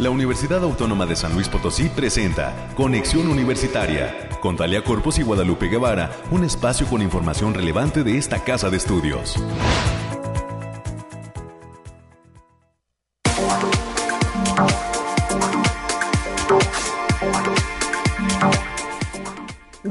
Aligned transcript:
La 0.00 0.10
Universidad 0.10 0.62
Autónoma 0.62 1.06
de 1.06 1.16
San 1.16 1.34
Luis 1.34 1.48
Potosí 1.48 1.88
presenta 1.88 2.72
Conexión 2.76 3.26
Universitaria 3.26 4.28
con 4.40 4.56
Talia 4.56 4.84
Corpus 4.84 5.18
y 5.18 5.24
Guadalupe 5.24 5.66
Guevara, 5.66 6.12
un 6.30 6.44
espacio 6.44 6.86
con 6.86 7.02
información 7.02 7.52
relevante 7.52 8.04
de 8.04 8.16
esta 8.16 8.44
casa 8.44 8.70
de 8.70 8.76
estudios. 8.76 9.34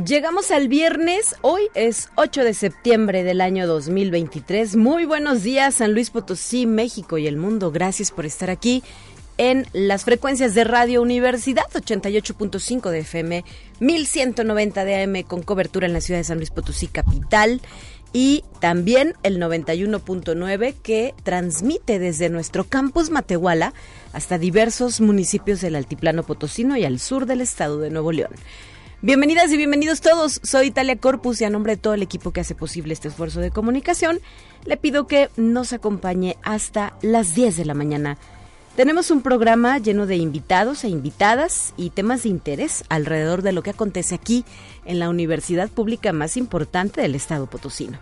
Llegamos 0.06 0.52
al 0.52 0.70
viernes, 0.70 1.36
hoy 1.42 1.64
es 1.76 2.08
8 2.16 2.46
de 2.46 2.54
septiembre 2.54 3.24
del 3.26 3.42
año 3.42 3.68
2023. 3.68 4.78
Muy 4.78 5.04
buenos 5.04 5.44
días 5.44 5.76
San 5.76 5.92
Luis 5.92 6.12
Potosí, 6.12 6.66
México 6.66 7.18
y 7.18 7.28
el 7.28 7.36
mundo. 7.36 7.72
Gracias 7.72 8.12
por 8.12 8.26
estar 8.26 8.50
aquí 8.50 8.84
en 9.38 9.68
las 9.74 10.04
frecuencias 10.04 10.56
de 10.56 10.64
Radio 10.64 11.02
Universidad 11.02 11.66
88.5 11.74 12.90
de 12.90 13.00
FM, 13.00 13.46
1190 13.80 14.86
de 14.86 15.04
AM 15.04 15.24
con 15.24 15.44
cobertura 15.44 15.88
en 15.88 15.94
la 15.94 16.02
ciudad 16.02 16.20
de 16.20 16.24
San 16.24 16.38
Luis 16.38 16.50
Potosí 16.50 16.88
capital 16.88 17.62
y 18.14 18.44
también 18.60 19.14
el 19.24 19.40
91.9 19.40 20.76
que 20.82 21.14
transmite 21.24 22.00
desde 22.00 22.30
nuestro 22.30 22.64
campus 22.64 23.12
Matehuala 23.12 23.74
hasta 24.14 24.38
diversos 24.38 25.02
municipios 25.02 25.62
del 25.62 25.76
altiplano 25.76 26.24
potosino 26.24 26.78
y 26.78 26.86
al 26.86 27.00
sur 27.00 27.26
del 27.26 27.42
estado 27.42 27.80
de 27.80 27.90
Nuevo 27.90 28.12
León. 28.12 28.32
Bienvenidas 29.04 29.52
y 29.52 29.58
bienvenidos 29.58 30.02
todos. 30.02 30.40
Soy 30.42 30.68
Italia 30.68 30.96
Corpus 30.96 31.40
y 31.42 31.46
a 31.46 31.52
nombre 31.52 31.76
de 31.76 31.82
todo 31.82 31.94
el 31.94 32.02
equipo 32.02 32.32
que 32.32 32.42
hace 32.42 32.56
posible 32.56 32.94
este 32.94 33.10
esfuerzo 33.10 33.42
de 33.42 33.52
comunicación, 33.52 34.20
le 34.66 34.78
pido 34.78 35.06
que 35.06 35.30
nos 35.38 35.72
acompañe 35.72 36.36
hasta 36.42 36.98
las 37.04 37.36
10 37.36 37.58
de 37.58 37.66
la 37.66 37.76
mañana 37.76 38.18
tenemos 38.78 39.10
un 39.10 39.24
programa 39.24 39.80
lleno 39.80 40.06
de 40.06 40.18
invitados 40.18 40.84
e 40.84 40.88
invitadas 40.88 41.74
y 41.78 41.90
temas 41.90 42.22
de 42.22 42.30
interés 42.30 42.84
alrededor 42.90 43.42
de 43.42 43.52
lo 43.52 43.64
que 43.64 43.72
acontece 43.72 44.14
aquí 44.14 44.46
en 44.86 45.00
la 45.00 45.10
universidad 45.10 45.68
pública 45.68 46.14
más 46.14 46.38
importante 46.38 47.02
del 47.02 47.16
estado 47.16 47.48
potosino. 47.48 47.98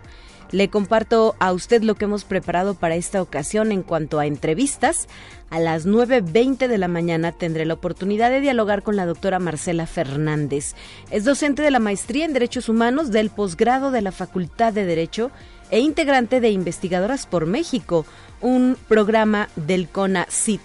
Le 0.51 0.69
comparto 0.69 1.35
a 1.39 1.53
usted 1.53 1.81
lo 1.81 1.95
que 1.95 2.03
hemos 2.03 2.25
preparado 2.25 2.73
para 2.73 2.95
esta 2.95 3.21
ocasión 3.21 3.71
en 3.71 3.83
cuanto 3.83 4.19
a 4.19 4.25
entrevistas. 4.25 5.07
A 5.49 5.59
las 5.59 5.87
9.20 5.87 6.67
de 6.67 6.77
la 6.77 6.89
mañana 6.89 7.31
tendré 7.31 7.65
la 7.65 7.75
oportunidad 7.75 8.29
de 8.29 8.41
dialogar 8.41 8.83
con 8.83 8.97
la 8.97 9.05
doctora 9.05 9.39
Marcela 9.39 9.87
Fernández. 9.87 10.75
Es 11.09 11.23
docente 11.23 11.61
de 11.61 11.71
la 11.71 11.79
maestría 11.79 12.25
en 12.25 12.33
Derechos 12.33 12.67
Humanos 12.67 13.11
del 13.11 13.29
posgrado 13.29 13.91
de 13.91 14.01
la 14.01 14.11
Facultad 14.11 14.73
de 14.73 14.85
Derecho 14.85 15.31
e 15.71 15.79
integrante 15.79 16.39
de 16.39 16.49
Investigadoras 16.49 17.25
por 17.25 17.45
México, 17.45 18.05
un 18.41 18.77
programa 18.87 19.49
del 19.55 19.87
CONACIT. 19.87 20.61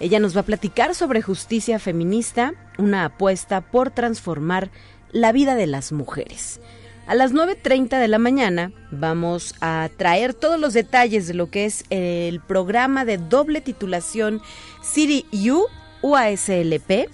Ella 0.00 0.18
nos 0.18 0.36
va 0.36 0.40
a 0.40 0.44
platicar 0.44 0.94
sobre 0.94 1.22
justicia 1.22 1.78
feminista, 1.78 2.54
una 2.78 3.04
apuesta 3.04 3.60
por 3.60 3.90
transformar 3.90 4.70
la 5.12 5.32
vida 5.32 5.54
de 5.54 5.66
las 5.66 5.92
mujeres. 5.92 6.60
A 7.06 7.14
las 7.14 7.32
9.30 7.32 7.98
de 7.98 8.08
la 8.08 8.18
mañana 8.18 8.72
vamos 8.90 9.54
a 9.60 9.88
traer 9.96 10.32
todos 10.32 10.60
los 10.60 10.74
detalles 10.74 11.26
de 11.26 11.34
lo 11.34 11.50
que 11.50 11.64
es 11.64 11.84
el 11.90 12.40
programa 12.40 13.04
de 13.04 13.18
doble 13.18 13.60
titulación 13.60 14.40
City 14.82 15.26
U 15.50 15.66
UASLP 16.02 17.10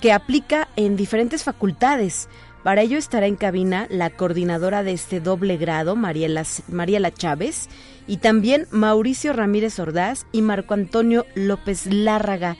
que 0.00 0.12
aplica 0.12 0.68
en 0.76 0.96
diferentes 0.96 1.44
facultades 1.44 2.28
para 2.66 2.82
ello 2.82 2.98
estará 2.98 3.28
en 3.28 3.36
cabina 3.36 3.86
la 3.90 4.10
coordinadora 4.10 4.82
de 4.82 4.90
este 4.90 5.20
doble 5.20 5.56
grado, 5.56 5.94
Mariela, 5.94 6.42
Mariela 6.66 7.14
Chávez, 7.14 7.68
y 8.08 8.16
también 8.16 8.66
Mauricio 8.72 9.32
Ramírez 9.32 9.78
Ordaz 9.78 10.26
y 10.32 10.42
Marco 10.42 10.74
Antonio 10.74 11.26
López 11.36 11.86
Lárraga. 11.86 12.56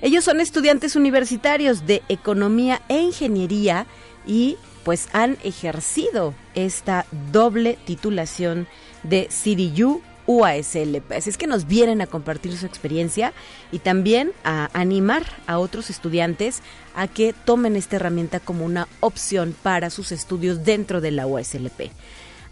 Ellos 0.00 0.24
son 0.24 0.40
estudiantes 0.40 0.96
universitarios 0.96 1.84
de 1.84 2.02
Economía 2.08 2.80
e 2.88 3.02
Ingeniería 3.02 3.84
y 4.26 4.56
pues 4.82 5.10
han 5.12 5.36
ejercido 5.44 6.32
esta 6.54 7.04
doble 7.30 7.76
titulación 7.84 8.66
de 9.02 9.28
CDU 9.28 10.00
UASLP. 10.30 11.10
Así 11.10 11.28
es 11.28 11.36
que 11.36 11.48
nos 11.48 11.66
vienen 11.66 12.00
a 12.00 12.06
compartir 12.06 12.56
su 12.56 12.64
experiencia 12.64 13.32
y 13.72 13.80
también 13.80 14.30
a 14.44 14.70
animar 14.78 15.24
a 15.48 15.58
otros 15.58 15.90
estudiantes 15.90 16.62
a 16.94 17.08
que 17.08 17.32
tomen 17.32 17.74
esta 17.74 17.96
herramienta 17.96 18.38
como 18.38 18.64
una 18.64 18.86
opción 19.00 19.56
para 19.64 19.90
sus 19.90 20.12
estudios 20.12 20.64
dentro 20.64 21.00
de 21.00 21.10
la 21.10 21.26
UASLP. 21.26 21.90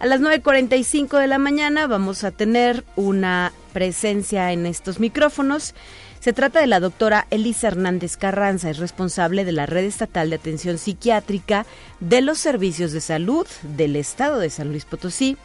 A 0.00 0.06
las 0.06 0.20
9.45 0.20 1.20
de 1.20 1.28
la 1.28 1.38
mañana 1.38 1.86
vamos 1.86 2.24
a 2.24 2.32
tener 2.32 2.84
una 2.96 3.52
presencia 3.72 4.50
en 4.50 4.66
estos 4.66 4.98
micrófonos. 4.98 5.76
Se 6.18 6.32
trata 6.32 6.60
de 6.60 6.66
la 6.66 6.80
doctora 6.80 7.28
Elisa 7.30 7.68
Hernández 7.68 8.16
Carranza, 8.16 8.70
es 8.70 8.78
responsable 8.78 9.44
de 9.44 9.52
la 9.52 9.66
Red 9.66 9.84
Estatal 9.84 10.30
de 10.30 10.36
Atención 10.36 10.78
Psiquiátrica 10.78 11.64
de 12.00 12.22
los 12.22 12.38
Servicios 12.38 12.90
de 12.90 13.00
Salud 13.00 13.46
del 13.62 13.94
Estado 13.94 14.40
de 14.40 14.50
San 14.50 14.70
Luis 14.70 14.84
Potosí. 14.84 15.36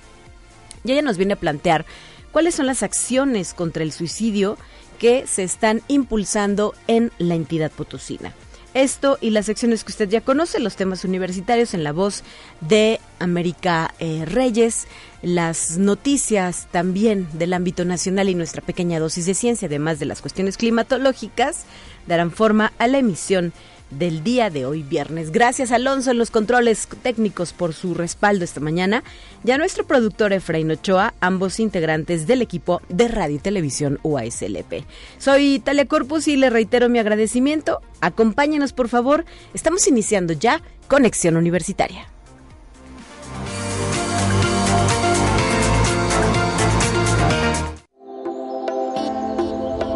Y 0.83 0.91
ella 0.91 1.01
nos 1.01 1.17
viene 1.17 1.33
a 1.33 1.39
plantear 1.39 1.85
cuáles 2.33 2.55
son 2.55 2.65
las 2.65 2.83
acciones 2.83 3.53
contra 3.53 3.83
el 3.83 3.93
suicidio 3.93 4.57
que 4.99 5.25
se 5.27 5.43
están 5.43 5.81
impulsando 5.87 6.73
en 6.87 7.13
la 7.17 7.35
entidad 7.35 7.71
potosina. 7.71 8.33
Esto 8.73 9.19
y 9.21 9.29
las 9.29 9.45
secciones 9.45 9.83
que 9.83 9.91
usted 9.91 10.09
ya 10.09 10.21
conoce, 10.21 10.59
los 10.59 10.75
temas 10.75 11.05
universitarios 11.05 11.75
en 11.75 11.83
la 11.83 11.91
voz 11.91 12.23
de 12.59 12.99
América 13.19 13.93
eh, 13.99 14.25
Reyes, 14.25 14.87
las 15.21 15.77
noticias 15.77 16.67
también 16.71 17.27
del 17.33 17.53
ámbito 17.53 17.85
nacional 17.85 18.29
y 18.29 18.35
nuestra 18.35 18.63
pequeña 18.63 18.99
dosis 18.99 19.27
de 19.27 19.35
ciencia, 19.35 19.67
además 19.67 19.99
de 19.99 20.05
las 20.05 20.21
cuestiones 20.21 20.57
climatológicas, 20.57 21.65
darán 22.07 22.31
forma 22.31 22.73
a 22.79 22.87
la 22.87 22.97
emisión 22.97 23.53
del 23.97 24.23
día 24.23 24.49
de 24.49 24.65
hoy 24.65 24.83
viernes. 24.83 25.31
Gracias 25.31 25.71
Alonso 25.71 26.11
en 26.11 26.17
los 26.17 26.31
controles 26.31 26.87
técnicos 27.01 27.53
por 27.53 27.73
su 27.73 27.93
respaldo 27.93 28.43
esta 28.43 28.59
mañana 28.59 29.03
y 29.43 29.51
a 29.51 29.57
nuestro 29.57 29.85
productor 29.85 30.33
Efraín 30.33 30.71
Ochoa, 30.71 31.13
ambos 31.19 31.59
integrantes 31.59 32.27
del 32.27 32.41
equipo 32.41 32.81
de 32.89 33.07
Radio 33.07 33.35
y 33.35 33.39
Televisión 33.39 33.99
UASLP. 34.03 34.85
Soy 35.17 35.59
Talia 35.59 35.85
Corpus 35.85 36.27
y 36.27 36.35
le 36.35 36.49
reitero 36.49 36.89
mi 36.89 36.99
agradecimiento. 36.99 37.81
Acompáñenos 38.01 38.73
por 38.73 38.89
favor. 38.89 39.25
Estamos 39.53 39.87
iniciando 39.87 40.33
ya 40.33 40.61
Conexión 40.87 41.37
Universitaria. 41.37 42.07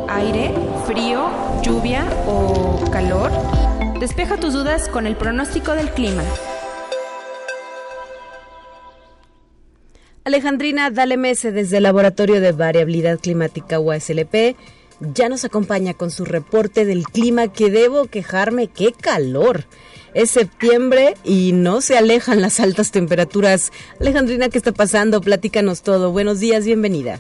Aire, 0.10 0.52
frío, 0.88 1.30
lluvia 1.62 2.06
o 2.28 2.84
calor. 2.92 3.32
Despeja 4.00 4.38
tus 4.38 4.54
dudas 4.54 4.90
con 4.90 5.08
el 5.08 5.16
pronóstico 5.16 5.74
del 5.74 5.90
clima. 5.90 6.24
Alejandrina 10.24 10.92
Dalemese 10.92 11.52
desde 11.52 11.78
el 11.78 11.84
Laboratorio 11.84 12.40
de 12.40 12.52
Variabilidad 12.52 13.20
Climática 13.20 13.80
UASLP 13.80 14.56
ya 15.00 15.30
nos 15.30 15.46
acompaña 15.46 15.96
con 15.96 16.12
su 16.12 16.26
reporte 16.26 16.86
del 16.86 17.06
clima 17.06 17.48
que 17.48 17.72
debo 17.72 18.06
quejarme, 18.06 18.68
qué 18.68 18.92
calor. 18.92 19.66
Es 20.14 20.30
septiembre 20.30 21.16
y 21.24 21.54
no 21.54 21.82
se 21.82 21.98
alejan 21.98 22.42
las 22.42 22.60
altas 22.60 22.92
temperaturas. 22.92 23.72
Alejandrina, 24.00 24.50
¿qué 24.50 24.60
está 24.60 24.74
pasando? 24.74 25.22
Platícanos 25.22 25.82
todo. 25.82 26.12
Buenos 26.12 26.40
días, 26.40 26.66
bienvenida. 26.66 27.20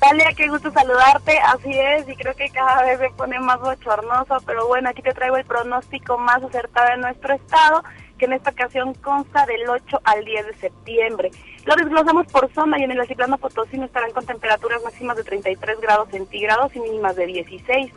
Talia, 0.00 0.32
qué 0.36 0.46
gusto 0.46 0.70
saludarte, 0.70 1.36
así 1.38 1.70
es, 1.72 2.08
y 2.08 2.14
creo 2.14 2.34
que 2.36 2.48
cada 2.50 2.84
vez 2.84 3.00
se 3.00 3.10
pone 3.10 3.40
más 3.40 3.58
bochornoso, 3.58 4.38
pero 4.46 4.68
bueno, 4.68 4.88
aquí 4.88 5.02
te 5.02 5.12
traigo 5.12 5.36
el 5.36 5.44
pronóstico 5.44 6.16
más 6.18 6.40
acertado 6.40 6.90
de 6.90 6.98
nuestro 6.98 7.34
estado, 7.34 7.82
que 8.16 8.26
en 8.26 8.34
esta 8.34 8.50
ocasión 8.50 8.94
consta 8.94 9.44
del 9.46 9.68
8 9.68 10.00
al 10.04 10.24
10 10.24 10.46
de 10.46 10.54
septiembre. 10.54 11.30
Lo 11.64 11.74
desglosamos 11.74 12.28
por 12.28 12.52
zona 12.52 12.78
y 12.78 12.84
en 12.84 12.92
el 12.92 13.00
altiplano 13.00 13.38
potosino 13.38 13.86
estarán 13.86 14.12
con 14.12 14.24
temperaturas 14.24 14.82
máximas 14.84 15.16
de 15.16 15.24
33 15.24 15.80
grados 15.80 16.08
centígrados 16.10 16.74
y 16.76 16.80
mínimas 16.80 17.16
de 17.16 17.26
16. 17.26 17.92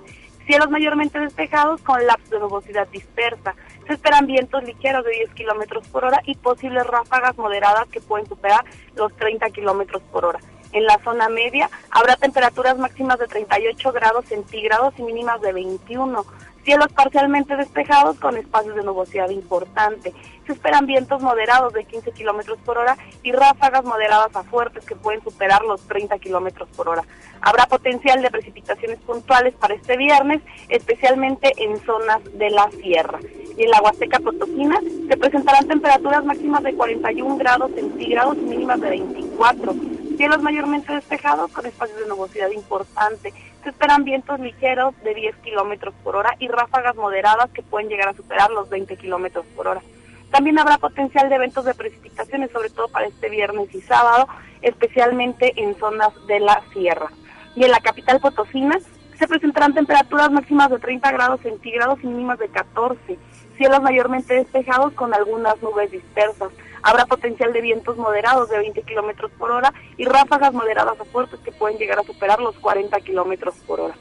Cielos 0.47 0.69
mayormente 0.71 1.19
despejados 1.19 1.81
con 1.81 2.05
lapsos 2.05 2.31
de 2.31 2.39
nubosidad 2.39 2.87
dispersa. 2.87 3.55
Se 3.85 3.93
esperan 3.93 4.25
vientos 4.25 4.63
ligeros 4.63 5.05
de 5.05 5.11
10 5.11 5.33
kilómetros 5.33 5.87
por 5.87 6.05
hora 6.05 6.19
y 6.25 6.35
posibles 6.35 6.85
ráfagas 6.87 7.37
moderadas 7.37 7.87
que 7.89 8.01
pueden 8.01 8.27
superar 8.27 8.65
los 8.95 9.15
30 9.17 9.49
kilómetros 9.51 10.01
por 10.11 10.25
hora. 10.25 10.39
En 10.73 10.85
la 10.85 10.99
zona 11.03 11.27
media 11.27 11.69
habrá 11.89 12.15
temperaturas 12.15 12.77
máximas 12.77 13.19
de 13.19 13.27
38 13.27 13.91
grados 13.91 14.25
centígrados 14.25 14.93
y 14.97 15.03
mínimas 15.03 15.41
de 15.41 15.51
21. 15.51 16.25
Cielos 16.63 16.93
parcialmente 16.93 17.57
despejados 17.57 18.19
con 18.19 18.37
espacios 18.37 18.75
de 18.75 18.83
nubosidad 18.83 19.29
importante. 19.29 20.13
Se 20.45 20.53
esperan 20.53 20.85
vientos 20.85 21.21
moderados 21.21 21.73
de 21.73 21.85
15 21.85 22.11
kilómetros 22.11 22.59
por 22.59 22.77
hora 22.77 22.97
y 23.23 23.31
ráfagas 23.31 23.83
moderadas 23.83 24.35
a 24.35 24.43
fuertes 24.43 24.85
que 24.85 24.95
pueden 24.95 25.23
superar 25.23 25.63
los 25.63 25.81
30 25.87 26.19
kilómetros 26.19 26.69
por 26.69 26.87
hora. 26.87 27.03
Habrá 27.41 27.65
potencial 27.65 28.21
de 28.21 28.29
precipitaciones 28.29 28.99
puntuales 28.99 29.55
para 29.55 29.73
este 29.73 29.97
viernes, 29.97 30.41
especialmente 30.69 31.51
en 31.57 31.83
zonas 31.83 32.21
de 32.35 32.51
la 32.51 32.69
sierra. 32.71 33.19
Y 33.57 33.63
en 33.63 33.71
la 33.71 33.81
Huasteca 33.81 34.19
Potosina 34.19 34.79
se 35.07 35.17
presentarán 35.17 35.67
temperaturas 35.67 36.23
máximas 36.23 36.63
de 36.63 36.75
41 36.75 37.37
grados 37.37 37.71
centígrados 37.73 38.37
y 38.37 38.41
mínimas 38.41 38.79
de 38.79 38.89
24 38.89 39.73
Cielos 40.21 40.43
mayormente 40.43 40.93
despejados 40.93 41.51
con 41.51 41.65
espacios 41.65 41.99
de 41.99 42.05
nubosidad 42.05 42.51
importante. 42.51 43.33
Se 43.63 43.69
esperan 43.69 44.03
vientos 44.03 44.39
ligeros 44.39 44.93
de 45.03 45.15
10 45.15 45.35
kilómetros 45.37 45.95
por 46.03 46.15
hora 46.15 46.35
y 46.37 46.47
ráfagas 46.47 46.95
moderadas 46.95 47.49
que 47.49 47.63
pueden 47.63 47.89
llegar 47.89 48.09
a 48.09 48.13
superar 48.13 48.51
los 48.51 48.69
20 48.69 48.97
kilómetros 48.97 49.43
por 49.55 49.67
hora. 49.67 49.81
También 50.29 50.59
habrá 50.59 50.77
potencial 50.77 51.27
de 51.27 51.33
eventos 51.33 51.65
de 51.65 51.73
precipitaciones, 51.73 52.51
sobre 52.51 52.69
todo 52.69 52.87
para 52.89 53.07
este 53.07 53.29
viernes 53.29 53.73
y 53.73 53.81
sábado, 53.81 54.27
especialmente 54.61 55.53
en 55.55 55.73
zonas 55.79 56.13
de 56.27 56.39
la 56.39 56.61
sierra. 56.71 57.11
Y 57.55 57.63
en 57.63 57.71
la 57.71 57.79
capital 57.79 58.19
Potosina 58.19 58.77
se 59.17 59.27
presentarán 59.27 59.73
temperaturas 59.73 60.29
máximas 60.29 60.69
de 60.69 60.77
30 60.77 61.11
grados 61.13 61.41
centígrados 61.41 61.97
y 62.03 62.05
mínimas 62.05 62.37
de 62.37 62.47
14. 62.47 63.17
Cielos 63.57 63.81
mayormente 63.81 64.35
despejados 64.35 64.93
con 64.93 65.15
algunas 65.15 65.59
nubes 65.63 65.89
dispersas. 65.89 66.51
Habrá 66.83 67.05
potencial 67.05 67.53
de 67.53 67.61
vientos 67.61 67.97
moderados 67.97 68.49
de 68.49 68.57
20 68.57 68.81
kilómetros 68.83 69.31
por 69.31 69.51
hora 69.51 69.73
y 69.97 70.05
ráfagas 70.05 70.53
moderadas 70.53 70.99
a 70.99 71.05
fuertes 71.05 71.39
que 71.41 71.51
pueden 71.51 71.77
llegar 71.77 71.99
a 71.99 72.03
superar 72.03 72.39
los 72.39 72.55
40 72.57 72.99
kilómetros 73.01 73.55
por 73.67 73.79
hora. 73.81 73.95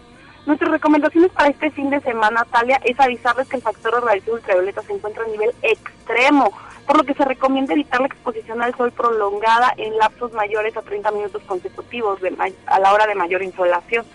Nuestras 0.47 0.71
recomendaciones 0.71 1.31
para 1.33 1.51
este 1.51 1.71
fin 1.71 1.91
de 1.91 2.01
semana, 2.01 2.47
Talia, 2.51 2.81
es 2.85 2.99
avisarles 2.99 3.47
que 3.49 3.57
el 3.57 3.63
factor 3.63 3.95
de 3.95 4.01
radiación 4.01 4.37
ultravioleta 4.37 4.83
se 4.83 4.95
encuentra 4.95 5.25
a 5.25 5.29
nivel 5.29 5.55
extremo, 5.63 6.51
por 6.87 6.97
lo 6.97 7.05
que 7.05 7.15
se 7.15 7.25
recomienda 7.25 7.75
evitar 7.75 8.01
la 8.01 8.07
exposición 8.07 8.63
al 8.63 8.75
sol 8.75 8.91
prolongada 8.91 9.75
en 9.77 9.97
lapsos 9.99 10.33
mayores 10.33 10.77
a 10.77 10.83
30 10.83 11.11
minutos 11.13 11.43
consecutivos 11.47 12.21
de 12.23 12.35
a 12.67 12.81
la 12.81 12.93
hora 12.95 13.07
de 13.07 13.15
mayor 13.15 13.43
insolación. 13.43 14.07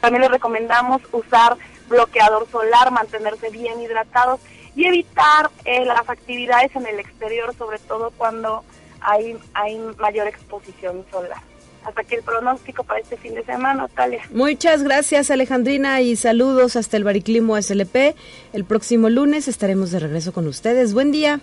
También 0.00 0.22
les 0.22 0.30
recomendamos 0.30 1.02
usar 1.12 1.56
bloqueador 1.88 2.48
solar, 2.48 2.90
mantenerse 2.90 3.50
bien 3.50 3.80
hidratados 3.80 4.40
y 4.74 4.86
evitar 4.86 5.50
eh, 5.64 5.84
las 5.84 6.08
actividades 6.08 6.74
en 6.76 6.86
el 6.86 6.98
exterior, 6.98 7.54
sobre 7.56 7.78
todo 7.78 8.10
cuando 8.16 8.64
hay, 9.00 9.36
hay 9.54 9.78
mayor 9.98 10.26
exposición 10.26 11.04
solar. 11.10 11.38
Hasta 11.84 12.00
aquí 12.00 12.14
el 12.14 12.22
pronóstico 12.22 12.82
para 12.82 13.00
este 13.00 13.18
fin 13.18 13.34
de 13.34 13.44
semana, 13.44 13.88
Talia. 13.88 14.22
Muchas 14.30 14.82
gracias, 14.82 15.30
Alejandrina, 15.30 16.00
y 16.00 16.16
saludos 16.16 16.76
hasta 16.76 16.96
el 16.96 17.04
Bariclimo 17.04 17.60
SLP. 17.60 18.16
El 18.54 18.64
próximo 18.64 19.10
lunes 19.10 19.48
estaremos 19.48 19.90
de 19.90 20.00
regreso 20.00 20.32
con 20.32 20.46
ustedes. 20.48 20.94
Buen 20.94 21.12
día. 21.12 21.40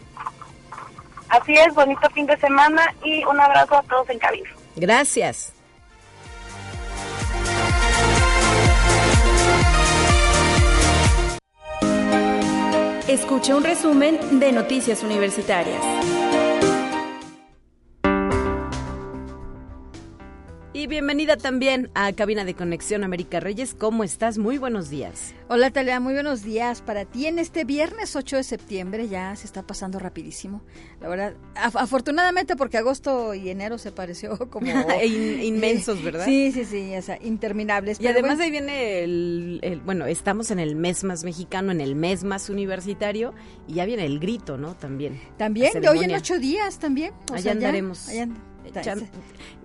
Así 1.30 1.54
es, 1.54 1.74
bonito 1.76 2.10
fin 2.10 2.26
de 2.26 2.38
semana 2.38 2.94
y 3.04 3.24
un 3.24 3.40
abrazo 3.40 3.78
a 3.78 3.84
todos 3.84 4.10
en 4.10 4.20
cabina. 4.20 4.50
Gracias. 4.76 5.54
Escucha 13.12 13.58
un 13.58 13.64
resumen 13.66 14.40
de 14.40 14.54
Noticias 14.54 15.04
Universitarias. 15.04 16.21
Y 20.74 20.88
bienvenida 20.88 21.36
también 21.36 21.92
a 21.96 22.14
Cabina 22.14 22.46
de 22.46 22.54
Conexión 22.54 23.04
América 23.04 23.42
Reyes. 23.42 23.76
¿Cómo 23.78 24.06
estás? 24.06 24.38
Muy 24.38 24.58
buenos 24.58 24.90
días. 24.90 25.36
Hola 25.50 25.70
Talia, 25.70 26.00
muy 26.00 26.14
buenos 26.14 26.44
días 26.44 26.82
para 26.82 27.04
ti 27.04 27.26
en 27.26 27.40
este 27.40 27.66
viernes 27.66 28.16
8 28.16 28.38
de 28.38 28.44
septiembre. 28.44 29.10
Ya 29.10 29.36
se 29.36 29.48
está 29.48 29.64
pasando 29.64 30.00
rapidísimo. 30.00 30.62
La 31.02 31.10
verdad, 31.10 31.34
afortunadamente 31.56 32.56
porque 32.56 32.78
agosto 32.78 33.34
y 33.34 33.50
enero 33.50 33.78
se 33.80 33.92
pareció 33.92 34.38
como 34.50 34.72
inmensos, 35.04 36.02
¿verdad? 36.02 36.24
Sí, 36.24 36.54
sí, 36.54 36.64
sí, 36.64 36.96
o 36.96 37.02
sea, 37.02 37.20
interminables. 37.22 38.00
Y 38.00 38.08
además 38.08 38.40
ahí 38.40 38.50
viene 38.50 39.04
el, 39.04 39.82
bueno, 39.84 40.06
estamos 40.06 40.52
en 40.52 40.60
el 40.60 40.78
mes 40.78 41.04
más 41.04 41.26
mexicano, 41.26 41.74
en 41.74 41.82
el 41.82 41.96
mes 41.96 42.24
más 42.24 42.50
universitario 42.50 43.34
y 43.68 43.74
ya 43.74 43.86
viene 43.86 44.06
el 44.06 44.22
grito, 44.22 44.58
¿no? 44.58 44.78
También. 44.78 45.20
También, 45.36 45.82
de 45.82 45.90
hoy 45.90 46.06
en 46.06 46.16
ocho 46.16 46.40
días 46.40 46.80
también. 46.80 47.12
allá 47.34 47.52
andaremos. 47.52 48.08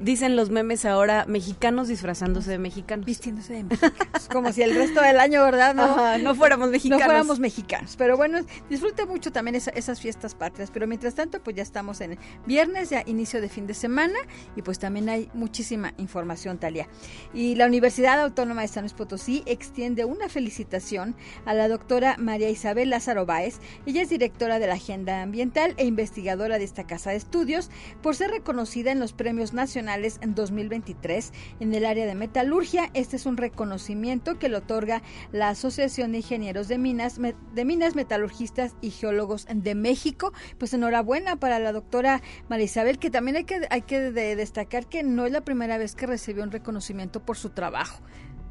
Dicen 0.00 0.37
los 0.37 0.50
memes 0.50 0.84
ahora, 0.84 1.25
mexicanos 1.26 1.88
disfrazándose 1.88 2.50
de 2.50 2.58
mexicanos. 2.58 3.06
Vistiéndose 3.06 3.54
de 3.54 3.64
mexicanos. 3.64 4.28
Como 4.31 4.52
si 4.52 4.62
el 4.62 4.75
resto 4.75 5.00
del 5.00 5.19
año, 5.20 5.43
¿verdad? 5.43 5.75
No, 5.75 6.19
no 6.19 6.34
fuéramos 6.34 6.70
mexicanos. 6.70 7.00
No 7.00 7.06
fuéramos 7.06 7.38
mexicanos. 7.38 7.96
Pero 7.96 8.16
bueno, 8.16 8.40
disfrute 8.69 9.06
mucho 9.06 9.32
también 9.32 9.56
esas 9.56 10.00
fiestas 10.00 10.34
patrias. 10.34 10.70
Pero 10.70 10.87
mientras 10.87 11.14
tanto, 11.14 11.43
pues 11.43 11.56
ya 11.56 11.62
estamos 11.62 12.00
en 12.00 12.19
viernes, 12.46 12.90
ya 12.90 13.02
inicio 13.06 13.40
de 13.40 13.48
fin 13.48 13.66
de 13.66 13.75
semana. 13.75 14.19
Y 14.54 14.62
pues 14.62 14.78
también 14.78 15.08
hay 15.08 15.31
muchísima 15.34 15.94
información, 15.99 16.58
Talia. 16.58 16.88
Y 17.32 17.54
la 17.54 17.66
Universidad 17.66 18.20
Autónoma 18.20 18.62
de 18.62 18.69
San 18.69 18.84
Luis 18.84 18.94
Potosí 18.94 19.42
extiende 19.46 20.04
una 20.04 20.28
felicitación 20.28 21.16
a 21.44 21.54
la 21.54 21.69
doctora 21.69 22.16
María 22.19 22.50
Isabel 22.50 22.90
Lázaro 22.90 23.26
Báez. 23.26 23.58
Ella 23.87 24.02
es 24.02 24.08
directora 24.08 24.58
de 24.58 24.66
la 24.66 24.75
Agenda 24.75 25.22
Ambiental 25.22 25.75
e 25.76 25.84
investigadora 25.84 26.58
de 26.58 26.64
esta 26.64 26.87
casa 26.87 27.10
de 27.10 27.16
estudios 27.16 27.70
por 28.02 28.14
ser 28.16 28.31
reconocida 28.31 28.86
en 28.93 29.00
los 29.00 29.12
premios 29.12 29.53
nacionales 29.53 30.19
en 30.23 30.35
2023 30.35 31.33
en 31.61 31.75
el 31.75 31.85
área 31.85 32.06
de 32.06 32.15
metalurgia. 32.15 32.91
Este 32.94 33.17
es 33.17 33.27
un 33.27 33.37
reconocimiento 33.37 34.38
que 34.38 34.49
le 34.49 34.56
otorga 34.56 35.03
la 35.33 35.49
Asociación 35.49 36.12
de 36.12 36.19
Ingenieros 36.19 36.69
de 36.69 36.79
Minas, 36.79 37.19
de 37.55 37.65
Minas 37.65 37.94
Metalurgistas 37.94 38.75
y 38.81 38.91
Geólogos 38.91 39.47
de 39.53 39.75
México. 39.75 40.33
Pues 40.59 40.75
enhorabuena 40.75 41.37
para 41.37 41.59
la 41.59 41.73
doctora 41.73 42.23
María 42.49 42.65
Isabel, 42.65 42.99
que 42.99 43.11
también 43.11 43.37
hay 43.37 43.44
que, 43.44 43.67
hay 43.71 43.83
que 43.83 44.00
destacar 44.00 44.87
que 44.87 45.03
no 45.03 45.27
es 45.27 45.33
la 45.33 45.43
primera 45.43 45.79
vez 45.79 45.94
que 45.94 46.06
recibió 46.06 46.43
un 46.43 46.50
reconocimiento 46.50 47.21
por 47.25 47.37
su 47.37 47.50
trabajo. 47.50 48.00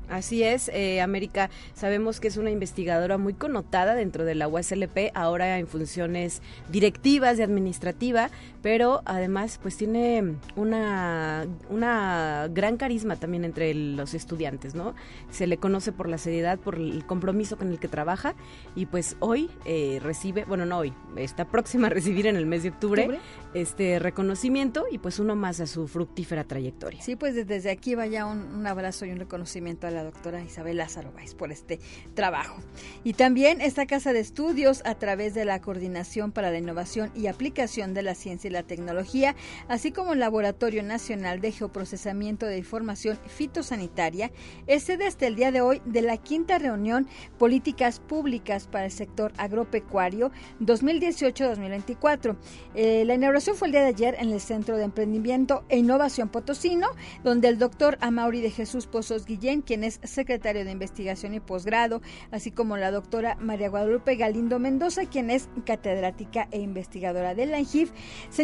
Así 0.10 0.44
es, 0.44 0.70
eh, 0.70 1.02
América, 1.02 1.50
sabemos 1.74 2.20
que 2.20 2.28
es 2.28 2.38
una 2.38 2.52
investigadora 2.52 3.18
muy 3.18 3.34
connotada 3.34 3.96
dentro 3.96 4.24
de 4.24 4.36
la 4.36 4.48
USLP, 4.48 5.12
ahora 5.16 5.58
en 5.58 5.68
funciones 5.68 6.44
directivas 6.70 7.40
y 7.40 7.42
administrativa, 7.42 8.30
pero 8.65 9.03
además 9.06 9.59
pues 9.62 9.77
tiene 9.77 10.38
una, 10.56 11.45
una 11.69 12.50
gran 12.51 12.77
carisma 12.77 13.15
también 13.15 13.45
entre 13.45 13.75
los 13.75 14.15
estudiantes, 14.15 14.73
¿no? 14.73 14.95
Se 15.29 15.45
le 15.45 15.57
conoce 15.57 15.91
por 15.91 16.09
la 16.09 16.17
seriedad, 16.17 16.57
por 16.57 16.73
el 16.73 17.06
compromiso 17.06 17.59
con 17.59 17.69
el 17.69 17.77
que 17.77 17.88
trabaja 17.88 18.33
y 18.75 18.88
pues 18.88 19.17
hoy 19.19 19.51
eh, 19.65 20.00
recibe, 20.01 20.45
bueno, 20.45 20.65
no 20.65 20.79
hoy, 20.79 20.94
está 21.15 21.45
próxima 21.45 21.85
a 21.85 21.89
recibir 21.91 22.25
en 22.25 22.38
el 22.38 22.47
mes 22.47 22.63
de 22.63 22.69
octubre, 22.69 23.19
este 23.53 24.00
reconocimiento 24.00 24.85
y 24.89 24.97
pues 24.97 25.19
uno 25.19 25.35
más 25.35 25.59
a 25.59 25.67
su 25.67 25.88
fructífera 25.88 26.44
trayectoria. 26.44 27.03
Sí, 27.03 27.15
pues 27.15 27.35
desde 27.35 27.69
aquí 27.69 27.94
vaya 27.94 28.25
un, 28.25 28.39
un 28.39 28.65
abrazo 28.65 29.06
y 29.06 29.12
un 29.12 29.19
reconocimiento 29.19 29.85
a 29.85 29.91
la 29.91 30.03
doctora 30.03 30.41
Isabel 30.41 30.77
Lázaro 30.77 31.12
Báez 31.12 31.35
por 31.35 31.51
este 31.51 31.79
trabajo. 32.15 32.59
Y 33.03 33.13
también 33.13 33.62
esta 33.62 33.85
casa 33.85 34.12
de 34.12 34.21
estudios 34.21 34.81
a 34.85 34.95
través 34.95 35.35
de 35.35 35.45
la 35.45 35.62
Coordinación 35.62 36.31
para 36.31 36.50
la 36.50 36.57
Innovación 36.57 37.12
y 37.13 37.27
Aplicación 37.27 37.94
de 37.94 38.01
la 38.01 38.15
Ciencia 38.15 38.50
y 38.50 38.55
la 38.56 38.63
Tecnología, 38.63 39.36
así 39.68 39.92
como 39.92 40.13
el 40.13 40.19
Laboratorio 40.19 40.81
Nacional 40.81 41.42
de 41.42 41.52
Geoprocesamiento 41.52 42.46
de 42.46 42.57
Información 42.57 43.19
Fitosanitaria, 43.28 44.31
es 44.66 44.84
sede 44.84 45.06
hasta 45.06 45.28
el 45.28 45.36
día 45.36 45.52
de 45.52 45.62
hoy 45.62 45.81
de 45.86 46.02
la 46.02 46.18
quinta 46.18 46.57
reunión 46.57 47.07
Políticas 47.38 48.00
Públicas 48.00 48.68
para 48.68 48.86
el 48.86 48.91
Sector 48.91 49.34
Agropecuario 49.38 50.32
2018-2024. 50.62 52.38
Eh, 52.74 53.03
la 53.06 53.15
inauguración 53.15 53.56
fue 53.56 53.68
el 53.68 53.74
día 53.74 53.82
de 53.82 53.88
ayer 53.88 54.15
en 54.20 54.32
el 54.32 54.41
Centro 54.41 54.77
de 54.77 54.86
Emprendimiento 54.86 55.65
e 55.70 55.77
Innovación 55.77 56.29
Potosino, 56.29 56.88
donde 57.24 57.50
el 57.50 57.60
doctor 57.60 57.98
Amauri 58.01 58.41
de 58.41 58.51
Jesús 58.51 58.88
Pozos 58.88 59.25
Guillén, 59.25 59.62
quien 59.62 59.84
es 59.84 60.00
secretario 60.03 60.63
de 60.63 60.72
Investigación 60.72 61.34
y 61.34 61.39
Posgrado, 61.39 62.01
así 62.32 62.51
como 62.51 62.77
la 62.77 62.91
doctora 62.91 63.36
María 63.39 63.70
Guadalupe 63.70 64.15
Galindo 64.15 64.60
Mendoza, 64.60 65.06
quien 65.06 65.29
es 65.29 65.50
catedrática 65.65 66.48
e 66.51 66.62
investigadora 66.62 67.36
de 67.36 67.46
la 67.46 67.58
ENGIF, 67.58 67.91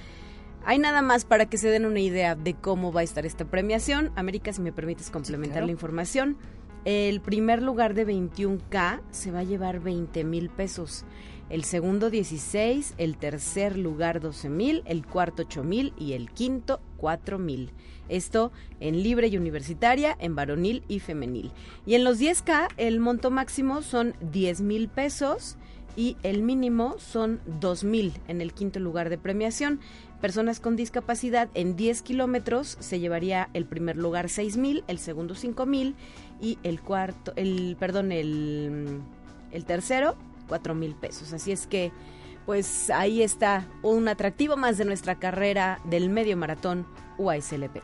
Hay 0.68 0.78
nada 0.78 1.00
más 1.00 1.24
para 1.24 1.46
que 1.46 1.56
se 1.56 1.70
den 1.70 1.86
una 1.86 2.00
idea 2.00 2.34
de 2.34 2.52
cómo 2.52 2.92
va 2.92 3.00
a 3.00 3.02
estar 3.02 3.24
esta 3.24 3.46
premiación. 3.46 4.12
América, 4.16 4.52
si 4.52 4.60
me 4.60 4.70
permites 4.70 5.08
complementar 5.08 5.64
la 5.64 5.70
información. 5.70 6.36
El 6.84 7.22
primer 7.22 7.62
lugar 7.62 7.94
de 7.94 8.06
21K 8.06 9.00
se 9.10 9.30
va 9.30 9.38
a 9.38 9.44
llevar 9.44 9.80
20 9.80 10.24
mil 10.24 10.50
pesos. 10.50 11.06
El 11.48 11.64
segundo 11.64 12.10
16, 12.10 12.96
el 12.98 13.16
tercer 13.16 13.78
lugar 13.78 14.20
12 14.20 14.50
mil, 14.50 14.82
el 14.84 15.06
cuarto 15.06 15.44
8 15.46 15.64
mil 15.64 15.94
y 15.96 16.12
el 16.12 16.30
quinto 16.30 16.82
4 16.98 17.38
mil. 17.38 17.72
Esto 18.10 18.52
en 18.78 19.02
libre 19.02 19.28
y 19.28 19.38
universitaria, 19.38 20.18
en 20.20 20.34
varonil 20.34 20.84
y 20.86 20.98
femenil. 21.00 21.50
Y 21.86 21.94
en 21.94 22.04
los 22.04 22.20
10K 22.20 22.68
el 22.76 23.00
monto 23.00 23.30
máximo 23.30 23.80
son 23.80 24.14
10 24.20 24.60
mil 24.60 24.90
pesos 24.90 25.56
y 25.98 26.16
el 26.22 26.42
mínimo 26.42 26.94
son 26.98 27.40
2 27.60 27.82
mil 27.82 28.12
en 28.28 28.40
el 28.40 28.52
quinto 28.52 28.78
lugar 28.78 29.10
de 29.10 29.18
premiación. 29.18 29.80
Personas 30.20 30.58
con 30.58 30.74
discapacidad 30.74 31.48
en 31.54 31.76
10 31.76 32.02
kilómetros 32.02 32.76
se 32.80 32.98
llevaría 32.98 33.50
el 33.54 33.66
primer 33.66 33.96
lugar 33.96 34.28
6 34.28 34.56
mil, 34.56 34.82
el 34.88 34.98
segundo 34.98 35.36
5 35.36 35.64
mil 35.64 35.94
y 36.40 36.58
el 36.64 36.80
cuarto, 36.80 37.32
el, 37.36 37.76
perdón, 37.78 38.10
el, 38.10 39.00
el 39.52 39.64
tercero 39.64 40.16
4 40.48 40.74
mil 40.74 40.96
pesos. 40.96 41.32
Así 41.32 41.52
es 41.52 41.68
que, 41.68 41.92
pues 42.46 42.90
ahí 42.90 43.22
está 43.22 43.68
un 43.82 44.08
atractivo 44.08 44.56
más 44.56 44.76
de 44.76 44.86
nuestra 44.86 45.20
carrera 45.20 45.80
del 45.84 46.10
medio 46.10 46.36
maratón 46.36 46.84
UASLP. 47.18 47.76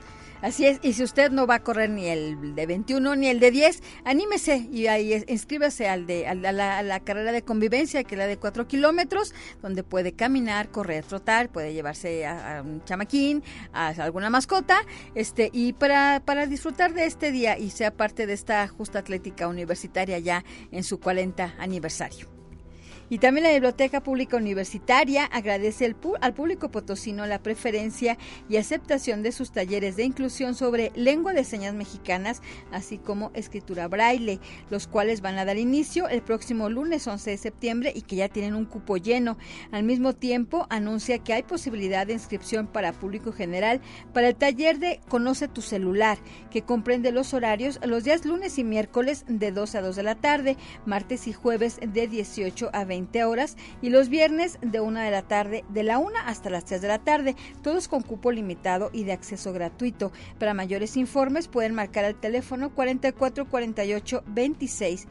Así 0.45 0.67
es, 0.67 0.79
y 0.83 0.93
si 0.93 1.03
usted 1.03 1.31
no 1.31 1.47
va 1.47 1.55
a 1.55 1.63
correr 1.63 1.89
ni 1.89 2.07
el 2.07 2.55
de 2.55 2.67
21 2.67 3.17
ni 3.17 3.29
el 3.29 3.41
de 3.41 3.51
10, 3.51 3.83
anímese 4.05 4.69
y 4.71 4.89
ahí 4.89 5.25
inscríbase 5.27 5.89
al 5.89 6.07
de, 6.07 6.27
a, 6.27 6.35
la, 6.35 7.01
carrera 7.01 7.33
de 7.33 7.41
convivencia, 7.41 8.05
que 8.05 8.15
es 8.15 8.19
la 8.19 8.27
de 8.27 8.37
4 8.37 8.69
kilómetros, 8.69 9.33
donde 9.63 9.83
puede 9.85 10.13
caminar, 10.13 10.69
correr, 10.69 11.07
trotar, 11.07 11.49
puede 11.49 11.73
llevarse 11.73 12.27
a, 12.27 12.61
un 12.63 12.85
chamaquín, 12.85 13.43
a 13.73 13.89
alguna 13.89 14.29
mascota, 14.29 14.83
este, 15.15 15.49
y 15.51 15.73
para, 15.73 16.21
para 16.23 16.45
disfrutar 16.45 16.93
de 16.93 17.07
este 17.07 17.33
día 17.33 17.57
y 17.57 17.71
sea 17.71 17.91
parte 17.91 18.27
de 18.27 18.35
esta 18.35 18.69
justa 18.69 18.99
atlética 18.99 19.49
universitaria 19.49 20.19
ya 20.19 20.45
en 20.71 20.85
su 20.85 21.01
40 21.01 21.55
aniversario. 21.59 22.34
Y 23.15 23.19
también 23.19 23.45
la 23.45 23.53
Biblioteca 23.53 24.03
Pública 24.03 24.37
Universitaria 24.37 25.27
agradece 25.27 25.85
al 26.21 26.35
público 26.35 26.73
potosino 26.73 27.25
la 27.27 27.39
preferencia 27.39 28.19
y 28.49 28.57
aceptación 28.57 29.23
de 29.23 29.31
sus 29.31 29.53
talleres 29.53 29.95
de 29.95 30.03
inclusión 30.03 30.57
sobre 30.57 30.91
lengua 30.97 31.33
de 31.33 31.45
señas 31.45 31.75
mexicanas, 31.75 32.43
así 32.73 32.99
como 32.99 33.31
escritura 33.35 33.87
braille, 33.87 34.41
los 34.69 34.89
cuales 34.89 35.21
van 35.21 35.39
a 35.39 35.45
dar 35.45 35.59
inicio 35.59 36.09
el 36.09 36.23
próximo 36.23 36.69
lunes 36.69 37.07
11 37.07 37.31
de 37.31 37.37
septiembre 37.37 37.93
y 37.95 38.03
que 38.03 38.17
ya 38.17 38.29
tienen 38.29 38.57
un 38.57 38.65
cupo 38.65 38.97
lleno. 38.97 39.39
Al 39.71 39.85
mismo 39.85 40.15
tiempo, 40.15 40.67
anuncia 40.69 41.21
que 41.21 41.35
hay 41.35 41.45
posibilidad 41.45 42.09
de 42.09 42.15
inscripción 42.15 42.67
para 42.67 42.93
público 42.93 43.31
general 43.31 43.81
para 44.13 44.27
el 44.27 44.35
taller 44.35 44.81
de 44.81 44.99
Conoce 45.09 45.47
tu 45.47 45.63
celular, 45.63 46.19
que 46.51 46.63
comprende 46.63 47.13
los 47.13 47.33
horarios 47.33 47.79
los 47.87 48.03
días 48.03 48.25
lunes 48.25 48.59
y 48.59 48.65
miércoles 48.65 49.25
de 49.29 49.53
2 49.53 49.77
a 49.77 49.83
2 49.83 49.95
de 49.95 50.03
la 50.03 50.17
tarde, 50.17 50.57
martes 50.85 51.29
y 51.29 51.33
jueves 51.33 51.79
de 51.81 52.09
18 52.09 52.71
a 52.73 52.85
20 52.85 53.04
20 53.05 53.25
horas 53.25 53.57
y 53.83 53.91
los 53.91 54.09
viernes 54.09 54.59
de 54.63 54.81
1 54.81 55.01
de 55.01 55.11
la 55.11 55.23
tarde, 55.23 55.65
de 55.69 55.83
la 55.83 55.99
1 55.99 56.11
hasta 56.25 56.51
las 56.51 56.65
3 56.65 56.81
de 56.81 56.89
la 56.89 56.99
tarde, 56.99 57.37
todos 57.63 57.89
con 57.89 58.03
cupo 58.03 58.33
limitado 58.33 58.91
y 58.93 59.05
de 59.05 59.13
acceso 59.13 59.53
gratuito. 59.53 60.13
Para 60.39 60.55
mayores 60.55 60.97
informes 60.97 61.49
pueden 61.49 61.75
marcar 61.75 62.05
al 62.05 62.15
teléfono 62.15 62.71
4448 62.75 64.25
26 64.27 65.07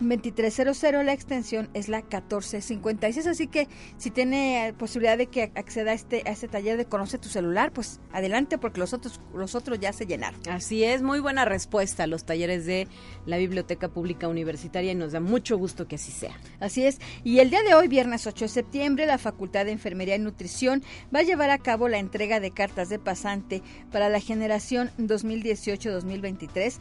2300, 0.00 1.04
la 1.04 1.12
extensión 1.12 1.68
es 1.74 1.88
la 1.88 1.98
1456. 1.98 3.26
Así 3.26 3.46
que 3.46 3.68
si 3.98 4.10
tiene 4.10 4.74
posibilidad 4.78 5.18
de 5.18 5.26
que 5.26 5.52
acceda 5.54 5.92
a 5.92 5.94
este, 5.94 6.22
a 6.26 6.30
este 6.30 6.48
taller 6.48 6.76
de 6.76 6.84
Conoce 6.84 7.18
tu 7.18 7.28
celular, 7.28 7.72
pues 7.72 8.00
adelante 8.12 8.58
porque 8.58 8.80
los 8.80 8.92
otros, 8.92 9.20
los 9.34 9.54
otros 9.54 9.78
ya 9.80 9.92
se 9.92 10.06
llenaron. 10.06 10.40
Así 10.48 10.84
es, 10.84 11.02
muy 11.02 11.20
buena 11.20 11.44
respuesta 11.44 12.04
a 12.04 12.06
los 12.06 12.24
talleres 12.24 12.66
de 12.66 12.88
la 13.26 13.36
Biblioteca 13.38 13.88
Pública 13.88 14.28
Universitaria 14.28 14.92
y 14.92 14.94
nos 14.94 15.12
da 15.12 15.20
mucho 15.20 15.56
gusto 15.58 15.86
que 15.86 15.96
así 15.96 16.12
sea. 16.12 16.38
Así 16.60 16.84
es. 16.84 16.98
Y 17.24 17.38
el 17.38 17.50
día 17.50 17.62
de 17.62 17.74
hoy, 17.74 17.88
viernes 17.88 18.26
8 18.26 18.44
de 18.44 18.48
septiembre, 18.48 19.06
la 19.06 19.18
Facultad 19.18 19.64
de 19.64 19.72
Enfermería 19.72 20.16
y 20.16 20.18
Nutrición 20.18 20.82
va 21.14 21.20
a 21.20 21.22
llevar 21.24 21.50
a 21.50 21.58
cabo 21.58 21.88
la 21.88 21.98
entrega 21.98 22.40
de 22.40 22.50
cartas 22.50 22.88
de 22.88 22.98
pasante 22.98 23.62
para 23.90 24.08
la 24.08 24.20
generación 24.20 24.90
2018-2023 24.98 26.78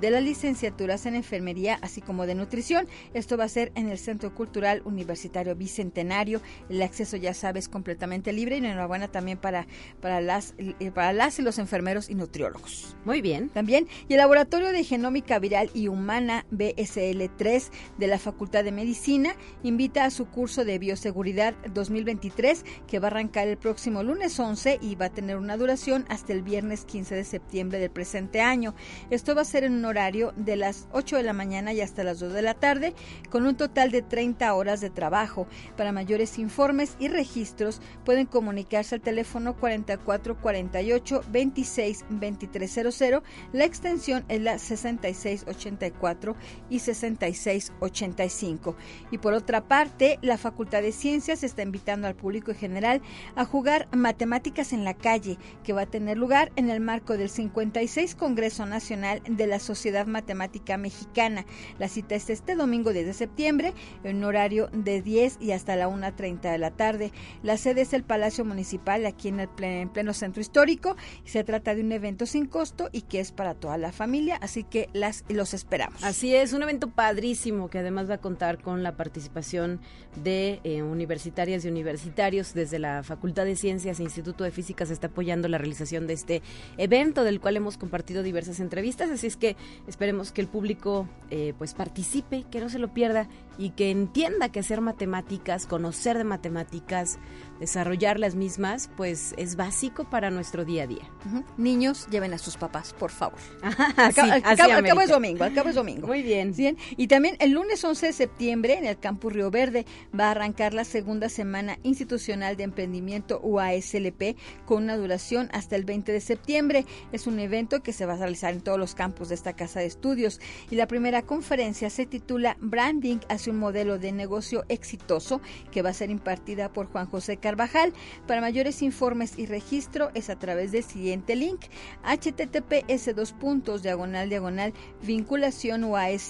de 0.00 0.10
las 0.10 0.22
licenciaturas 0.22 1.06
en 1.06 1.14
enfermería, 1.14 1.78
así 1.82 2.00
como 2.00 2.26
de 2.26 2.34
nutrición. 2.34 2.86
Esto 3.14 3.36
va 3.36 3.44
a 3.44 3.48
ser 3.48 3.72
en 3.74 3.88
el 3.88 3.98
Centro 3.98 4.34
Cultural 4.34 4.82
Universitario 4.84 5.54
Bicentenario. 5.54 6.40
El 6.68 6.82
acceso, 6.82 7.16
ya 7.16 7.34
sabes, 7.34 7.68
completamente 7.68 8.32
libre 8.32 8.56
y 8.56 8.58
enhorabuena 8.58 9.08
también 9.08 9.38
para, 9.38 9.66
para, 10.00 10.20
las, 10.20 10.54
eh, 10.58 10.90
para 10.92 11.12
las 11.12 11.38
y 11.38 11.42
los 11.42 11.58
enfermeros 11.58 12.10
y 12.10 12.14
nutriólogos. 12.14 12.96
Muy 13.04 13.20
bien. 13.20 13.48
También, 13.48 13.88
y 14.08 14.14
el 14.14 14.18
Laboratorio 14.18 14.72
de 14.72 14.84
Genómica 14.84 15.38
Viral 15.38 15.70
y 15.74 15.88
Humana 15.88 16.46
BSL3 16.50 17.70
de 17.98 18.06
la 18.06 18.18
Facultad 18.18 18.64
de 18.64 18.72
Medicina 18.72 19.34
invita 19.62 20.04
a 20.04 20.10
su 20.10 20.26
curso 20.26 20.64
de 20.64 20.78
bioseguridad 20.78 21.54
2023 21.72 22.64
que 22.86 22.98
va 22.98 23.08
a 23.08 23.10
arrancar 23.10 23.48
el 23.48 23.56
próximo 23.56 24.02
lunes 24.02 24.38
11 24.38 24.78
y 24.80 24.94
va 24.94 25.06
a 25.06 25.10
tener 25.10 25.36
una 25.36 25.56
duración 25.56 26.04
hasta 26.08 26.32
el 26.32 26.42
viernes 26.42 26.84
15 26.84 27.14
de 27.14 27.24
septiembre 27.24 27.78
del 27.78 27.90
presente 27.90 28.40
año. 28.40 28.74
Esto 29.10 29.34
va 29.34 29.42
a 29.42 29.44
ser 29.44 29.64
en 29.64 29.83
horario 29.84 30.32
de 30.36 30.56
las 30.56 30.88
8 30.92 31.16
de 31.16 31.22
la 31.22 31.32
mañana 31.32 31.72
y 31.72 31.80
hasta 31.80 32.04
las 32.04 32.20
2 32.20 32.32
de 32.32 32.42
la 32.42 32.54
tarde, 32.54 32.94
con 33.30 33.46
un 33.46 33.56
total 33.56 33.90
de 33.90 34.02
30 34.02 34.52
horas 34.54 34.80
de 34.80 34.90
trabajo. 34.90 35.46
Para 35.76 35.92
mayores 35.92 36.38
informes 36.38 36.96
y 36.98 37.08
registros 37.08 37.80
pueden 38.04 38.26
comunicarse 38.26 38.94
al 38.94 39.00
teléfono 39.00 39.56
4448 39.56 41.22
26 41.30 42.04
2300. 42.08 43.22
La 43.52 43.64
extensión 43.64 44.24
es 44.28 44.40
la 44.40 44.58
6684 44.58 46.36
y 46.70 46.78
6685. 46.78 48.76
Y 49.10 49.18
por 49.18 49.34
otra 49.34 49.62
parte, 49.62 50.18
la 50.22 50.38
Facultad 50.38 50.82
de 50.82 50.92
Ciencias 50.92 51.42
está 51.42 51.62
invitando 51.62 52.06
al 52.06 52.14
público 52.14 52.50
en 52.50 52.56
general 52.56 53.02
a 53.36 53.44
jugar 53.44 53.88
matemáticas 53.92 54.72
en 54.72 54.84
la 54.84 54.94
calle, 54.94 55.38
que 55.62 55.72
va 55.72 55.82
a 55.82 55.86
tener 55.86 56.16
lugar 56.16 56.52
en 56.56 56.70
el 56.70 56.80
marco 56.80 57.16
del 57.16 57.28
56 57.28 58.14
Congreso 58.14 58.66
Nacional 58.66 59.22
de 59.28 59.46
la 59.46 59.58
Sociedad 59.58 59.73
Sociedad 59.74 60.06
Matemática 60.06 60.76
Mexicana. 60.78 61.44
La 61.80 61.88
cita 61.88 62.14
es 62.14 62.30
este 62.30 62.54
domingo 62.54 62.92
10 62.92 63.06
de 63.06 63.12
septiembre 63.12 63.74
en 64.04 64.22
horario 64.22 64.68
de 64.72 65.02
10 65.02 65.38
y 65.40 65.50
hasta 65.50 65.74
la 65.74 65.88
1.30 65.88 66.52
de 66.52 66.58
la 66.58 66.70
tarde. 66.70 67.10
La 67.42 67.56
sede 67.56 67.80
es 67.80 67.92
el 67.92 68.04
Palacio 68.04 68.44
Municipal 68.44 69.04
aquí 69.04 69.28
en 69.28 69.40
el 69.40 69.48
pleno, 69.48 70.14
centro 70.14 70.40
histórico. 70.40 70.96
Se 71.24 71.42
trata 71.42 71.74
de 71.74 71.80
un 71.80 71.90
evento 71.90 72.24
sin 72.24 72.46
costo 72.46 72.88
y 72.92 73.02
que 73.02 73.18
es 73.18 73.32
para 73.32 73.54
toda 73.54 73.76
la 73.78 73.90
familia, 73.90 74.36
así 74.36 74.62
que 74.62 74.88
las 74.92 75.24
los 75.28 75.54
esperamos. 75.54 76.04
Así 76.04 76.34
es, 76.36 76.52
un 76.52 76.62
evento 76.62 76.88
padrísimo 76.88 77.68
que 77.68 77.78
además 77.78 78.08
va 78.08 78.14
a 78.14 78.20
contar 78.20 78.62
con 78.62 78.84
la 78.84 78.96
participación 78.96 79.80
de 80.22 80.60
eh, 80.62 80.82
universitarias 80.82 81.64
y 81.64 81.68
universitarios 81.68 82.54
desde 82.54 82.78
la 82.78 83.02
Facultad 83.02 83.44
de 83.44 83.56
Ciencias 83.56 83.98
e 83.98 84.04
Instituto 84.04 84.44
de 84.44 84.52
Física 84.52 84.86
se 84.86 84.92
está 84.92 85.08
apoyando 85.08 85.48
la 85.48 85.58
realización 85.58 86.06
de 86.06 86.12
este 86.12 86.42
evento 86.76 87.24
del 87.24 87.40
cual 87.40 87.56
hemos 87.56 87.76
compartido 87.76 88.22
diversas 88.22 88.60
entrevistas, 88.60 89.10
así 89.10 89.26
es 89.26 89.36
que 89.36 89.56
Esperemos 89.86 90.32
que 90.32 90.40
el 90.40 90.48
público 90.48 91.08
eh, 91.30 91.54
pues 91.58 91.74
participe, 91.74 92.44
que 92.50 92.60
no 92.60 92.68
se 92.68 92.78
lo 92.78 92.88
pierda 92.94 93.28
y 93.58 93.70
que 93.70 93.90
entienda 93.90 94.50
que 94.50 94.60
hacer 94.60 94.80
matemáticas, 94.80 95.66
conocer 95.66 96.18
de 96.18 96.24
matemáticas, 96.24 97.18
desarrollar 97.60 98.18
las 98.18 98.34
mismas, 98.34 98.90
pues 98.96 99.34
es 99.36 99.56
básico 99.56 100.04
para 100.04 100.30
nuestro 100.30 100.64
día 100.64 100.84
a 100.84 100.86
día. 100.86 101.10
Niños, 101.56 102.06
lleven 102.10 102.34
a 102.34 102.38
sus 102.38 102.56
papás, 102.56 102.94
por 102.98 103.10
favor. 103.10 103.38
al, 103.96 104.14
cabo, 104.14 105.00
es 105.00 105.08
domingo, 105.08 105.44
al 105.44 105.54
cabo 105.54 105.68
es 105.68 105.74
domingo. 105.74 106.06
Muy 106.06 106.22
bien. 106.22 106.52
bien. 106.52 106.76
Y 106.96 107.06
también 107.06 107.36
el 107.40 107.52
lunes 107.52 107.84
11 107.84 108.06
de 108.06 108.12
septiembre 108.12 108.74
en 108.74 108.86
el 108.86 108.98
Campus 108.98 109.32
Río 109.32 109.50
Verde 109.50 109.86
va 110.18 110.28
a 110.28 110.30
arrancar 110.32 110.74
la 110.74 110.84
segunda 110.84 111.28
semana 111.28 111.78
institucional 111.82 112.56
de 112.56 112.64
emprendimiento 112.64 113.40
UASLP 113.42 114.36
con 114.66 114.84
una 114.84 114.96
duración 114.96 115.48
hasta 115.52 115.76
el 115.76 115.84
20 115.84 116.12
de 116.12 116.20
septiembre. 116.20 116.86
Es 117.12 117.26
un 117.26 117.38
evento 117.38 117.82
que 117.82 117.92
se 117.92 118.06
va 118.06 118.14
a 118.14 118.16
realizar 118.16 118.52
en 118.52 118.60
todos 118.60 118.78
los 118.78 118.94
campus 118.94 119.28
de 119.28 119.36
esta 119.36 119.54
casa 119.54 119.80
de 119.80 119.86
estudios 119.86 120.40
y 120.70 120.76
la 120.76 120.86
primera 120.86 121.22
conferencia 121.22 121.90
se 121.90 122.06
titula 122.06 122.56
Branding 122.60 123.18
hacia 123.44 123.52
un 123.52 123.58
modelo 123.58 123.98
de 123.98 124.10
negocio 124.10 124.64
exitoso 124.70 125.42
que 125.70 125.82
va 125.82 125.90
a 125.90 125.94
ser 125.94 126.08
impartida 126.10 126.72
por 126.72 126.86
Juan 126.86 127.06
José 127.06 127.36
Carvajal. 127.36 127.92
Para 128.26 128.40
mayores 128.40 128.80
informes 128.80 129.38
y 129.38 129.44
registro 129.44 130.10
es 130.14 130.30
a 130.30 130.38
través 130.38 130.72
del 130.72 130.82
siguiente 130.82 131.36
link 131.36 131.60
https 132.02 133.14
dos 133.14 133.32
puntos 133.32 133.82
diagonal 133.82 134.30
diagonal 134.30 134.72
vinculación 135.02 135.84
uaslp.mx 135.84 136.26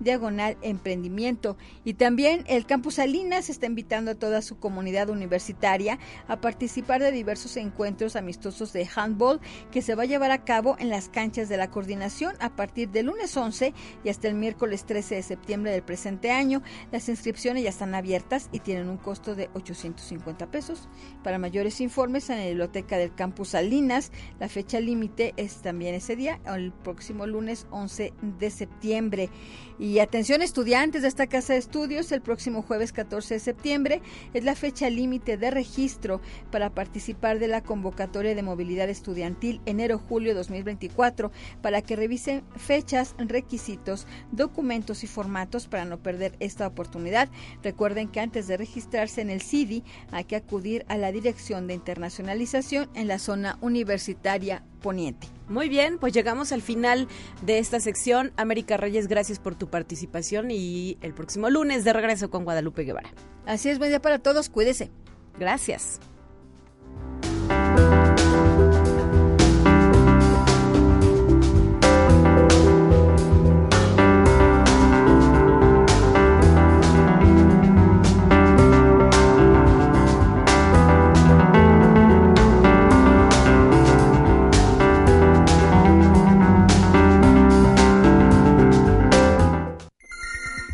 diagonal 0.00 0.56
emprendimiento 0.62 1.58
y 1.84 1.94
también 1.94 2.44
el 2.46 2.64
campus 2.64 2.94
Salinas 2.94 3.50
está 3.50 3.66
invitando 3.66 4.12
a 4.12 4.14
toda 4.14 4.40
su 4.40 4.58
comunidad 4.58 5.10
universitaria 5.10 5.98
a 6.26 6.40
participar 6.40 7.02
de 7.02 7.12
diversos 7.12 7.56
encuentros 7.58 8.16
amistosos 8.16 8.72
de 8.72 8.88
handball 8.94 9.40
que 9.70 9.82
se 9.82 9.94
va 9.94 10.04
a 10.04 10.06
llevar 10.06 10.30
a 10.30 10.44
cabo 10.44 10.76
en 10.78 10.88
las 10.88 11.10
canchas 11.10 11.50
de 11.50 11.58
la 11.58 11.70
coordinación 11.70 12.34
a 12.40 12.56
partir 12.56 12.88
del 12.88 13.06
lunes 13.06 13.36
11 13.36 13.74
y 14.04 14.08
hasta 14.08 14.28
el 14.28 14.34
miércoles 14.34 14.84
13 14.86 15.17
de 15.18 15.22
septiembre 15.22 15.70
del 15.70 15.82
presente 15.82 16.30
año. 16.30 16.62
Las 16.90 17.08
inscripciones 17.08 17.62
ya 17.62 17.70
están 17.70 17.94
abiertas 17.94 18.48
y 18.52 18.60
tienen 18.60 18.88
un 18.88 18.96
costo 18.96 19.34
de 19.34 19.50
850 19.54 20.50
pesos. 20.50 20.88
Para 21.22 21.38
mayores 21.38 21.80
informes 21.80 22.30
en 22.30 22.38
la 22.38 22.46
biblioteca 22.46 22.96
del 22.96 23.14
campus 23.14 23.50
Salinas, 23.50 24.12
la 24.40 24.48
fecha 24.48 24.80
límite 24.80 25.34
es 25.36 25.62
también 25.62 25.94
ese 25.94 26.16
día, 26.16 26.40
el 26.46 26.72
próximo 26.72 27.26
lunes 27.26 27.66
11 27.70 28.12
de 28.38 28.50
septiembre. 28.50 29.30
Y 29.78 30.00
atención 30.00 30.42
estudiantes 30.42 31.02
de 31.02 31.08
esta 31.08 31.26
casa 31.26 31.52
de 31.52 31.60
estudios, 31.60 32.10
el 32.12 32.20
próximo 32.20 32.62
jueves 32.62 32.92
14 32.92 33.34
de 33.34 33.40
septiembre 33.40 34.02
es 34.34 34.44
la 34.44 34.54
fecha 34.54 34.90
límite 34.90 35.36
de 35.36 35.50
registro 35.50 36.20
para 36.50 36.70
participar 36.70 37.38
de 37.38 37.48
la 37.48 37.62
convocatoria 37.62 38.34
de 38.34 38.42
movilidad 38.42 38.88
estudiantil 38.88 39.60
enero-julio 39.66 40.34
2024 40.34 41.30
para 41.62 41.82
que 41.82 41.96
revisen 41.96 42.44
fechas, 42.56 43.14
requisitos, 43.18 44.06
documentos 44.32 45.04
y 45.04 45.06
formatos 45.08 45.66
para 45.66 45.84
no 45.84 45.98
perder 45.98 46.36
esta 46.40 46.66
oportunidad. 46.66 47.28
Recuerden 47.62 48.08
que 48.08 48.20
antes 48.20 48.46
de 48.46 48.56
registrarse 48.56 49.20
en 49.20 49.30
el 49.30 49.42
CIDI 49.42 49.84
hay 50.10 50.24
que 50.24 50.36
acudir 50.36 50.84
a 50.88 50.96
la 50.96 51.12
Dirección 51.12 51.66
de 51.66 51.74
Internacionalización 51.74 52.90
en 52.94 53.08
la 53.08 53.18
zona 53.18 53.58
universitaria 53.60 54.62
poniente. 54.80 55.28
Muy 55.48 55.68
bien, 55.68 55.98
pues 55.98 56.12
llegamos 56.12 56.52
al 56.52 56.62
final 56.62 57.08
de 57.42 57.58
esta 57.58 57.80
sección. 57.80 58.32
América 58.36 58.76
Reyes, 58.76 59.08
gracias 59.08 59.38
por 59.38 59.54
tu 59.54 59.68
participación 59.68 60.50
y 60.50 60.98
el 61.00 61.14
próximo 61.14 61.48
lunes 61.50 61.84
de 61.84 61.92
regreso 61.92 62.30
con 62.30 62.44
Guadalupe 62.44 62.84
Guevara. 62.84 63.10
Así 63.46 63.70
es, 63.70 63.78
buen 63.78 63.90
día 63.90 64.02
para 64.02 64.18
todos, 64.18 64.50
cuídese. 64.50 64.90
Gracias. 65.38 66.00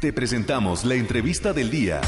Te 0.04 0.12
presentamos 0.12 0.84
la 0.84 0.96
entrevista 0.96 1.54
del 1.54 1.70
día. 1.70 2.02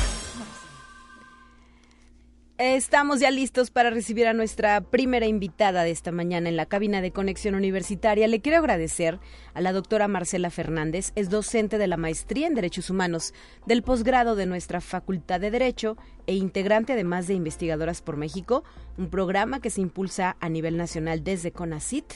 Estamos 2.58 3.20
ya 3.20 3.30
listos 3.30 3.70
para 3.70 3.88
recibir 3.88 4.26
a 4.26 4.34
nuestra 4.34 4.82
primera 4.82 5.24
invitada 5.24 5.82
de 5.82 5.92
esta 5.92 6.12
mañana 6.12 6.50
en 6.50 6.56
la 6.56 6.66
cabina 6.66 7.00
de 7.00 7.10
conexión 7.10 7.54
universitaria. 7.54 8.28
Le 8.28 8.42
quiero 8.42 8.58
agradecer 8.58 9.18
a 9.54 9.62
la 9.62 9.72
doctora 9.72 10.08
Marcela 10.08 10.50
Fernández, 10.50 11.12
es 11.14 11.30
docente 11.30 11.78
de 11.78 11.86
la 11.86 11.96
maestría 11.96 12.46
en 12.46 12.54
Derechos 12.54 12.90
Humanos 12.90 13.32
del 13.64 13.82
posgrado 13.82 14.36
de 14.36 14.44
nuestra 14.44 14.82
Facultad 14.82 15.40
de 15.40 15.50
Derecho 15.50 15.96
e 16.26 16.34
integrante 16.34 16.92
además 16.92 17.26
de 17.26 17.34
Investigadoras 17.34 18.02
por 18.02 18.18
México, 18.18 18.62
un 18.99 19.08
programa 19.08 19.60
que 19.60 19.71
se 19.71 19.80
impulsa 19.80 20.36
a 20.40 20.50
nivel 20.50 20.76
nacional 20.76 21.25
desde 21.25 21.50
CONACIT 21.50 22.12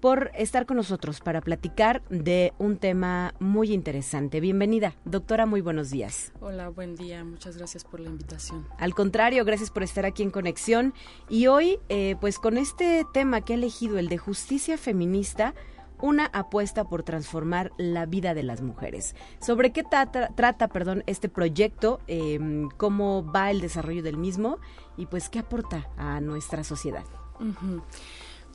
por 0.00 0.30
estar 0.34 0.66
con 0.66 0.76
nosotros 0.76 1.20
para 1.20 1.40
platicar 1.40 2.02
de 2.08 2.52
un 2.58 2.76
tema 2.76 3.34
muy 3.38 3.72
interesante. 3.72 4.40
Bienvenida, 4.40 4.94
doctora, 5.04 5.46
muy 5.46 5.60
buenos 5.60 5.90
días. 5.90 6.32
Hola, 6.40 6.68
buen 6.68 6.96
día, 6.96 7.24
muchas 7.24 7.56
gracias 7.56 7.84
por 7.84 8.00
la 8.00 8.08
invitación. 8.08 8.66
Al 8.78 8.94
contrario, 8.94 9.44
gracias 9.44 9.70
por 9.70 9.82
estar 9.82 10.06
aquí 10.06 10.22
en 10.22 10.30
Conexión 10.30 10.94
y 11.28 11.46
hoy, 11.46 11.78
eh, 11.88 12.16
pues 12.20 12.38
con 12.38 12.58
este 12.58 13.04
tema 13.12 13.40
que 13.40 13.54
ha 13.54 13.56
elegido, 13.56 13.98
el 13.98 14.08
de 14.08 14.18
justicia 14.18 14.78
feminista, 14.78 15.54
una 16.00 16.26
apuesta 16.26 16.84
por 16.84 17.02
transformar 17.02 17.72
la 17.78 18.06
vida 18.06 18.34
de 18.34 18.42
las 18.42 18.60
mujeres. 18.60 19.14
¿Sobre 19.40 19.72
qué 19.72 19.82
trata, 19.82 20.68
perdón, 20.68 21.02
este 21.06 21.28
proyecto? 21.28 22.00
Em, 22.06 22.68
¿Cómo 22.76 23.24
va 23.24 23.50
el 23.50 23.60
desarrollo 23.60 24.02
del 24.02 24.16
mismo? 24.16 24.58
Y 24.96 25.06
pues, 25.06 25.28
¿qué 25.28 25.38
aporta 25.38 25.88
a 25.96 26.20
nuestra 26.20 26.64
sociedad? 26.64 27.04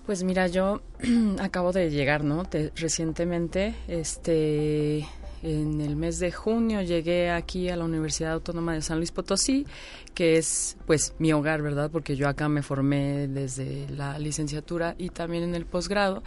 Pues 0.05 0.23
mira, 0.23 0.47
yo 0.47 0.81
acabo 1.39 1.71
de 1.71 1.89
llegar, 1.91 2.23
¿no? 2.23 2.43
recientemente, 2.75 3.75
este, 3.87 5.07
en 5.43 5.79
el 5.79 5.95
mes 5.95 6.19
de 6.19 6.31
junio 6.31 6.81
llegué 6.81 7.29
aquí 7.29 7.69
a 7.69 7.75
la 7.75 7.85
Universidad 7.85 8.33
Autónoma 8.33 8.73
de 8.73 8.81
San 8.81 8.97
Luis 8.97 9.11
Potosí, 9.11 9.65
que 10.13 10.37
es 10.37 10.77
pues 10.85 11.13
mi 11.19 11.33
hogar, 11.33 11.61
¿verdad? 11.61 11.89
Porque 11.91 12.15
yo 12.15 12.27
acá 12.27 12.49
me 12.49 12.63
formé 12.63 13.27
desde 13.27 13.87
la 13.89 14.17
licenciatura 14.19 14.95
y 14.97 15.09
también 15.09 15.43
en 15.43 15.55
el 15.55 15.65
posgrado 15.65 16.23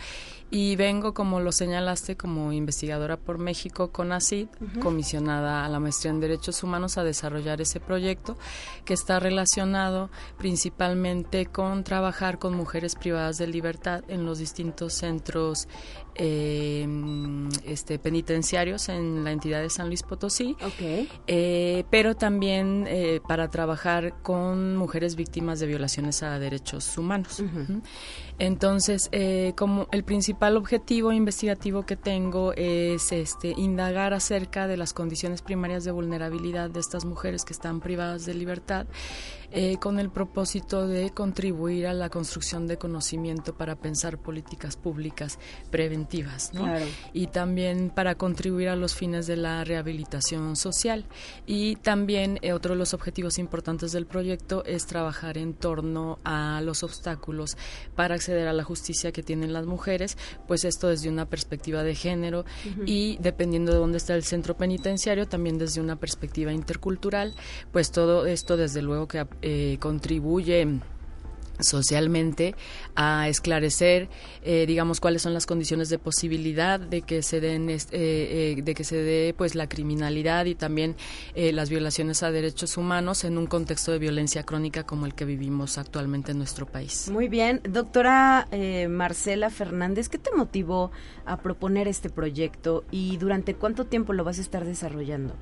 y 0.55 0.77
vengo, 0.77 1.14
como 1.14 1.40
lo 1.40 1.51
señalaste, 1.51 2.17
como 2.17 2.53
investigadora 2.53 3.17
por 3.17 3.38
México 3.38 3.90
con 3.90 4.12
ACID, 4.12 4.47
comisionada 4.81 5.64
a 5.64 5.69
la 5.69 5.81
maestría 5.81 6.12
en 6.12 6.21
Derechos 6.21 6.62
Humanos 6.62 6.97
a 6.97 7.03
desarrollar 7.03 7.61
ese 7.61 7.81
proyecto 7.81 8.37
que 8.85 8.95
está 8.95 9.19
relacionado 9.19 10.11
principalmente 10.38 11.47
con 11.47 11.83
trabajar 11.83 12.38
con 12.38 12.55
mujeres 12.55 12.95
privadas 12.95 13.37
de 13.37 13.49
libertad 13.49 14.05
en 14.07 14.27
los 14.27 14.38
distintos 14.38 14.93
centros 14.95 15.67
eh, 16.14 16.87
este, 17.64 17.98
penitenciarios 17.98 18.88
en 18.88 19.24
la 19.24 19.33
entidad 19.33 19.61
de 19.61 19.70
San 19.70 19.88
Luis 19.88 20.03
Potosí, 20.03 20.57
eh, 21.27 21.85
pero 21.90 22.14
también 22.14 22.87
eh, 22.88 23.20
para 23.27 23.50
trabajar 23.50 24.14
con 24.22 24.77
mujeres 24.77 25.16
víctimas 25.16 25.61
de 25.61 25.66
violaciones 25.66 26.22
a 26.22 26.38
derechos 26.38 26.96
humanos. 26.98 27.42
Entonces, 28.38 29.09
eh, 29.12 29.53
como 29.57 29.87
el 29.92 30.03
principal 30.03 30.57
objetivo 30.57 31.12
investigativo 31.12 31.85
que 31.85 31.96
tengo 31.96 32.53
es 32.55 33.12
este 33.12 33.55
indagar 33.57 34.12
acerca 34.12 34.66
de 34.66 34.77
las 34.77 34.92
condiciones 34.92 35.40
primarias 35.40 35.85
de 35.85 35.92
vulnerabilidad 35.92 36.70
de 36.70 36.81
estas 36.81 37.05
mujeres 37.05 37.44
que 37.44 37.53
están 37.53 37.81
privadas 37.81 38.27
de 38.27 38.35
libertad 38.35 38.87
eh, 39.57 39.77
con 39.79 40.01
el 40.01 40.11
propósito 40.11 40.88
de 40.88 41.11
contribuir 41.11 41.87
a 41.87 41.95
la 41.95 42.11
construcción 42.11 42.67
de 42.67 42.77
conocimiento 42.77 43.55
para 43.55 43.77
pensar 43.77 44.19
políticas 44.19 44.77
públicas 44.77 45.38
preventivas, 45.71 46.53
¿no? 46.53 46.67
Y 47.12 47.29
también 47.29 47.90
para 47.95 48.17
contribuir 48.17 48.69
a 48.69 48.75
los 48.75 48.95
fines 48.95 49.29
de 49.29 49.37
la 49.37 49.62
rehabilitación 49.62 50.57
social. 50.57 51.05
Y 51.47 51.77
también 51.77 52.40
eh, 52.43 52.53
otro 52.53 52.75
de 52.75 52.79
los 52.79 52.95
objetivos 52.95 53.38
importantes 53.38 53.93
del 53.93 54.07
proyecto 54.07 54.64
es 54.64 54.87
trabajar 54.87 55.38
en 55.38 55.55
torno 55.55 56.19
a 56.25 56.61
los 56.61 56.83
obstáculos 56.83 57.57
para 57.95 58.17
acceder 58.17 58.49
a 58.49 58.53
la 58.53 58.64
justicia 58.64 59.12
que 59.12 59.23
tienen 59.23 59.53
las 59.53 59.67
mujeres, 59.67 60.19
pues 60.49 60.64
esto 60.64 60.88
desde 60.88 61.09
una 61.09 61.27
perspectiva 61.27 61.85
de 61.85 61.95
género 61.95 62.45
y 62.87 63.19
dependiendo 63.21 63.73
de 63.73 63.79
dónde 63.79 63.99
está 63.99 64.17
el 64.17 64.25
centro 64.25 64.57
penitenciario, 64.57 65.29
también 65.29 65.59
desde 65.59 65.81
una 65.81 65.95
perspectiva 65.95 66.53
intercultural, 66.53 67.35
pues 67.73 67.93
todo 67.93 68.27
esto 68.27 68.57
desde 68.57 68.83
luego 68.83 69.07
que 69.07 69.25
eh, 69.45 69.77
contribuye 69.79 70.81
socialmente 71.61 72.55
a 72.97 73.29
esclarecer 73.29 74.09
eh, 74.43 74.67
digamos 74.67 75.01
cuáles 75.01 75.23
son 75.23 75.35
las 75.35 75.47
condiciones 75.47 75.89
de 75.89 75.99
posibilidad 75.99 76.81
de 76.81 77.03
que 77.03 77.23
se 77.23 77.41
den 77.41 77.71
eh, 77.71 77.79
eh, 77.93 78.61
de 78.63 78.75
que 78.75 78.85
se 78.85 78.97
dé 78.97 79.35
pues 79.37 79.55
la 79.55 79.69
criminalidad 79.69 80.47
y 80.47 80.55
también 80.55 80.97
las 81.35 81.71
violaciones 81.71 82.23
a 82.23 82.31
derechos 82.31 82.77
humanos 82.77 83.25
en 83.25 83.39
un 83.39 83.47
contexto 83.47 83.93
de 83.93 83.99
violencia 83.99 84.43
crónica 84.45 84.85
como 84.85 85.07
el 85.07 85.15
que 85.15 85.25
vivimos 85.25 85.79
actualmente 85.79 86.33
en 86.33 86.39
nuestro 86.39 86.67
país. 86.67 87.09
Muy 87.11 87.29
bien. 87.29 87.61
Doctora 87.69 88.49
Marcela 88.89 89.51
Fernández 89.51 90.09
qué 90.09 90.19
te 90.19 90.33
motivó 90.35 90.91
a 91.25 91.39
proponer 91.39 91.89
este 91.89 92.11
proyecto 92.11 92.85
y 92.91 93.17
durante 93.17 93.55
cuánto 93.55 93.87
tiempo 93.87 94.13
lo 94.13 94.25
vas 94.25 94.39
a 94.39 94.43
estar 94.43 94.65
desarrollando 94.65 95.35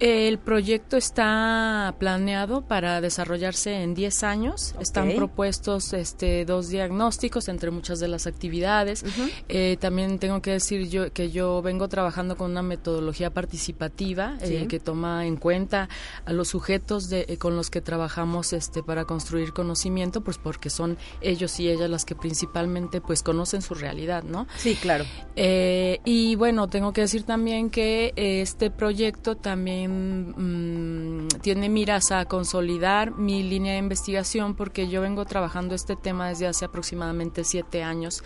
el 0.00 0.38
proyecto 0.38 0.96
está 0.96 1.94
planeado 1.98 2.62
para 2.62 3.00
desarrollarse 3.00 3.82
en 3.82 3.94
10 3.94 4.22
años. 4.24 4.74
Están 4.80 5.12
propuestos 5.14 5.92
este, 5.92 6.44
dos 6.44 6.68
diagnósticos 6.68 7.48
entre 7.48 7.70
muchas 7.70 8.00
de 8.00 8.08
las 8.08 8.26
actividades. 8.26 9.04
Eh, 9.48 9.76
también 9.78 10.18
tengo 10.18 10.42
que 10.42 10.52
decir 10.52 10.88
yo 10.88 11.12
que 11.12 11.30
yo 11.30 11.62
vengo 11.62 11.88
trabajando 11.88 12.36
con 12.36 12.50
una 12.50 12.62
metodología 12.62 13.30
participativa 13.30 14.36
eh, 14.40 14.66
que 14.68 14.80
toma 14.80 15.26
en 15.26 15.36
cuenta 15.36 15.88
a 16.24 16.32
los 16.32 16.48
sujetos 16.48 17.08
de, 17.08 17.26
eh, 17.28 17.36
con 17.36 17.54
los 17.54 17.70
que 17.70 17.80
trabajamos 17.80 18.52
este, 18.52 18.82
para 18.82 19.04
construir 19.04 19.52
conocimiento, 19.52 20.22
pues 20.22 20.38
porque 20.38 20.70
son 20.70 20.98
ellos 21.20 21.60
y 21.60 21.68
ellas 21.68 21.88
las 21.88 22.04
que 22.04 22.16
principalmente 22.16 23.00
pues 23.00 23.22
conocen 23.22 23.62
su 23.62 23.74
realidad, 23.74 24.24
¿no? 24.24 24.46
Sí, 24.56 24.74
claro. 24.74 25.04
y 25.36 26.34
bueno, 26.36 26.68
tengo 26.68 26.92
que 26.92 27.02
decir 27.02 27.22
también 27.22 27.70
que 27.70 28.12
este 28.16 28.70
proyecto 28.70 29.36
también 29.36 29.83
Mm, 29.88 31.28
tiene 31.42 31.68
miras 31.68 32.10
a 32.12 32.24
consolidar 32.24 33.16
mi 33.16 33.42
línea 33.42 33.72
de 33.72 33.78
investigación 33.78 34.54
porque 34.54 34.88
yo 34.88 35.00
vengo 35.00 35.24
trabajando 35.24 35.74
este 35.74 35.96
tema 35.96 36.28
desde 36.28 36.46
hace 36.46 36.64
aproximadamente 36.64 37.44
siete 37.44 37.82
años 37.82 38.22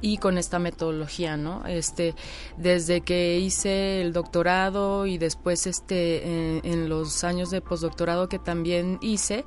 y 0.00 0.18
con 0.18 0.38
esta 0.38 0.58
metodología, 0.58 1.36
¿no? 1.36 1.66
Este, 1.66 2.14
desde 2.56 3.02
que 3.02 3.38
hice 3.38 4.00
el 4.00 4.12
doctorado 4.12 5.06
y 5.06 5.18
después 5.18 5.66
este, 5.66 6.58
en 6.66 6.88
los 6.88 7.22
años 7.24 7.50
de 7.50 7.60
postdoctorado 7.60 8.28
que 8.28 8.38
también 8.38 8.98
hice, 9.02 9.44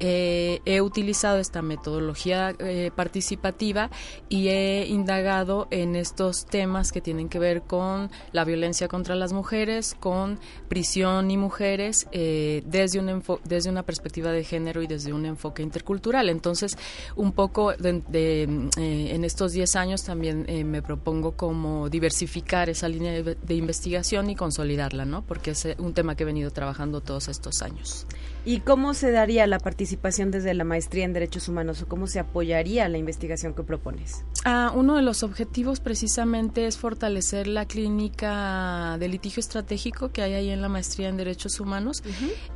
eh, 0.00 0.60
he 0.64 0.80
utilizado 0.80 1.38
esta 1.38 1.62
metodología 1.62 2.54
eh, 2.58 2.90
participativa 2.94 3.90
y 4.28 4.48
he 4.48 4.86
indagado 4.86 5.68
en 5.70 5.96
estos 5.96 6.46
temas 6.46 6.92
que 6.92 7.00
tienen 7.00 7.28
que 7.28 7.38
ver 7.38 7.62
con 7.62 8.10
la 8.32 8.44
violencia 8.44 8.88
contra 8.88 9.14
las 9.14 9.32
mujeres, 9.32 9.96
con 9.98 10.38
prisión 10.68 11.03
y 11.04 11.36
mujeres, 11.36 12.06
eh, 12.12 12.62
desde, 12.64 12.98
un 12.98 13.22
desde 13.44 13.68
una 13.68 13.82
perspectiva 13.82 14.32
de 14.32 14.42
género 14.42 14.80
y 14.80 14.86
desde 14.86 15.12
un 15.12 15.26
enfoque 15.26 15.62
intercultural. 15.62 16.30
Entonces, 16.30 16.78
un 17.14 17.32
poco 17.32 17.74
en 17.74 19.24
estos 19.24 19.52
10 19.52 19.76
años 19.76 20.02
también 20.04 20.46
eh, 20.48 20.64
me 20.64 20.80
propongo 20.80 21.32
como 21.32 21.90
diversificar 21.90 22.70
esa 22.70 22.88
línea 22.88 23.22
de, 23.22 23.54
investigación 23.54 24.30
y 24.30 24.34
consolidarla, 24.34 25.04
¿no? 25.04 25.22
Porque 25.22 25.50
es 25.50 25.66
eh, 25.66 25.76
un 25.78 25.92
tema 25.92 26.14
que 26.14 26.22
he 26.22 26.26
venido 26.26 26.50
trabajando 26.50 27.02
todos 27.02 27.28
estos 27.28 27.60
años. 27.60 28.06
¿Y 28.44 28.60
cómo 28.60 28.94
se 28.94 29.10
daría 29.10 29.46
la 29.46 29.58
participación 29.58 30.30
desde 30.30 30.52
la 30.54 30.64
maestría 30.64 31.04
en 31.04 31.12
derechos 31.12 31.48
humanos 31.48 31.82
o 31.82 31.88
cómo 31.88 32.06
se 32.06 32.18
apoyaría 32.18 32.88
la 32.88 32.98
investigación 32.98 33.54
que 33.54 33.62
propones? 33.62 34.24
Ah, 34.44 34.72
uno 34.74 34.96
de 34.96 35.02
los 35.02 35.22
objetivos 35.22 35.80
precisamente 35.80 36.66
es 36.66 36.76
fortalecer 36.76 37.46
la 37.46 37.66
clínica 37.66 38.96
de 38.98 39.08
litigio 39.08 39.40
estratégico 39.40 40.10
que 40.10 40.22
hay 40.22 40.34
ahí 40.34 40.50
en 40.50 40.60
la 40.60 40.68
maestría 40.68 41.08
en 41.08 41.16
derechos 41.16 41.58
humanos, 41.60 42.02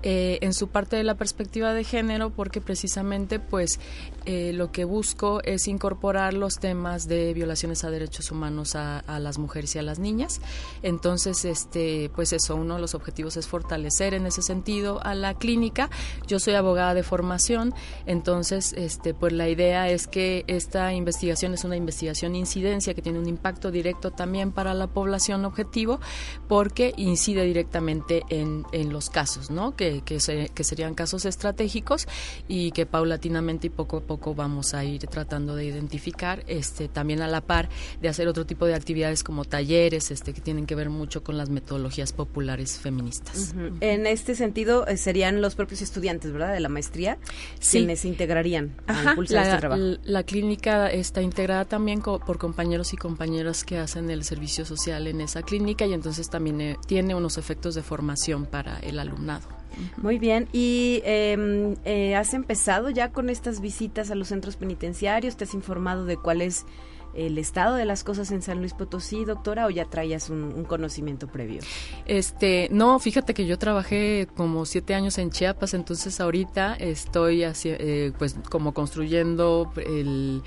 eh, 0.03 0.39
en 0.43 0.53
su 0.53 0.69
parte 0.69 0.97
de 0.97 1.05
la 1.05 1.15
perspectiva 1.15 1.73
de 1.73 1.85
género, 1.85 2.31
porque 2.31 2.61
precisamente 2.61 3.39
pues 3.39 3.81
lo 4.27 4.71
que 4.73 4.85
busco 4.85 5.41
es 5.43 5.69
incorporar 5.69 6.35
los 6.35 6.59
temas 6.59 7.09
de 7.09 7.33
violaciones 7.33 7.85
a 7.85 7.91
derechos 7.91 8.31
humanos 8.31 8.75
a, 8.75 9.03
las 9.19 9.39
mujeres 9.39 9.75
y 9.75 9.79
a 9.79 9.83
las 9.83 9.99
niñas. 9.99 10.41
Entonces, 10.83 11.45
este, 11.45 12.11
pues 12.15 12.33
eso, 12.33 12.55
uno 12.57 12.75
de 12.75 12.81
los 12.81 12.95
objetivos 12.95 13.37
es 13.37 13.47
fortalecer 13.47 14.15
en 14.15 14.27
ese 14.27 14.43
sentido 14.43 15.01
a 15.03 15.15
la 15.15 15.35
clínica. 15.35 15.78
Yo 16.27 16.39
soy 16.39 16.55
abogada 16.55 16.95
de 16.95 17.03
formación, 17.03 17.75
entonces, 18.07 18.73
este, 18.73 19.15
pues 19.15 19.33
la 19.33 19.49
idea 19.49 19.89
es 19.89 20.07
que 20.07 20.45
esta 20.47 20.93
investigación 20.93 21.55
es 21.55 21.65
una 21.65 21.77
investigación 21.77 22.35
incidencia 22.35 22.95
que 22.95 23.03
tiene 23.03 23.19
un 23.19 23.29
impacto 23.29 23.71
directo 23.71 24.11
también 24.11 24.53
para 24.53 24.75
la 24.75 24.87
población 24.87 25.45
objetivo, 25.45 26.01
porque 26.49 26.95
incide 26.97 27.45
directamente 27.45 28.23
en, 28.31 28.65
en 28.73 28.93
los 28.93 29.11
casos, 29.11 29.51
¿no? 29.51 29.77
Que, 29.77 30.03
que, 30.05 30.19
que 30.55 30.65
serían 30.65 30.95
casos 30.95 31.25
estratégicos 31.25 32.09
y 32.49 32.73
que 32.73 32.87
paulatinamente 32.87 33.69
y 33.69 33.71
poco 33.71 33.99
a 33.99 34.01
poco 34.01 34.35
vamos 34.35 34.75
a 34.75 34.85
ir 34.85 35.07
tratando 35.07 35.55
de 35.55 35.65
identificar, 35.65 36.43
este, 36.47 36.89
también 36.89 37.23
a 37.23 37.29
la 37.29 37.41
par 37.41 37.69
de 38.01 38.09
hacer 38.09 38.29
otro 38.29 38.47
tipo 38.47 38.67
de 38.67 38.75
actividades 38.75 39.23
como 39.23 39.45
talleres 39.45 40.11
este, 40.11 40.33
que 40.33 40.41
tienen 40.41 40.67
que 40.67 40.75
ver 40.75 40.91
mucho 40.91 41.23
con 41.23 41.37
las 41.37 41.51
metodologías 41.51 42.13
populares 42.13 42.79
feministas. 42.79 43.55
En 43.81 44.07
este 44.07 44.35
sentido, 44.35 44.87
eh, 44.87 44.97
serían 44.97 45.41
los 45.41 45.55
estudiantes, 45.73 46.33
¿verdad?, 46.33 46.53
de 46.53 46.61
la 46.61 46.69
maestría, 46.69 47.19
quienes 47.71 48.01
se 48.01 48.09
integrarían 48.09 48.75
a 48.87 49.11
impulsar 49.11 49.47
este 49.47 49.59
trabajo. 49.59 49.83
La, 50.05 50.23
clínica 50.23 50.91
está 50.91 51.23
integrada 51.23 51.65
también 51.65 52.03
por 52.03 52.39
compañeros 52.39 52.93
y 52.93 52.97
compañeras 52.97 53.65
que 53.65 53.79
hacen 53.79 54.11
el 54.11 54.25
servicio 54.25 54.65
social 54.65 55.07
en 55.07 55.21
esa 55.21 55.43
clínica 55.43 55.87
y 55.87 55.95
entonces 55.95 56.29
también 56.29 56.61
eh, 56.61 56.77
tiene 56.87 57.15
unos 57.15 57.39
efectos 57.39 57.75
de 57.75 57.83
formación 57.83 58.47
para 58.47 58.79
el 58.81 58.99
alumnado. 58.99 59.49
Muy 59.97 60.19
bien, 60.19 60.49
¿y 60.53 61.03
em, 61.05 61.77
eh, 61.85 62.17
has 62.17 62.35
empezado 62.35 62.91
ya 62.91 63.13
con 63.13 63.31
estas 63.31 63.61
visitas 63.61 64.11
a 64.11 64.15
los 64.15 64.29
centros 64.29 64.57
penitenciarios? 64.57 65.37
¿Te 65.37 65.45
has 65.45 65.55
informado 65.55 66.05
de 66.05 66.17
cuál 66.17 66.43
es 66.43 66.65
el 67.15 67.39
estado 67.39 67.77
de 67.77 67.85
las 67.85 68.05
cosas 68.05 68.31
en 68.31 68.43
San 68.43 68.59
Luis 68.59 68.75
Potosí, 68.75 69.25
doctora, 69.25 69.67
o 69.67 69.71
ya 69.71 69.85
traías 69.85 70.31
un, 70.31 70.65
conocimiento 70.65 71.29
previo? 71.29 71.61
Este, 72.07 72.69
no, 72.71 72.99
fíjate 72.99 73.35
que 73.35 73.47
yo 73.47 73.59
trabajé 73.59 74.29
como 74.37 74.67
siete 74.67 74.95
años 74.95 75.19
en 75.19 75.31
Chiapas, 75.31 75.75
entonces 75.75 76.21
ahorita 76.21 76.75
estoy 76.75 77.45
así, 77.45 77.71
eh, 77.71 78.13
pues 78.19 78.37
como 78.51 78.75
construyendo 78.75 79.73
el, 79.77 80.43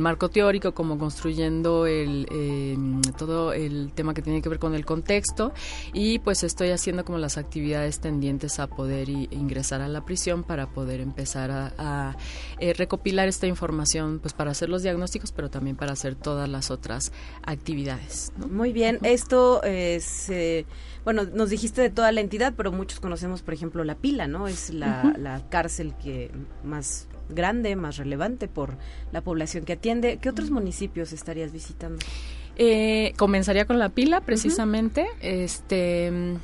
marco 0.00 0.28
teórico, 0.28 0.72
como 0.72 0.98
construyendo 0.98 1.86
el, 1.86 2.26
em, 2.30 3.00
todo 3.16 3.52
el 3.52 3.92
tema 3.94 4.14
que 4.14 4.22
tiene 4.22 4.42
que 4.42 4.48
ver 4.48 4.58
con 4.58 4.74
el 4.74 4.84
contexto 4.84 5.52
y 5.92 6.18
pues 6.18 6.42
estoy 6.42 6.70
haciendo 6.70 7.04
como 7.04 7.18
las 7.18 7.38
actividades 7.38 8.00
tendientes 8.00 8.58
a 8.58 8.66
poder 8.66 9.08
ingresar 9.08 9.80
a 9.80 9.88
la 9.88 10.04
prisión 10.04 10.44
para 10.44 10.66
poder 10.66 11.00
empezar 11.00 11.50
a, 11.50 12.16
eh, 12.60 12.72
recopilar 12.74 13.28
esta 13.28 13.46
información 13.46 14.18
pues 14.20 14.34
para 14.34 14.50
hacer 14.50 14.68
los 14.68 14.82
diagnósticos, 14.82 15.32
pero 15.32 15.50
también 15.50 15.76
para 15.76 15.92
hacer 15.92 16.14
todas 16.14 16.48
las 16.48 16.70
otras 16.70 17.12
actividades. 17.42 18.32
Muy 18.50 18.72
bien, 18.72 18.98
esto 19.02 19.62
es, 19.62 20.28
eh, 20.30 20.66
bueno, 21.04 21.24
nos 21.24 21.50
dijiste 21.50 21.80
de 21.82 21.90
toda 21.90 22.12
la 22.12 22.20
entidad, 22.20 22.54
pero 22.56 22.72
muchos 22.72 23.00
conocemos, 23.00 23.42
por 23.42 23.54
ejemplo, 23.54 23.84
la 23.84 23.94
pila, 23.94 24.26
¿no? 24.26 24.48
Es 24.48 24.70
la, 24.70 25.42
cárcel 25.50 25.94
que 26.02 26.30
más 26.64 27.08
grande, 27.28 27.76
más 27.76 27.96
relevante 27.96 28.48
por 28.48 28.76
la 29.12 29.20
población 29.20 29.64
que 29.64 29.74
atiende. 29.74 30.18
¿Qué 30.18 30.28
otros 30.28 30.50
municipios 30.50 31.12
estarías 31.12 31.52
visitando? 31.52 31.98
Eh, 32.56 33.12
comenzaría 33.16 33.66
con 33.66 33.78
la 33.78 33.90
pila, 33.90 34.20
precisamente. 34.20 35.06
Este 35.20 36.38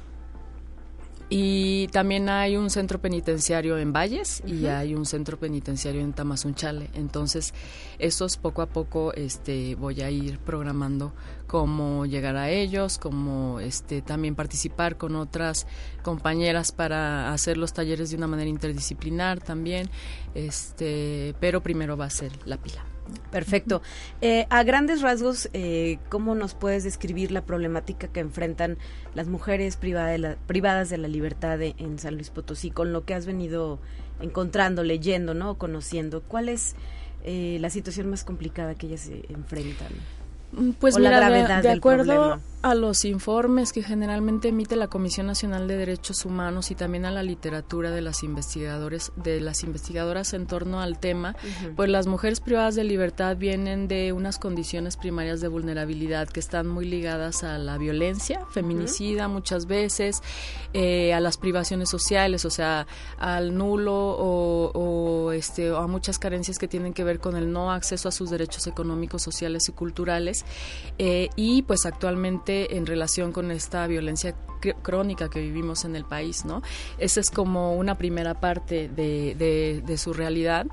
y 1.36 1.88
también 1.88 2.28
hay 2.28 2.56
un 2.56 2.70
centro 2.70 3.00
penitenciario 3.00 3.76
en 3.76 3.92
Valles 3.92 4.40
y 4.46 4.66
hay 4.66 4.94
un 4.94 5.04
centro 5.04 5.36
penitenciario 5.36 6.00
en 6.00 6.12
Tamazunchale. 6.12 6.90
Entonces, 6.94 7.54
estos 7.98 8.36
poco 8.36 8.62
a 8.62 8.66
poco 8.66 9.12
este, 9.14 9.74
voy 9.74 10.00
a 10.02 10.10
ir 10.12 10.38
programando 10.38 11.12
cómo 11.48 12.06
llegar 12.06 12.36
a 12.36 12.50
ellos, 12.50 12.98
cómo 12.98 13.58
este, 13.58 14.00
también 14.00 14.36
participar 14.36 14.96
con 14.96 15.16
otras 15.16 15.66
compañeras 16.04 16.70
para 16.70 17.32
hacer 17.32 17.56
los 17.56 17.72
talleres 17.72 18.10
de 18.10 18.16
una 18.16 18.28
manera 18.28 18.48
interdisciplinar 18.48 19.40
también. 19.40 19.90
Este, 20.36 21.34
pero 21.40 21.64
primero 21.64 21.96
va 21.96 22.04
a 22.04 22.10
ser 22.10 22.30
la 22.46 22.58
pila. 22.58 22.93
Perfecto. 23.30 23.82
Eh, 24.20 24.46
a 24.48 24.62
grandes 24.62 25.02
rasgos, 25.02 25.50
eh, 25.52 25.98
¿cómo 26.08 26.34
nos 26.34 26.54
puedes 26.54 26.84
describir 26.84 27.32
la 27.32 27.44
problemática 27.44 28.08
que 28.08 28.20
enfrentan 28.20 28.78
las 29.14 29.28
mujeres 29.28 29.76
privadas 29.76 30.90
de 30.90 30.98
la 30.98 31.08
libertad 31.08 31.60
en 31.60 31.98
San 31.98 32.14
Luis 32.14 32.30
Potosí 32.30 32.70
con 32.70 32.92
lo 32.92 33.04
que 33.04 33.14
has 33.14 33.26
venido 33.26 33.78
encontrando, 34.20 34.82
leyendo, 34.82 35.34
¿no? 35.34 35.58
conociendo? 35.58 36.22
¿Cuál 36.22 36.48
es 36.48 36.76
eh, 37.24 37.58
la 37.60 37.70
situación 37.70 38.08
más 38.08 38.24
complicada 38.24 38.74
que 38.74 38.86
ellas 38.86 39.10
enfrentan? 39.28 39.92
Mm, 40.56 40.70
pues 40.72 40.96
mira, 40.96 41.10
gravedad 41.10 41.62
de, 41.62 41.70
acuerdo 41.70 42.40
a 42.64 42.74
los 42.74 43.04
informes 43.04 43.74
que 43.74 43.82
generalmente 43.82 44.48
emite 44.48 44.74
la 44.74 44.88
Comisión 44.88 45.26
Nacional 45.26 45.68
de 45.68 45.76
Derechos 45.76 46.24
Humanos 46.24 46.70
y 46.70 46.74
también 46.74 47.04
a 47.04 47.10
la 47.10 47.22
literatura 47.22 47.90
de 47.90 48.00
las 48.00 48.22
investigadores 48.22 49.12
de 49.16 49.38
las 49.42 49.64
investigadoras 49.64 50.32
en 50.32 50.46
torno 50.46 50.80
al 50.80 50.98
tema, 50.98 51.36
pues 51.76 51.90
las 51.90 52.06
mujeres 52.06 52.40
privadas 52.40 52.74
de 52.74 52.84
libertad 52.84 53.36
vienen 53.36 53.86
de 53.86 54.14
unas 54.14 54.38
condiciones 54.38 54.96
primarias 54.96 55.42
de 55.42 55.48
vulnerabilidad 55.48 56.26
que 56.26 56.40
están 56.40 56.66
muy 56.66 56.86
ligadas 56.86 57.44
a 57.44 57.58
la 57.58 57.76
violencia 57.76 58.46
feminicida 58.50 59.28
muchas 59.28 59.66
veces, 59.66 60.22
eh, 60.72 61.12
a 61.12 61.20
las 61.20 61.36
privaciones 61.36 61.90
sociales, 61.90 62.46
o 62.46 62.50
sea, 62.50 62.86
al 63.18 63.54
nulo 63.54 63.92
o, 63.94 65.32
este 65.32 65.70
o 65.70 65.76
a 65.76 65.86
muchas 65.86 66.18
carencias 66.18 66.58
que 66.58 66.66
tienen 66.66 66.94
que 66.94 67.04
ver 67.04 67.18
con 67.18 67.36
el 67.36 67.52
no 67.52 67.72
acceso 67.72 68.08
a 68.08 68.12
sus 68.12 68.30
derechos 68.30 68.66
económicos, 68.66 69.20
sociales 69.20 69.68
y 69.68 69.72
culturales 69.72 70.43
eh, 70.98 71.28
y 71.36 71.62
pues 71.62 71.86
actualmente 71.86 72.76
en 72.76 72.86
relación 72.86 73.32
con 73.32 73.50
esta 73.50 73.86
violencia 73.86 74.34
crónica 74.82 75.28
que 75.28 75.40
vivimos 75.40 75.84
en 75.84 75.96
el 75.96 76.04
país, 76.04 76.44
¿no? 76.44 76.62
Esa 76.98 77.20
es 77.20 77.30
como 77.30 77.74
una 77.74 77.96
primera 77.96 78.40
parte 78.40 78.88
de, 78.88 79.82
de 79.84 79.98
su 79.98 80.12
realidad. 80.12 80.66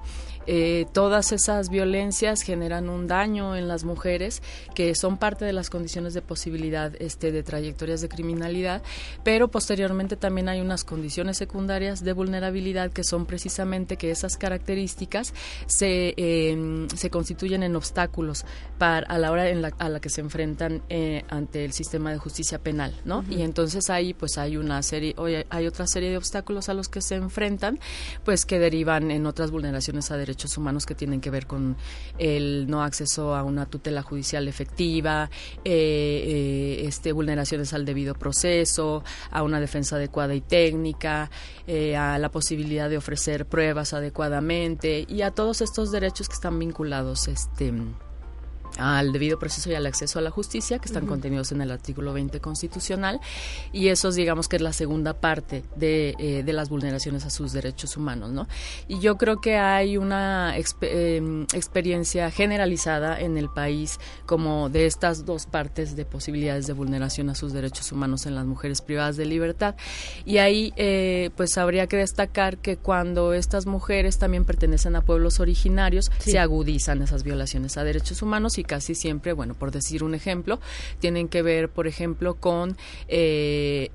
Eh, 0.47 0.87
todas 0.91 1.31
esas 1.31 1.69
violencias 1.69 2.41
generan 2.41 2.89
un 2.89 3.07
daño 3.07 3.55
en 3.55 3.67
las 3.67 3.83
mujeres 3.83 4.41
que 4.73 4.95
son 4.95 5.17
parte 5.17 5.45
de 5.45 5.53
las 5.53 5.69
condiciones 5.69 6.13
de 6.13 6.21
posibilidad 6.21 6.93
este, 6.99 7.31
de 7.31 7.43
trayectorias 7.43 8.01
de 8.01 8.09
criminalidad, 8.09 8.81
pero 9.23 9.49
posteriormente 9.49 10.15
también 10.15 10.49
hay 10.49 10.61
unas 10.61 10.83
condiciones 10.83 11.37
secundarias 11.37 12.03
de 12.03 12.13
vulnerabilidad 12.13 12.91
que 12.91 13.03
son 13.03 13.25
precisamente 13.25 13.97
que 13.97 14.11
esas 14.11 14.37
características 14.37 15.33
se, 15.67 16.13
em, 16.17 16.89
se 16.89 17.09
constituyen 17.09 17.63
en 17.63 17.75
obstáculos 17.75 18.45
para, 18.77 19.05
a 19.07 19.17
la 19.19 19.31
hora 19.31 19.49
en 19.49 19.61
la, 19.61 19.71
a 19.77 19.89
la 19.89 19.99
que 19.99 20.09
se 20.09 20.21
enfrentan 20.21 20.81
eh, 20.89 21.23
ante 21.29 21.65
el 21.65 21.73
sistema 21.73 22.11
de 22.11 22.17
justicia 22.17 22.59
penal, 22.59 22.95
¿no? 23.05 23.23
Y 23.29 23.41
entonces 23.43 23.89
ahí 23.89 24.13
pues 24.13 24.37
hay 24.37 24.57
una 24.57 24.81
serie, 24.81 25.15
hay 25.49 25.67
otra 25.67 25.85
serie 25.87 26.09
de 26.09 26.17
obstáculos 26.17 26.69
a 26.69 26.73
los 26.73 26.89
que 26.89 27.01
se 27.01 27.15
enfrentan, 27.15 27.79
pues 28.23 28.45
que 28.45 28.59
derivan 28.59 29.11
en 29.11 29.25
otras 29.25 29.51
vulneraciones 29.51 30.09
a 30.11 30.17
derechos 30.17 30.30
derechos 30.31 30.57
humanos 30.57 30.85
que 30.85 30.95
tienen 30.95 31.19
que 31.19 31.29
ver 31.29 31.45
con 31.45 31.75
el 32.17 32.67
no 32.67 32.83
acceso 32.83 33.35
a 33.35 33.43
una 33.43 33.65
tutela 33.65 34.01
judicial 34.01 34.47
efectiva, 34.47 35.29
eh, 35.65 36.79
eh, 36.83 36.87
este, 36.87 37.11
vulneraciones 37.11 37.73
al 37.73 37.83
debido 37.85 38.15
proceso, 38.15 39.03
a 39.29 39.43
una 39.43 39.59
defensa 39.59 39.97
adecuada 39.97 40.33
y 40.33 40.41
técnica, 40.41 41.29
eh, 41.67 41.97
a 41.97 42.17
la 42.17 42.29
posibilidad 42.29 42.89
de 42.89 42.97
ofrecer 42.97 43.45
pruebas 43.45 43.93
adecuadamente 43.93 45.05
y 45.07 45.21
a 45.21 45.31
todos 45.31 45.61
estos 45.61 45.91
derechos 45.91 46.29
que 46.29 46.35
están 46.35 46.57
vinculados 46.57 47.27
este, 47.27 47.73
al 48.77 49.11
debido 49.11 49.39
proceso 49.39 49.69
y 49.69 49.75
al 49.75 49.85
acceso 49.85 50.19
a 50.19 50.21
la 50.21 50.31
justicia, 50.31 50.79
que 50.79 50.87
están 50.87 51.05
contenidos 51.05 51.51
en 51.51 51.61
el 51.61 51.71
artículo 51.71 52.13
20 52.13 52.39
constitucional, 52.39 53.19
y 53.71 53.89
eso 53.89 54.11
digamos 54.11 54.47
que 54.47 54.57
es 54.57 54.61
la 54.61 54.73
segunda 54.73 55.13
parte 55.13 55.63
de, 55.75 56.15
eh, 56.19 56.43
de 56.43 56.53
las 56.53 56.69
vulneraciones 56.69 57.25
a 57.25 57.29
sus 57.29 57.53
derechos 57.53 57.97
humanos, 57.97 58.31
¿no? 58.31 58.47
Y 58.87 58.99
yo 58.99 59.17
creo 59.17 59.41
que 59.41 59.57
hay 59.57 59.97
una 59.97 60.55
em, 60.57 61.43
experiencia 61.53 62.31
generalizada 62.31 63.19
en 63.19 63.37
el 63.37 63.49
país 63.49 63.99
como 64.25 64.69
de 64.69 64.85
estas 64.85 65.25
dos 65.25 65.45
partes 65.45 65.95
de 65.95 66.05
posibilidades 66.05 66.67
de 66.67 66.73
vulneración 66.73 67.29
a 67.29 67.35
sus 67.35 67.53
derechos 67.53 67.91
humanos 67.91 68.25
en 68.25 68.35
las 68.35 68.45
mujeres 68.45 68.81
privadas 68.81 69.17
de 69.17 69.25
libertad, 69.25 69.75
y 70.25 70.37
ahí 70.37 70.73
eh, 70.75 71.29
pues 71.35 71.57
habría 71.57 71.87
que 71.87 71.97
destacar 71.97 72.57
que 72.57 72.77
cuando 72.77 73.33
estas 73.33 73.65
mujeres 73.65 74.17
también 74.17 74.45
pertenecen 74.45 74.95
a 74.95 75.01
pueblos 75.01 75.39
originarios, 75.39 76.11
se 76.19 76.39
agudizan 76.39 77.01
esas 77.01 77.23
violaciones 77.23 77.77
a 77.77 77.83
derechos 77.83 78.21
humanos 78.21 78.57
y 78.57 78.60
casi 78.63 78.95
siempre, 78.95 79.33
bueno, 79.33 79.53
por 79.53 79.71
decir 79.71 80.03
un 80.03 80.15
ejemplo, 80.15 80.59
tienen 80.99 81.27
que 81.27 81.41
ver, 81.41 81.69
por 81.69 81.87
ejemplo, 81.87 82.35
con 82.35 82.77
eh, 83.07 83.89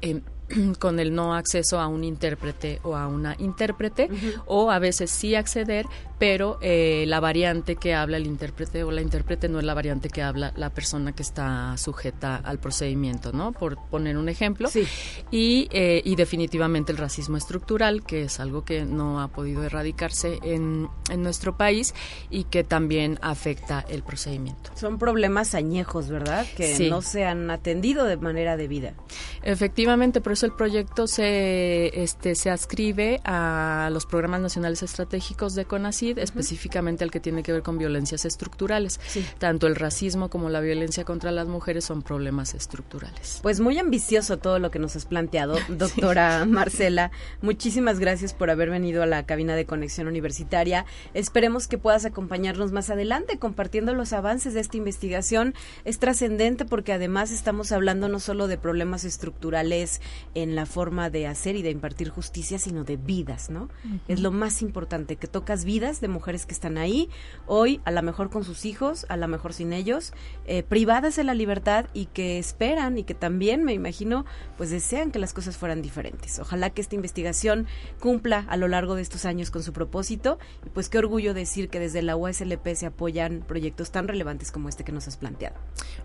con 0.79 1.01
el 1.01 1.15
no 1.15 1.35
acceso 1.35 1.81
a 1.81 1.87
un 1.87 2.05
intérprete 2.05 2.81
o 2.83 2.97
a 2.97 3.07
una 3.07 3.35
intérprete 3.39 4.09
o 4.47 4.71
a 4.71 4.79
veces 4.79 5.11
sí 5.11 5.35
acceder 5.35 5.87
pero 6.19 6.59
eh, 6.63 7.05
la 7.07 7.21
variante 7.21 7.77
que 7.77 7.95
habla 7.95 8.17
el 8.17 8.27
intérprete 8.27 8.85
o 8.85 8.91
la 8.91 9.03
intérprete 9.03 9.49
no 9.49 9.59
es 9.59 9.65
la 9.65 9.75
variante 9.75 10.09
que 10.09 10.23
habla 10.23 10.53
la 10.57 10.71
persona 10.71 11.13
que 11.13 11.23
está 11.23 11.77
sujeta 11.77 12.37
al 12.37 12.59
procedimiento, 12.59 13.33
¿no? 13.33 13.53
Por 13.53 13.77
poner 13.91 14.17
un 14.17 14.29
ejemplo. 14.29 14.69
Sí. 14.69 14.87
Y, 15.31 15.69
eh, 15.73 16.01
y 16.05 16.17
definitivamente 16.17 16.93
el 16.93 16.99
racismo 16.99 17.37
estructural, 17.37 18.03
que 18.05 18.23
es 18.23 18.41
algo 18.41 18.65
que 18.65 18.85
no 18.85 19.21
ha 19.21 19.29
podido 19.29 19.63
erradicarse 19.63 20.39
en, 20.43 20.89
en 21.11 21.23
nuestro 21.23 21.57
país 21.57 21.95
y 22.31 22.45
que 22.45 22.65
también 22.65 23.19
afecta 23.21 23.85
el 23.89 24.03
procedimiento. 24.03 24.71
Son 24.75 24.99
problemas 24.99 25.55
añejos, 25.55 26.09
¿verdad? 26.09 26.47
Que 26.57 26.89
no 26.89 27.03
se 27.03 27.25
han 27.27 27.51
atendido 27.51 28.05
de 28.05 28.17
manera 28.17 28.57
debida. 28.57 28.95
Efectivamente, 29.43 30.21
por 30.21 30.33
eso 30.37 30.45
el 30.45 30.53
proyecto 30.53 31.07
se, 31.07 32.03
este, 32.03 32.35
se 32.35 32.51
adscribe 32.51 33.23
a 33.25 33.89
los 33.91 34.05
programas 34.05 34.43
nacionales 34.43 34.83
estratégicos 34.83 35.55
de 35.55 35.65
CONACYT 35.65 36.19
específicamente 36.19 37.05
al 37.05 37.11
que 37.11 37.21
tiene 37.21 37.43
que 37.43 37.53
ver 37.53 37.63
con 37.63 37.79
violencias 37.79 38.27
estructurales. 38.27 39.01
Tanto 39.39 39.67
el 39.67 39.77
racismo 39.77 40.29
como 40.29 40.51
la 40.51 40.61
violencia 40.61 41.05
contra 41.05 41.31
las 41.31 41.49
mujeres 41.49 41.87
son 41.87 42.03
problemas 42.03 42.53
estructurales. 42.53 43.41
Pues 43.43 43.61
muy 43.61 43.79
ambicioso 43.79 44.37
todo 44.37 44.59
lo 44.59 44.71
que 44.71 44.79
nos 44.79 44.95
has 44.95 45.07
planteado, 45.07 45.57
doctora 45.69 46.45
Marcela. 46.45 47.11
Muchísimas 47.41 47.99
gracias 47.99 48.35
por 48.35 48.51
haber 48.51 48.69
venido 48.69 49.03
a 49.03 49.07
la 49.07 49.25
cabina 49.25 49.57
de 49.57 49.65
conexión 49.65 50.07
universitaria. 50.07 50.85
Esperemos 51.15 51.67
que 51.67 51.79
puedas 51.79 52.05
acompañarnos 52.05 52.73
más 52.73 52.91
adelante 52.91 53.39
compartiendo 53.39 53.95
los 53.95 54.13
avances 54.13 54.53
de 54.53 54.61
esta 54.61 54.77
investigación. 54.77 55.55
Es 55.87 55.99
trascendente 55.99 56.67
porque 56.67 56.93
además 56.93 57.31
estamos 57.31 57.73
hablando 57.73 58.11
no 58.11 58.21
solo 58.21 58.49
de 58.49 58.59
problemas 58.59 59.05
estructurales 59.05 60.03
en 60.37 60.55
la 60.55 60.67
forma 60.67 61.09
de 61.09 61.27
hacer 61.27 61.57
y 61.57 61.63
de 61.63 61.71
impartir 61.71 62.11
justicia, 62.11 62.59
sino 62.59 62.85
de 62.85 62.99
vidas, 62.99 63.49
¿no? 63.49 63.71
Es 64.07 64.21
lo 64.21 64.31
más 64.31 64.61
importante, 64.61 65.17
que 65.17 65.27
tocas 65.29 65.65
vidas 65.65 66.03
de 66.03 66.09
mujeres 66.09 66.45
que 66.45 66.53
están 66.53 66.77
ahí, 66.77 67.09
hoy 67.47 67.81
a 67.87 67.91
lo 67.91 68.03
mejor 68.03 68.29
con 68.29 68.45
sus 68.45 68.67
hijos, 68.67 69.07
a 69.09 69.17
lo 69.17 69.29
mejor 69.29 69.55
sin 69.55 69.73
ellos, 69.73 70.13
eh, 70.45 70.63
privadas 70.63 71.17
de 71.17 71.25
la 71.25 71.33
libertad 71.33 71.87
y 71.95 72.05
que 72.05 72.39
esperan 72.39 72.99
y 72.99 73.05
que 73.05 73.15
también, 73.15 73.65
me 73.65 73.73
imagino, 73.73 74.27
pues 74.59 74.69
desean 74.69 75.11
que 75.11 75.19
las 75.19 75.33
cosas 75.33 75.57
fueran 75.57 75.81
diferentes. 75.81 76.39
Ojalá 76.39 76.69
que 76.69 76.83
esta 76.83 76.97
investigación 76.97 77.67
cumpla 77.99 78.45
a 78.51 78.59
lo 78.59 78.69
largo 78.69 78.95
de 78.95 79.01
estos 79.01 79.25
años 79.25 79.51
con 79.51 79.63
su 79.63 79.73
propósito 79.73 80.39
y 80.67 80.69
pues 80.69 80.91
qué 80.91 80.99
orgullo 80.99 81.33
decir 81.33 81.71
que 81.71 81.81
desde 81.81 82.03
la 82.03 82.15
USLP 82.15 82.75
se 82.75 82.85
apoyan 82.85 83.43
proyectos 83.49 83.91
tan 83.91 84.07
relevantes 84.07 84.53
como 84.53 84.69
este 84.69 84.85
que 84.85 84.93
nos 84.93 85.09
has 85.09 85.17
planteado. 85.17 85.57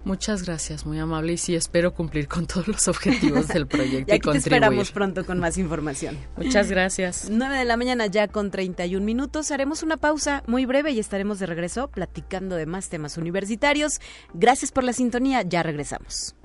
Muchas 0.06 0.44
gracias, 0.44 0.86
muy 0.86 1.00
amable 1.00 1.34
y 1.34 1.38
sí 1.38 1.54
espero 1.54 1.94
cumplir 1.94 2.30
con 2.30 2.48
todos 2.48 2.70
los 2.70 2.88
objetivos 2.88 3.50
del 3.50 3.68
proyecto 3.68 4.21
te 4.22 4.38
esperamos 4.38 4.92
pronto 4.92 5.26
con 5.26 5.40
más 5.40 5.58
información. 5.58 6.18
Muchas 6.38 6.70
gracias. 6.70 7.28
9 7.30 7.58
de 7.58 7.66
la 7.66 7.78
mañana 7.78 8.06
ya 8.08 8.28
con 8.28 8.52
31 8.52 9.06
minutos 9.06 9.52
haremos 9.52 9.84
una 9.84 9.98
pausa 9.98 10.44
muy 10.48 10.66
breve 10.66 10.92
y 10.92 11.00
estaremos 11.00 11.40
de 11.40 11.46
regreso 11.46 11.88
platicando 11.90 12.56
de 12.56 12.66
más 12.66 12.90
temas 12.90 13.18
universitarios. 13.18 14.00
Gracias 14.34 14.72
por 14.72 14.84
la 14.84 14.94
sintonía, 14.94 15.42
ya 15.42 15.64
regresamos. 15.64 16.36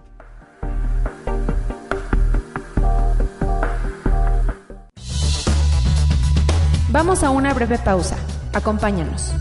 Vamos 6.90 7.22
a 7.22 7.30
una 7.30 7.52
breve 7.52 7.78
pausa. 7.78 8.16
Acompáñanos. 8.54 9.32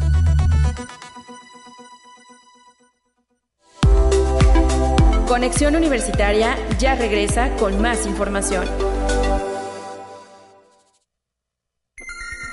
Conexión 5.27 5.75
Universitaria 5.75 6.55
ya 6.77 6.95
regresa 6.95 7.49
con 7.57 7.81
más 7.81 8.05
información. 8.05 8.67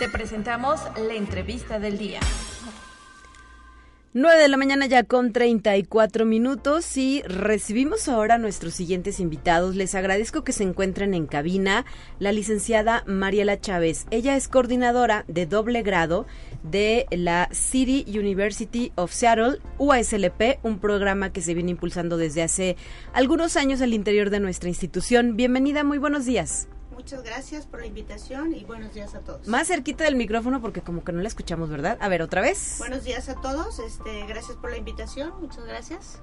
te 0.03 0.09
presentamos 0.09 0.81
la 0.97 1.15
entrevista 1.15 1.79
del 1.79 1.97
día. 1.97 2.19
9 4.15 4.43
de 4.43 4.49
la 4.49 4.57
mañana 4.57 4.87
ya 4.87 5.05
con 5.05 5.33
34 5.33 6.27
minutos 6.27 6.97
y 6.97 7.23
recibimos 7.23 8.09
ahora 8.09 8.35
a 8.35 8.39
nuestros 8.39 8.75
siguientes 8.75 9.21
invitados. 9.21 9.77
Les 9.77 9.95
agradezco 9.95 10.43
que 10.43 10.53
se 10.53 10.65
encuentren 10.65 11.15
en 11.15 11.29
cabina 11.29 11.87
la 12.19 12.33
licenciada 12.33 13.05
Mariela 13.07 13.61
Chávez. 13.61 14.07
Ella 14.11 14.37
es 14.37 14.49
coordinadora 14.49 15.25
de 15.29 15.47
doble 15.47 15.83
grado 15.83 16.27
de 16.63 17.07
la 17.11 17.49
City 17.53 18.05
University 18.07 18.93
of 18.97 19.13
Seattle, 19.13 19.59
UASLP, 19.79 20.59
un 20.63 20.79
programa 20.79 21.33
que 21.33 21.41
se 21.41 21.55
viene 21.55 21.73
impulsando 21.73 22.17
desde 22.17 22.43
hace 22.43 22.77
algunos 23.13 23.57
años 23.57 23.81
al 23.81 23.95
interior 23.95 24.31
de 24.31 24.41
nuestra 24.41 24.69
institución. 24.69 25.37
Bienvenida, 25.37 25.85
muy 25.85 25.99
buenos 25.99 26.25
días. 26.25 26.69
Muchas 26.93 27.25
gracias 27.25 27.67
por 27.67 27.81
la 27.81 27.87
invitación 27.87 28.55
y 28.55 28.65
buenos 28.65 28.95
días 28.95 29.15
a 29.15 29.21
todos. 29.21 29.49
Más 29.49 29.67
cerquita 29.67 30.05
del 30.05 30.15
micrófono 30.15 30.61
porque 30.61 30.83
como 30.83 31.03
que 31.03 31.11
no 31.13 31.21
la 31.21 31.29
escuchamos, 31.29 31.69
¿verdad? 31.69 31.99
A 32.01 32.09
ver, 32.09 32.23
otra 32.23 32.41
vez. 32.41 32.77
Buenos 32.79 33.03
días 33.03 33.29
a 33.29 33.41
todos, 33.41 33.81
este, 33.81 34.25
gracias 34.27 34.57
por 34.57 34.71
la 34.71 34.77
invitación, 34.77 35.33
muchas 35.41 35.65
gracias. 35.65 36.21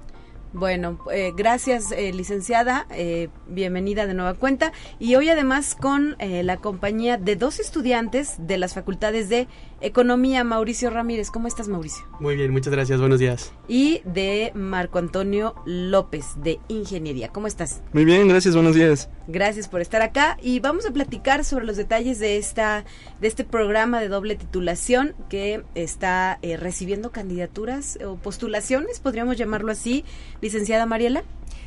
Bueno, 0.52 0.98
eh, 1.12 1.32
gracias 1.36 1.92
eh, 1.92 2.12
licenciada, 2.12 2.86
eh, 2.90 3.28
bienvenida 3.46 4.08
de 4.08 4.14
nueva 4.14 4.34
cuenta 4.34 4.72
y 4.98 5.14
hoy 5.14 5.28
además 5.28 5.76
con 5.76 6.16
la 6.20 6.56
compañía 6.56 7.16
de 7.16 7.36
dos 7.36 7.60
estudiantes 7.60 8.34
de 8.38 8.58
las 8.58 8.74
facultades 8.74 9.28
de 9.28 9.46
Economía, 9.80 10.44
Mauricio 10.44 10.90
Ramírez. 10.90 11.30
¿Cómo 11.30 11.48
estás 11.48 11.68
Mauricio? 11.68 12.04
Muy 12.18 12.36
bien, 12.36 12.50
muchas 12.50 12.72
gracias, 12.72 13.00
buenos 13.00 13.18
días. 13.18 13.52
Y 13.68 14.02
de 14.04 14.52
Marco 14.54 14.98
Antonio 14.98 15.54
López 15.64 16.26
de 16.42 16.58
Ingeniería. 16.68 17.28
¿Cómo 17.28 17.46
estás? 17.46 17.80
Muy 17.92 18.04
bien, 18.04 18.28
gracias, 18.28 18.54
buenos 18.54 18.74
días. 18.74 19.08
Gracias 19.28 19.68
por 19.68 19.80
estar 19.80 20.02
acá 20.02 20.36
y 20.42 20.60
vamos 20.60 20.84
a 20.84 20.90
platicar 20.90 21.44
sobre 21.44 21.64
los 21.64 21.76
detalles 21.76 22.18
de 22.18 22.36
esta 22.36 22.84
de 23.20 23.28
este 23.28 23.44
programa 23.44 24.00
de 24.00 24.08
doble 24.08 24.34
titulación 24.34 25.14
que 25.28 25.62
está 25.74 26.38
recibiendo 26.58 27.10
candidaturas 27.10 27.98
o 28.04 28.16
postulaciones, 28.16 29.00
podríamos 29.00 29.38
llamarlo 29.38 29.72
así 29.72 30.04
Licenciada 30.40 30.86
Mariela. 30.86 31.22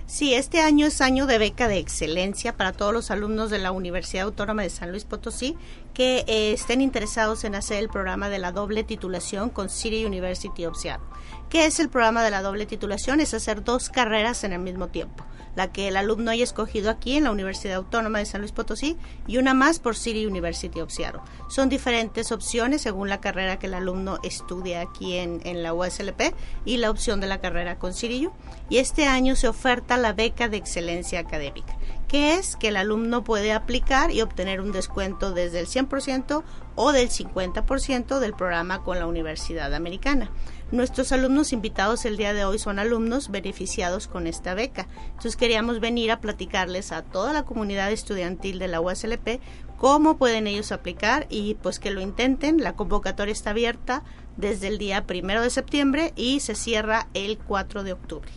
Sí, 0.05 0.33
este 0.33 0.59
año 0.59 0.85
es 0.85 0.99
año 0.99 1.25
de 1.27 1.37
beca 1.37 1.67
de 1.67 1.77
excelencia 1.77 2.57
para 2.57 2.73
todos 2.73 2.93
los 2.93 3.09
alumnos 3.09 3.49
de 3.49 3.57
la 3.57 3.71
Universidad 3.71 4.25
Autónoma 4.25 4.61
de 4.61 4.69
San 4.69 4.91
Luis 4.91 5.05
Potosí 5.05 5.55
que 5.93 6.25
eh, 6.27 6.51
estén 6.51 6.81
interesados 6.81 7.45
en 7.45 7.55
hacer 7.55 7.79
el 7.79 7.87
programa 7.87 8.29
de 8.29 8.37
la 8.37 8.51
doble 8.51 8.83
titulación 8.83 9.49
con 9.49 9.69
City 9.69 10.05
University 10.05 10.65
of 10.65 10.77
Seattle. 10.77 11.07
¿Qué 11.49 11.65
es 11.65 11.79
el 11.79 11.89
programa 11.89 12.23
de 12.23 12.31
la 12.31 12.41
doble 12.41 12.65
titulación? 12.65 13.21
Es 13.21 13.33
hacer 13.33 13.63
dos 13.63 13.89
carreras 13.89 14.43
en 14.43 14.53
el 14.53 14.59
mismo 14.59 14.87
tiempo 14.89 15.23
la 15.55 15.71
que 15.71 15.87
el 15.87 15.97
alumno 15.97 16.31
haya 16.31 16.43
escogido 16.43 16.89
aquí 16.89 17.17
en 17.17 17.25
la 17.25 17.31
Universidad 17.31 17.75
Autónoma 17.75 18.19
de 18.19 18.25
San 18.25 18.41
Luis 18.41 18.51
Potosí 18.51 18.97
y 19.27 19.37
una 19.37 19.53
más 19.53 19.79
por 19.79 19.95
City 19.95 20.25
University 20.25 20.81
of 20.81 20.91
Seattle. 20.91 21.21
Son 21.49 21.69
diferentes 21.69 22.31
opciones 22.31 22.81
según 22.81 23.09
la 23.09 23.21
carrera 23.21 23.59
que 23.59 23.67
el 23.67 23.73
alumno 23.73 24.19
estudia 24.23 24.81
aquí 24.81 25.17
en, 25.17 25.41
la 25.63 25.73
USLP 25.73 26.33
y 26.65 26.77
la 26.77 26.89
opción 26.89 27.19
de 27.19 27.27
la 27.27 27.39
carrera 27.39 27.77
con 27.77 27.93
CityU. 27.93 28.31
Y 28.69 28.77
este 28.77 29.05
año 29.05 29.35
se 29.35 29.47
oferta 29.47 29.97
la 29.97 30.13
beca 30.13 30.49
de 30.49 30.57
excelencia 30.57 31.19
académica, 31.19 31.77
que 32.07 32.35
es 32.35 32.55
que 32.55 32.69
el 32.69 32.77
alumno 32.77 33.23
puede 33.23 33.53
aplicar 33.53 34.11
y 34.11 34.21
obtener 34.21 34.61
un 34.61 34.71
descuento 34.71 35.31
desde 35.31 35.59
el 35.59 35.67
100% 35.67 36.43
o 36.75 36.91
del 36.91 37.09
50% 37.09 38.19
del 38.19 38.33
programa 38.33 38.83
con 38.83 38.99
la 38.99 39.07
Universidad 39.07 39.73
Americana. 39.73 40.31
Nuestros 40.73 41.11
alumnos 41.11 41.53
invitados 41.53 42.03
el 42.03 42.17
día 42.17 42.33
de 42.33 42.45
hoy 42.45 42.57
son 42.57 42.79
alumnos 42.79 43.29
beneficiados 43.29 44.07
con 44.07 44.25
esta 44.25 44.55
beca. 44.55 44.87
Entonces 45.05 45.35
queríamos 45.35 45.79
venir 45.79 46.09
a 46.09 46.19
platicarles 46.19 46.91
a 46.91 47.03
toda 47.03 47.31
la 47.31 47.45
comunidad 47.45 47.91
estudiantil 47.91 48.57
de 48.57 48.67
la 48.67 48.81
USLP 48.81 49.39
cómo 49.77 50.17
pueden 50.17 50.47
ellos 50.47 50.71
aplicar 50.71 51.27
y 51.29 51.53
pues 51.61 51.77
que 51.77 51.91
lo 51.91 52.01
intenten. 52.01 52.63
La 52.63 52.75
convocatoria 52.75 53.33
está 53.33 53.51
abierta 53.51 54.03
desde 54.35 54.67
el 54.67 54.79
día 54.79 55.05
primero 55.05 55.43
de 55.43 55.51
septiembre 55.51 56.11
y 56.15 56.39
se 56.39 56.55
cierra 56.55 57.07
el 57.13 57.37
4 57.37 57.83
de 57.83 57.93
octubre. 57.93 58.31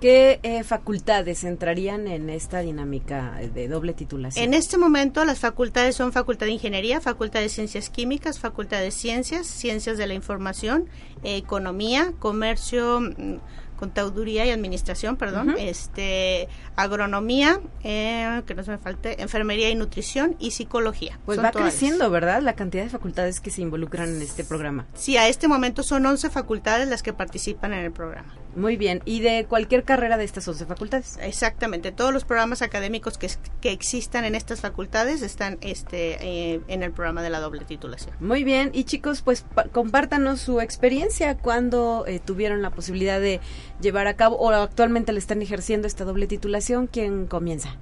¿Qué 0.00 0.40
eh, 0.42 0.64
facultades 0.64 1.44
entrarían 1.44 2.06
en 2.06 2.30
esta 2.30 2.60
dinámica 2.60 3.38
de 3.52 3.68
doble 3.68 3.92
titulación? 3.92 4.42
En 4.42 4.54
este 4.54 4.78
momento 4.78 5.26
las 5.26 5.40
facultades 5.40 5.94
son 5.94 6.12
Facultad 6.12 6.46
de 6.46 6.52
Ingeniería, 6.52 7.02
Facultad 7.02 7.40
de 7.40 7.50
Ciencias 7.50 7.90
Químicas, 7.90 8.38
Facultad 8.38 8.80
de 8.80 8.92
Ciencias, 8.92 9.46
Ciencias 9.46 9.98
de 9.98 10.06
la 10.06 10.14
Información, 10.14 10.88
Economía, 11.22 12.14
Comercio, 12.18 13.00
mm, 13.02 13.40
contaduría 13.80 14.44
y 14.44 14.50
administración, 14.50 15.16
perdón, 15.16 15.54
este, 15.58 16.48
agronomía, 16.76 17.60
eh, 17.82 18.42
que 18.46 18.54
no 18.54 18.62
se 18.62 18.72
me 18.72 18.78
falte, 18.78 19.22
enfermería 19.22 19.70
y 19.70 19.74
nutrición 19.74 20.36
y 20.38 20.50
psicología. 20.50 21.18
Pues 21.24 21.42
va 21.42 21.50
creciendo, 21.50 22.10
¿verdad? 22.10 22.42
La 22.42 22.52
cantidad 22.52 22.84
de 22.84 22.90
facultades 22.90 23.40
que 23.40 23.50
se 23.50 23.62
involucran 23.62 24.10
en 24.10 24.20
este 24.20 24.44
programa. 24.44 24.86
Sí, 24.92 25.16
a 25.16 25.28
este 25.28 25.48
momento 25.48 25.82
son 25.82 26.04
11 26.04 26.28
facultades 26.28 26.88
las 26.88 27.02
que 27.02 27.14
participan 27.14 27.72
en 27.72 27.86
el 27.86 27.92
programa. 27.92 28.34
Muy 28.56 28.76
bien, 28.76 29.00
y 29.04 29.20
de 29.20 29.46
cualquier 29.48 29.84
carrera 29.84 30.16
de 30.16 30.24
estas 30.24 30.46
11 30.46 30.66
facultades. 30.66 31.18
Exactamente, 31.22 31.92
todos 31.92 32.12
los 32.12 32.24
programas 32.24 32.62
académicos 32.62 33.16
que, 33.16 33.30
que 33.60 33.70
existan 33.70 34.24
en 34.24 34.34
estas 34.34 34.60
facultades 34.60 35.22
están 35.22 35.58
este, 35.60 36.54
eh, 36.54 36.60
en 36.66 36.82
el 36.82 36.90
programa 36.92 37.22
de 37.22 37.30
la 37.30 37.38
doble 37.38 37.64
titulación. 37.64 38.14
Muy 38.20 38.42
bien, 38.42 38.70
y 38.72 38.84
chicos, 38.84 39.22
pues 39.22 39.44
compártanos 39.72 40.40
su 40.40 40.60
experiencia 40.60 41.36
cuando 41.36 42.04
eh, 42.06 42.18
tuvieron 42.18 42.62
la 42.62 42.70
posibilidad 42.70 43.20
de 43.20 43.40
llevar 43.80 44.08
a 44.08 44.14
cabo 44.14 44.36
o 44.36 44.50
actualmente 44.50 45.12
le 45.12 45.20
están 45.20 45.42
ejerciendo 45.42 45.86
esta 45.86 46.04
doble 46.04 46.26
titulación. 46.26 46.88
¿Quién 46.88 47.26
comienza? 47.26 47.76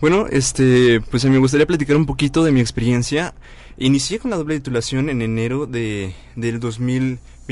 Bueno, 0.00 0.26
este, 0.26 1.00
pues 1.00 1.24
me 1.26 1.38
gustaría 1.38 1.64
platicar 1.64 1.96
un 1.96 2.06
poquito 2.06 2.42
de 2.42 2.50
mi 2.50 2.60
experiencia. 2.60 3.34
Inicié 3.78 4.18
con 4.18 4.32
la 4.32 4.36
doble 4.36 4.56
titulación 4.56 5.08
en 5.08 5.22
enero 5.22 5.66
de, 5.66 6.12
del 6.34 6.58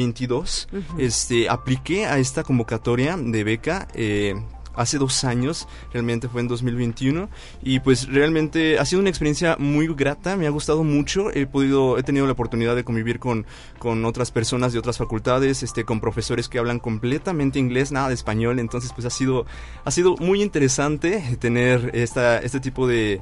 2022. 0.00 0.68
Este, 0.98 1.48
apliqué 1.48 2.06
a 2.06 2.18
esta 2.18 2.42
convocatoria 2.42 3.16
de 3.16 3.44
beca. 3.44 3.88
Eh, 3.94 4.34
hace 4.74 4.98
dos 4.98 5.24
años, 5.24 5.68
realmente 5.92 6.28
fue 6.28 6.40
en 6.40 6.48
2021 6.48 7.28
y 7.62 7.80
pues 7.80 8.06
realmente 8.08 8.78
ha 8.78 8.84
sido 8.84 9.00
una 9.00 9.10
experiencia 9.10 9.56
muy 9.58 9.86
grata, 9.88 10.36
me 10.36 10.46
ha 10.46 10.50
gustado 10.50 10.84
mucho, 10.84 11.30
he 11.32 11.46
podido, 11.46 11.98
he 11.98 12.02
tenido 12.02 12.24
la 12.26 12.32
oportunidad 12.32 12.76
de 12.76 12.84
convivir 12.84 13.18
con, 13.18 13.46
con 13.78 14.04
otras 14.04 14.30
personas 14.30 14.72
de 14.72 14.78
otras 14.78 14.96
facultades, 14.96 15.62
este, 15.62 15.84
con 15.84 16.00
profesores 16.00 16.48
que 16.48 16.58
hablan 16.58 16.78
completamente 16.78 17.58
inglés, 17.58 17.92
nada 17.92 18.08
de 18.08 18.14
español, 18.14 18.58
entonces 18.58 18.92
pues 18.94 19.06
ha 19.06 19.10
sido, 19.10 19.44
ha 19.84 19.90
sido 19.90 20.16
muy 20.16 20.40
interesante 20.40 21.36
tener 21.40 21.90
esta, 21.92 22.38
este 22.38 22.60
tipo 22.60 22.86
de 22.86 23.20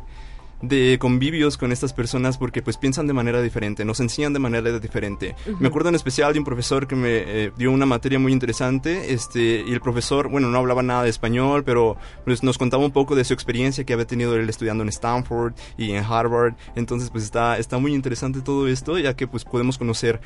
de 0.63 0.99
convivios 0.99 1.57
con 1.57 1.73
estas 1.73 1.93
personas 1.93 2.39
porque 2.39 2.63
pues 2.63 2.77
piensan 2.77 3.07
de 3.07 3.13
manera 3.13 3.41
diferente, 3.41 3.85
nos 3.85 4.01
enseñan 4.01 4.33
de 4.33 4.39
manera 4.39 4.79
diferente. 4.79 5.37
Me 5.61 5.69
acuerdo 5.69 5.89
en 5.89 5.95
especial 5.95 6.33
de 6.33 6.39
un 6.39 6.45
profesor 6.45 6.87
que 6.87 6.97
me 6.97 7.09
eh, 7.11 7.53
dio 7.57 7.71
una 7.71 7.87
materia 7.87 8.19
muy 8.19 8.33
interesante, 8.33 9.13
este, 9.13 9.65
y 9.67 9.73
el 9.73 9.81
profesor, 9.81 10.29
bueno, 10.29 10.49
no 10.49 10.59
hablaba 10.59 10.83
nada 10.83 11.05
de 11.05 11.11
español, 11.11 11.65
pero 11.65 11.97
pues 12.25 12.43
nos 12.43 12.59
contaba 12.59 12.85
un 12.85 12.93
poco 12.93 13.15
de 13.15 13.25
su 13.25 13.35
experiencia 13.35 13.85
que 13.85 13.93
había 13.93 14.07
tenido 14.07 14.35
él 14.35 14.49
estudiando 14.49 14.83
en 14.83 14.89
Stanford 14.89 15.55
y 15.77 15.93
en 15.93 16.05
Harvard. 16.05 16.55
Entonces 16.75 17.11
pues 17.11 17.25
está, 17.25 17.59
está 17.59 17.79
muy 17.79 17.95
interesante 17.95 18.41
todo 18.41 18.69
esto, 18.69 18.99
ya 18.99 19.15
que 19.15 19.27
pues 19.27 19.45
podemos 19.45 19.79
conocer 19.79 20.21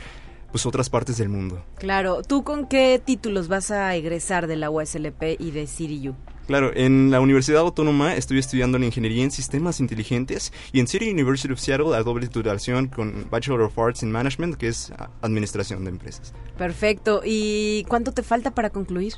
pues 0.50 0.66
otras 0.66 0.90
partes 0.90 1.16
del 1.16 1.30
mundo. 1.30 1.64
Claro, 1.78 2.22
¿tú 2.22 2.44
con 2.44 2.66
qué 2.66 3.00
títulos 3.02 3.48
vas 3.48 3.70
a 3.70 3.96
egresar 3.96 4.46
de 4.46 4.56
la 4.56 4.70
USLP 4.70 5.40
y 5.40 5.50
de 5.50 5.66
CityU? 5.66 6.14
Claro, 6.46 6.72
en 6.74 7.10
la 7.10 7.20
Universidad 7.20 7.60
Autónoma 7.60 8.14
estoy 8.14 8.38
estudiando 8.38 8.76
en 8.76 8.84
Ingeniería 8.84 9.22
en 9.22 9.30
Sistemas 9.30 9.80
Inteligentes 9.80 10.52
y 10.72 10.80
en 10.80 10.86
City 10.86 11.10
University 11.10 11.52
of 11.52 11.60
Seattle 11.60 11.90
la 11.90 12.02
doble 12.02 12.26
titulación 12.26 12.88
con 12.88 13.26
Bachelor 13.30 13.62
of 13.62 13.78
Arts 13.78 14.02
in 14.02 14.10
Management, 14.10 14.56
que 14.56 14.68
es 14.68 14.92
Administración 15.22 15.84
de 15.84 15.90
Empresas. 15.90 16.34
Perfecto. 16.58 17.22
¿Y 17.24 17.84
cuánto 17.88 18.12
te 18.12 18.22
falta 18.22 18.50
para 18.50 18.70
concluir? 18.70 19.14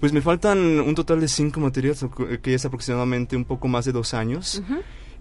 Pues 0.00 0.12
me 0.12 0.20
faltan 0.20 0.58
un 0.80 0.94
total 0.94 1.20
de 1.20 1.28
cinco 1.28 1.60
materias, 1.60 2.04
que 2.42 2.54
es 2.54 2.64
aproximadamente 2.64 3.36
un 3.36 3.44
poco 3.44 3.68
más 3.68 3.84
de 3.84 3.92
dos 3.92 4.14
años. 4.14 4.62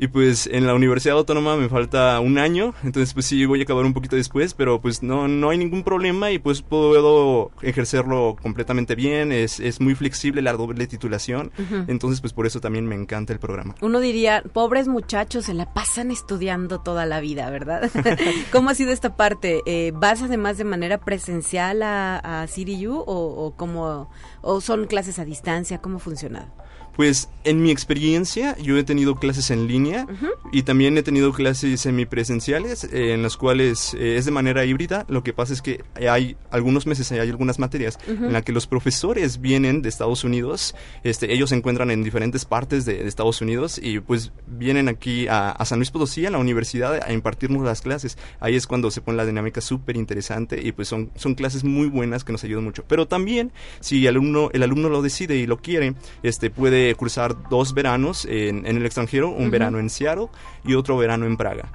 Y 0.02 0.08
pues 0.08 0.48
en 0.48 0.66
la 0.66 0.74
Universidad 0.74 1.16
Autónoma 1.16 1.56
me 1.58 1.70
falta 1.70 2.20
un 2.22 2.40
año, 2.40 2.74
entonces 2.84 3.14
pues 3.14 3.28
sí 3.28 3.46
voy 3.46 3.60
a 3.60 3.64
acabar 3.66 3.86
un 3.86 3.94
poquito 3.94 4.16
después, 4.16 4.56
pero 4.56 4.82
pues 4.82 5.04
no, 5.04 5.28
no 5.28 5.52
hay 5.52 5.60
ningún 5.60 5.84
problema 5.84 6.32
y 6.32 6.40
pues 6.40 6.64
puedo 6.64 7.52
ejercerlo 7.62 8.36
completamente 8.42 8.96
bien, 8.96 9.32
es, 9.32 9.60
es 9.60 9.80
muy 9.80 9.94
flexible 9.94 10.42
la 10.42 10.54
doble 10.54 10.88
titulación, 10.88 11.52
entonces 11.88 12.20
pues 12.20 12.34
por 12.34 12.48
eso 12.48 12.60
también 12.60 12.88
me 12.88 12.96
encanta 12.96 13.32
el 13.32 13.38
programa. 13.38 13.76
Uno 13.80 14.00
diría, 14.00 14.42
pobres 14.42 14.88
muchachos, 14.88 15.46
se 15.46 15.54
la 15.54 15.72
pasan 15.72 16.10
estudiando 16.10 16.80
toda 16.80 17.06
la 17.06 17.20
vida, 17.20 17.52
¿verdad? 17.52 17.92
¿Cómo 18.52 18.72
ha 18.72 18.74
sido 18.74 18.92
esta 18.92 19.16
parte? 19.16 19.62
Eh, 19.68 19.92
¿Vas 19.94 20.24
además 20.24 20.58
de 20.58 20.64
manera 20.64 20.98
presencial 20.98 21.84
a, 21.84 22.42
a 22.42 22.48
CityU 22.48 22.96
o, 22.96 23.04
o, 23.06 23.56
como, 23.56 24.10
o 24.42 24.62
son 24.62 24.88
clases 24.88 25.20
a 25.20 25.26
distancia? 25.26 25.78
¿Cómo 25.78 26.00
funciona? 26.00 26.52
Pues 26.95 27.30
en 27.43 27.62
mi 27.63 27.71
experiencia 27.71 28.58
yo 28.58 28.77
he 28.77 28.84
tenido 28.84 29.15
clases 29.15 29.49
en 29.49 29.67
línea 29.67 30.08
y 30.51 30.63
también 30.63 30.97
he 30.97 31.04
tenido 31.04 31.32
clases 31.34 31.82
semipresenciales 31.82 32.84
eh, 32.86 33.13
en 33.13 33.23
las 33.23 33.38
cuales 33.38 33.93
eh, 33.93 34.17
es 34.17 34.25
de 34.25 34.32
manera 34.32 34.65
híbrida. 34.65 35.06
Lo 35.08 35.23
que 35.23 35.34
pasa 35.34 35.54
es 35.54 35.62
que 35.62 35.84
hay 36.08 36.36
algunos 36.51 36.86
meses, 36.86 37.12
hay 37.12 37.19
algunas 37.19 37.60
materias 37.60 37.97
en 38.08 38.34
las 38.34 38.43
que 38.43 38.51
los 38.51 38.67
profesores 38.67 39.41
vienen 39.41 39.82
de 39.82 39.89
Estados 39.89 40.23
Unidos, 40.23 40.75
este, 41.04 41.34
ellos 41.34 41.49
se 41.49 41.56
encuentran 41.56 41.91
en 41.91 42.04
diferentes 42.04 42.45
partes 42.45 42.86
de, 42.86 43.08
Estados 43.08 43.41
Unidos 43.41 43.80
y 43.82 43.99
pues 43.99 44.32
vienen 44.47 44.88
aquí 44.88 45.27
a, 45.27 45.58
San 45.65 45.80
Luis 45.80 45.91
Potosí, 45.91 46.25
a 46.25 46.30
la 46.30 46.38
universidad, 46.38 47.01
a 47.06 47.13
impartirnos 47.13 47.63
las 47.63 47.82
clases. 47.82 48.17
Ahí 48.39 48.56
es 48.56 48.67
cuando 48.67 48.91
se 48.91 49.01
pone 49.01 49.17
la 49.17 49.25
dinámica 49.25 49.62
súper 49.62 49.97
interesante 49.97 50.60
y 50.62 50.71
pues 50.71 50.88
son, 50.88 51.12
son 51.15 51.36
clases 51.36 51.63
muy 51.63 51.88
buenas 51.88 52.23
que 52.23 52.32
nos 52.32 52.43
ayudan 52.43 52.63
mucho. 52.63 52.84
Pero 52.88 53.08
también 53.08 53.51
si 53.80 54.06
el 54.06 54.15
alumno, 54.15 54.49
el 54.54 54.63
alumno 54.63 54.89
lo 54.89 55.01
decide 55.01 55.38
y 55.38 55.47
lo 55.47 55.58
quiere, 55.58 55.95
este, 56.23 56.49
puede 56.49 56.81
cursar 56.98 57.50
dos 57.50 57.74
veranos 57.74 58.26
en, 58.26 58.65
el 58.65 58.86
extranjero, 58.86 59.30
un 59.30 59.52
verano 59.52 59.80
en 59.80 59.89
Seattle 59.89 60.28
y 60.65 60.76
otro 60.76 60.98
verano 60.98 61.26
en 61.26 61.38
Praga. 61.38 61.72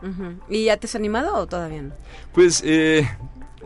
¿Y 0.49 0.65
ya 0.65 0.77
te 0.77 0.87
has 0.87 0.95
animado 0.95 1.35
o 1.35 1.47
todavía 1.47 1.83
no? 1.83 1.93
Pues 2.33 2.63
eh, 2.65 3.09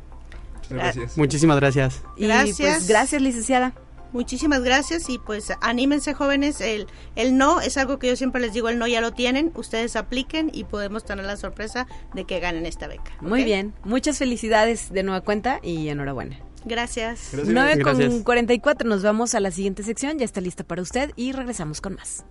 Gracias. 0.69 1.17
Muchísimas 1.17 1.59
gracias. 1.59 2.01
Y 2.15 2.27
gracias. 2.27 2.57
Pues, 2.57 2.87
gracias, 2.87 3.21
licenciada. 3.21 3.73
Muchísimas 4.11 4.63
gracias 4.63 5.07
y 5.07 5.19
pues 5.19 5.53
anímense 5.61 6.15
jóvenes, 6.15 6.61
el, 6.61 6.87
el 7.15 7.37
no 7.37 7.61
es 7.61 7.77
algo 7.77 7.99
que 7.99 8.07
yo 8.07 8.15
siempre 8.15 8.41
les 8.41 8.53
digo, 8.53 8.67
el 8.67 8.79
no 8.79 8.87
ya 8.87 9.01
lo 9.01 9.11
tienen, 9.11 9.51
ustedes 9.53 9.95
apliquen 9.95 10.49
y 10.51 10.63
podemos 10.63 11.05
tener 11.05 11.25
la 11.25 11.37
sorpresa 11.37 11.85
de 12.15 12.25
que 12.25 12.39
ganen 12.39 12.65
esta 12.65 12.87
beca. 12.87 13.11
Muy 13.21 13.43
bien, 13.43 13.75
muchas 13.83 14.17
felicidades 14.17 14.91
de 14.91 15.03
nueva 15.03 15.21
cuenta 15.21 15.59
y 15.61 15.89
enhorabuena. 15.89 16.39
Gracias. 16.65 17.29
Gracias. 17.31 17.47
9 17.47 17.81
con 17.81 18.23
44 18.23 18.89
nos 18.89 19.03
vamos 19.03 19.35
a 19.35 19.39
la 19.39 19.51
siguiente 19.51 19.83
sección, 19.83 20.17
ya 20.17 20.25
está 20.25 20.41
lista 20.41 20.63
para 20.63 20.81
usted 20.81 21.11
y 21.15 21.31
regresamos 21.31 21.81
con 21.81 21.95
más. 21.95 22.25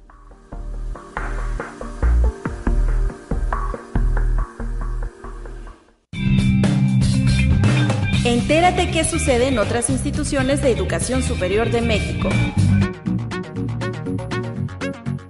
Entérate 8.25 8.91
qué 8.91 9.05
sucede 9.05 9.49
en 9.49 9.59
otras 9.59 9.89
instituciones 9.89 10.61
de 10.61 10.71
educación 10.71 11.23
superior 11.23 11.71
de 11.71 11.81
México. 11.81 12.29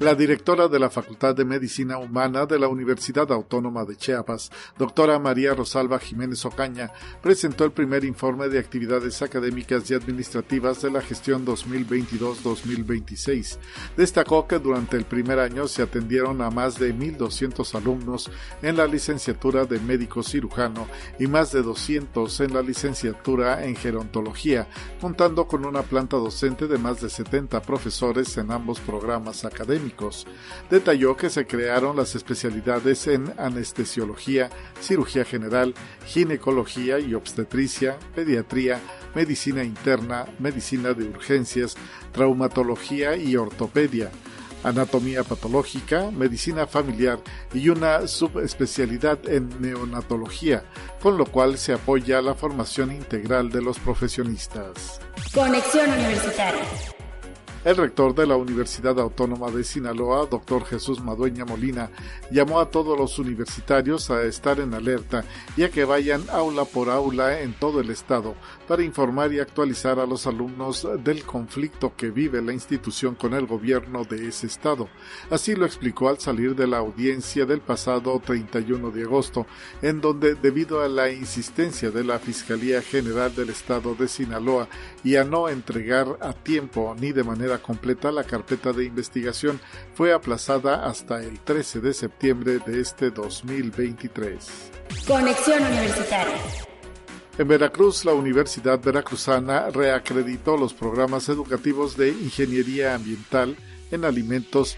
La 0.01 0.15
directora 0.15 0.69
de 0.69 0.79
la 0.79 0.91
Facultad 0.91 1.35
de 1.35 1.45
Medicina 1.45 1.99
Humana 1.99 2.47
de 2.47 2.57
la 2.57 2.69
Universidad 2.69 3.33
Autónoma 3.33 3.85
de 3.85 3.97
Chiapas, 3.97 4.53
doctora 4.79 5.19
María 5.19 5.55
Rosalba 5.55 5.99
Jiménez 5.99 6.45
Ocaña, 6.45 6.93
presentó 7.21 7.65
el 7.65 7.73
primer 7.73 8.05
informe 8.05 8.49
de 8.49 8.61
actividades 8.61 9.23
académicas 9.23 9.91
y 9.91 9.95
administrativas 9.95 10.83
de 10.83 10.93
la 10.93 11.01
gestión 11.01 11.45
2022-2026. 11.45 13.59
Destacó 13.97 14.47
que 14.47 14.61
durante 14.61 14.97
el 14.97 15.05
primer 15.05 15.41
año 15.41 15.67
se 15.67 15.83
atendieron 15.83 16.43
a 16.43 16.51
más 16.51 16.79
de 16.79 16.95
1.200 16.95 17.75
alumnos 17.75 18.31
en 18.63 18.77
la 18.77 18.87
licenciatura 18.87 19.65
de 19.65 19.81
médico 19.81 20.23
cirujano 20.23 20.87
y 21.19 21.27
más 21.27 21.51
de 21.51 21.63
200 21.63 22.39
en 22.39 22.55
la 22.55 22.63
licenciatura 22.63 23.65
en 23.65 23.75
gerontología, 23.75 24.69
contando 25.01 25.49
con 25.49 25.67
una 25.67 25.83
planta 25.83 26.19
docente 26.19 26.69
de 26.69 26.79
más 26.79 27.01
de 27.01 27.11
70 27.11 27.61
profesores 27.63 28.39
en 28.39 28.53
ambos 28.53 28.79
programas 28.79 29.45
académicos. 29.45 29.88
Detalló 30.71 31.17
que 31.17 31.31
se 31.31 31.47
crearon 31.47 31.97
las 31.97 32.15
especialidades 32.15 33.07
en 33.07 33.33
anestesiología, 33.39 34.51
cirugía 34.81 35.25
general, 35.25 35.75
ginecología 36.07 36.99
y 36.99 37.15
obstetricia, 37.15 37.99
pediatría, 38.15 38.81
medicina 39.15 39.65
interna, 39.65 40.27
medicina 40.39 40.93
de 40.95 41.09
urgencias, 41.09 41.77
traumatología 42.13 43.17
y 43.17 43.37
ortopedia 43.37 44.11
anatomía 44.65 45.25
patológica, 45.25 46.11
medicina 46.11 46.67
familiar 46.67 47.21
y 47.55 47.69
una 47.69 48.07
subespecialidad 48.07 49.19
en 49.29 49.61
neonatología, 49.61 50.65
con 51.01 51.17
lo 51.17 51.27
cual 51.27 51.59
se 51.59 51.73
apoya 51.73 52.21
la 52.21 52.35
formación 52.35 52.93
integral 52.93 53.51
de 53.51 53.63
los 53.63 53.79
profesionistas. 53.79 55.01
Conexión 55.33 55.91
Universitaria. 55.91 56.65
El 57.65 57.77
rector 57.77 58.15
de 58.15 58.25
la 58.25 58.37
Universidad 58.37 59.01
Autónoma 59.01 59.51
de 59.51 59.65
Sinaloa, 59.65 60.27
doctor 60.27 60.65
Jesús 60.65 61.03
Madueña 61.03 61.45
Molina, 61.45 61.91
llamó 62.31 62.61
a 62.61 62.71
todos 62.71 62.97
los 62.97 63.19
universitarios 63.19 64.11
a 64.11 64.23
estar 64.23 64.61
en 64.61 64.75
alerta 64.75 65.25
y 65.57 65.65
a 65.65 65.71
que 65.71 65.85
vayan 65.85 66.23
aula 66.31 66.65
por 66.65 66.89
aula 66.89 67.41
en 67.41 67.53
todo 67.55 67.81
el 67.81 67.91
estado 67.91 68.37
para 68.69 68.83
informar 68.83 69.33
y 69.33 69.41
actualizar 69.41 69.99
a 69.99 70.07
los 70.07 70.27
alumnos 70.27 70.87
del 71.03 71.25
conflicto 71.25 71.95
que 71.97 72.11
vive 72.11 72.43
la 72.43 72.53
institución 72.53 73.15
con 73.15 73.33
el 73.33 73.47
gobierno 73.47 74.05
de 74.05 74.29
ese 74.29 74.47
estado. 74.47 74.89
Así 75.31 75.55
lo 75.55 75.65
explicó 75.65 76.11
al 76.11 76.21
salir 76.21 76.55
de 76.55 76.67
la 76.67 76.77
audiencia 76.77 77.47
del 77.47 77.61
pasado 77.61 78.21
31 78.25 78.91
de 78.91 79.03
agosto, 79.05 79.47
en 79.81 80.03
donde 80.03 80.35
debido 80.35 80.83
a 80.83 80.89
la 80.89 81.11
insistencia 81.11 81.91
de 81.91 82.05
la 82.05 82.19
Fiscalía 82.19 82.83
General 82.83 83.35
del 83.35 83.49
Estado 83.49 83.95
de 83.95 84.07
Sinaloa 84.07 84.69
y 85.03 85.17
a 85.17 85.25
no 85.25 85.49
entregar 85.49 86.19
a 86.21 86.35
tiempo 86.35 86.95
ni 87.01 87.13
de 87.13 87.25
manera 87.25 87.59
completa 87.59 88.13
la 88.13 88.25
carpeta 88.25 88.73
de 88.73 88.85
investigación 88.85 89.61
fue 89.95 90.13
aplazada 90.13 90.87
hasta 90.87 91.23
el 91.23 91.41
13 91.41 91.81
de 91.81 91.95
septiembre 91.95 92.59
de 92.67 92.81
este 92.81 93.11
2023. 93.11 94.71
Conexión 95.07 95.65
Universitaria. 95.65 96.68
En 97.39 97.47
Veracruz, 97.47 98.05
la 98.05 98.15
Universidad 98.15 98.83
Veracruzana 98.83 99.71
reacreditó 99.71 100.57
los 100.57 100.75
programas 100.75 101.29
educativos 101.29 101.97
de 101.97 102.09
Ingeniería 102.09 102.97
Ambiental 102.97 103.57
en 103.93 104.05
Alimentos, 104.05 104.77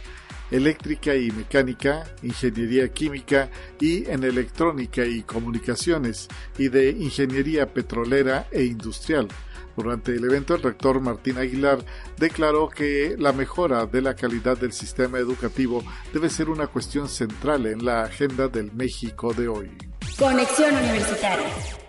Eléctrica 0.50 1.16
y 1.16 1.30
Mecánica, 1.30 2.04
Ingeniería 2.22 2.92
Química 2.92 3.48
y 3.80 4.10
en 4.10 4.24
Electrónica 4.24 5.06
y 5.06 5.22
Comunicaciones, 5.22 6.28
y 6.58 6.68
de 6.68 6.90
Ingeniería 6.90 7.72
Petrolera 7.72 8.46
e 8.52 8.64
Industrial 8.64 9.26
durante 9.74 10.14
el 10.14 10.24
evento, 10.24 10.54
el 10.54 10.62
rector 10.62 11.00
Martín 11.00 11.38
Aguilar 11.38 11.78
declaró 12.18 12.68
que 12.68 13.16
la 13.18 13.32
mejora 13.32 13.86
de 13.86 14.02
la 14.02 14.14
calidad 14.14 14.58
del 14.58 14.72
sistema 14.72 15.18
educativo 15.18 15.82
debe 16.12 16.28
ser 16.28 16.50
una 16.50 16.66
cuestión 16.66 17.08
central 17.08 17.64
en 17.66 17.84
la 17.84 18.02
agenda 18.02 18.48
del 18.48 18.72
México 18.72 19.32
de 19.32 19.48
hoy. 19.48 19.70
Conexión 20.18 20.76
Universitaria. 20.76 21.79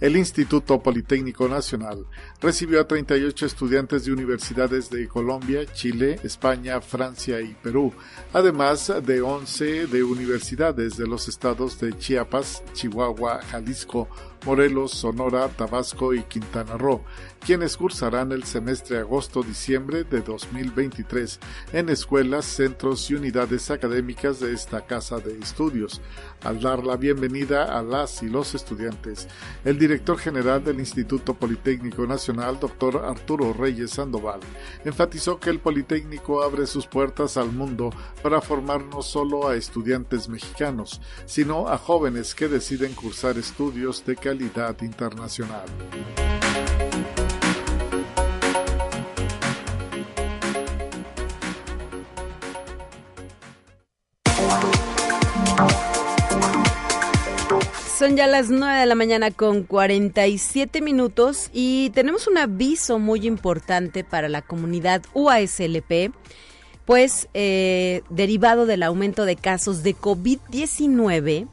El 0.00 0.16
Instituto 0.16 0.82
Politécnico 0.82 1.46
Nacional 1.46 2.06
recibió 2.40 2.80
a 2.80 2.88
38 2.88 3.44
estudiantes 3.44 4.06
de 4.06 4.12
universidades 4.12 4.88
de 4.88 5.06
Colombia, 5.06 5.66
Chile, 5.74 6.18
España, 6.24 6.80
Francia 6.80 7.40
y 7.42 7.54
Perú, 7.62 7.92
además 8.32 8.90
de 9.04 9.20
11 9.20 9.88
de 9.88 10.02
universidades 10.02 10.96
de 10.96 11.06
los 11.06 11.28
estados 11.28 11.78
de 11.80 11.96
Chiapas, 11.98 12.62
Chihuahua, 12.72 13.42
Jalisco, 13.42 14.08
Morelos, 14.44 14.92
Sonora, 14.92 15.48
Tabasco 15.48 16.14
y 16.14 16.22
Quintana 16.22 16.76
Roo, 16.76 17.02
quienes 17.44 17.76
cursarán 17.76 18.32
el 18.32 18.44
semestre 18.44 18.98
agosto-diciembre 18.98 20.04
de 20.04 20.20
2023 20.20 21.40
en 21.72 21.88
escuelas, 21.88 22.44
centros 22.44 23.10
y 23.10 23.14
unidades 23.14 23.70
académicas 23.70 24.40
de 24.40 24.52
esta 24.52 24.86
casa 24.86 25.18
de 25.18 25.38
estudios. 25.38 26.00
Al 26.42 26.60
dar 26.60 26.84
la 26.84 26.96
bienvenida 26.96 27.78
a 27.78 27.82
las 27.82 28.22
y 28.22 28.28
los 28.28 28.54
estudiantes, 28.54 29.28
el 29.64 29.78
director 29.78 30.18
general 30.18 30.64
del 30.64 30.80
Instituto 30.80 31.34
Politécnico 31.34 32.06
Nacional, 32.06 32.58
doctor 32.58 33.04
Arturo 33.04 33.52
Reyes 33.52 33.90
Sandoval, 33.92 34.40
enfatizó 34.84 35.38
que 35.38 35.50
el 35.50 35.60
Politécnico 35.60 36.42
abre 36.42 36.66
sus 36.66 36.86
puertas 36.86 37.36
al 37.36 37.52
mundo 37.52 37.90
para 38.22 38.40
formar 38.40 38.82
no 38.84 39.02
solo 39.02 39.48
a 39.48 39.56
estudiantes 39.56 40.28
mexicanos, 40.28 41.00
sino 41.26 41.68
a 41.68 41.78
jóvenes 41.78 42.34
que 42.34 42.48
deciden 42.48 42.94
cursar 42.94 43.38
estudios 43.38 44.04
de 44.04 44.16
Son 57.98 58.16
ya 58.16 58.26
las 58.26 58.48
9 58.48 58.80
de 58.80 58.86
la 58.86 58.94
mañana 58.94 59.30
con 59.30 59.62
47 59.62 60.80
minutos 60.80 61.50
y 61.52 61.90
tenemos 61.90 62.26
un 62.28 62.38
aviso 62.38 62.98
muy 62.98 63.26
importante 63.26 64.04
para 64.04 64.30
la 64.30 64.40
comunidad 64.40 65.02
UASLP, 65.12 66.10
pues 66.86 67.28
eh, 67.34 68.02
derivado 68.08 68.64
del 68.64 68.84
aumento 68.84 69.26
de 69.26 69.36
casos 69.36 69.82
de 69.82 69.94
COVID-19, 69.94 71.46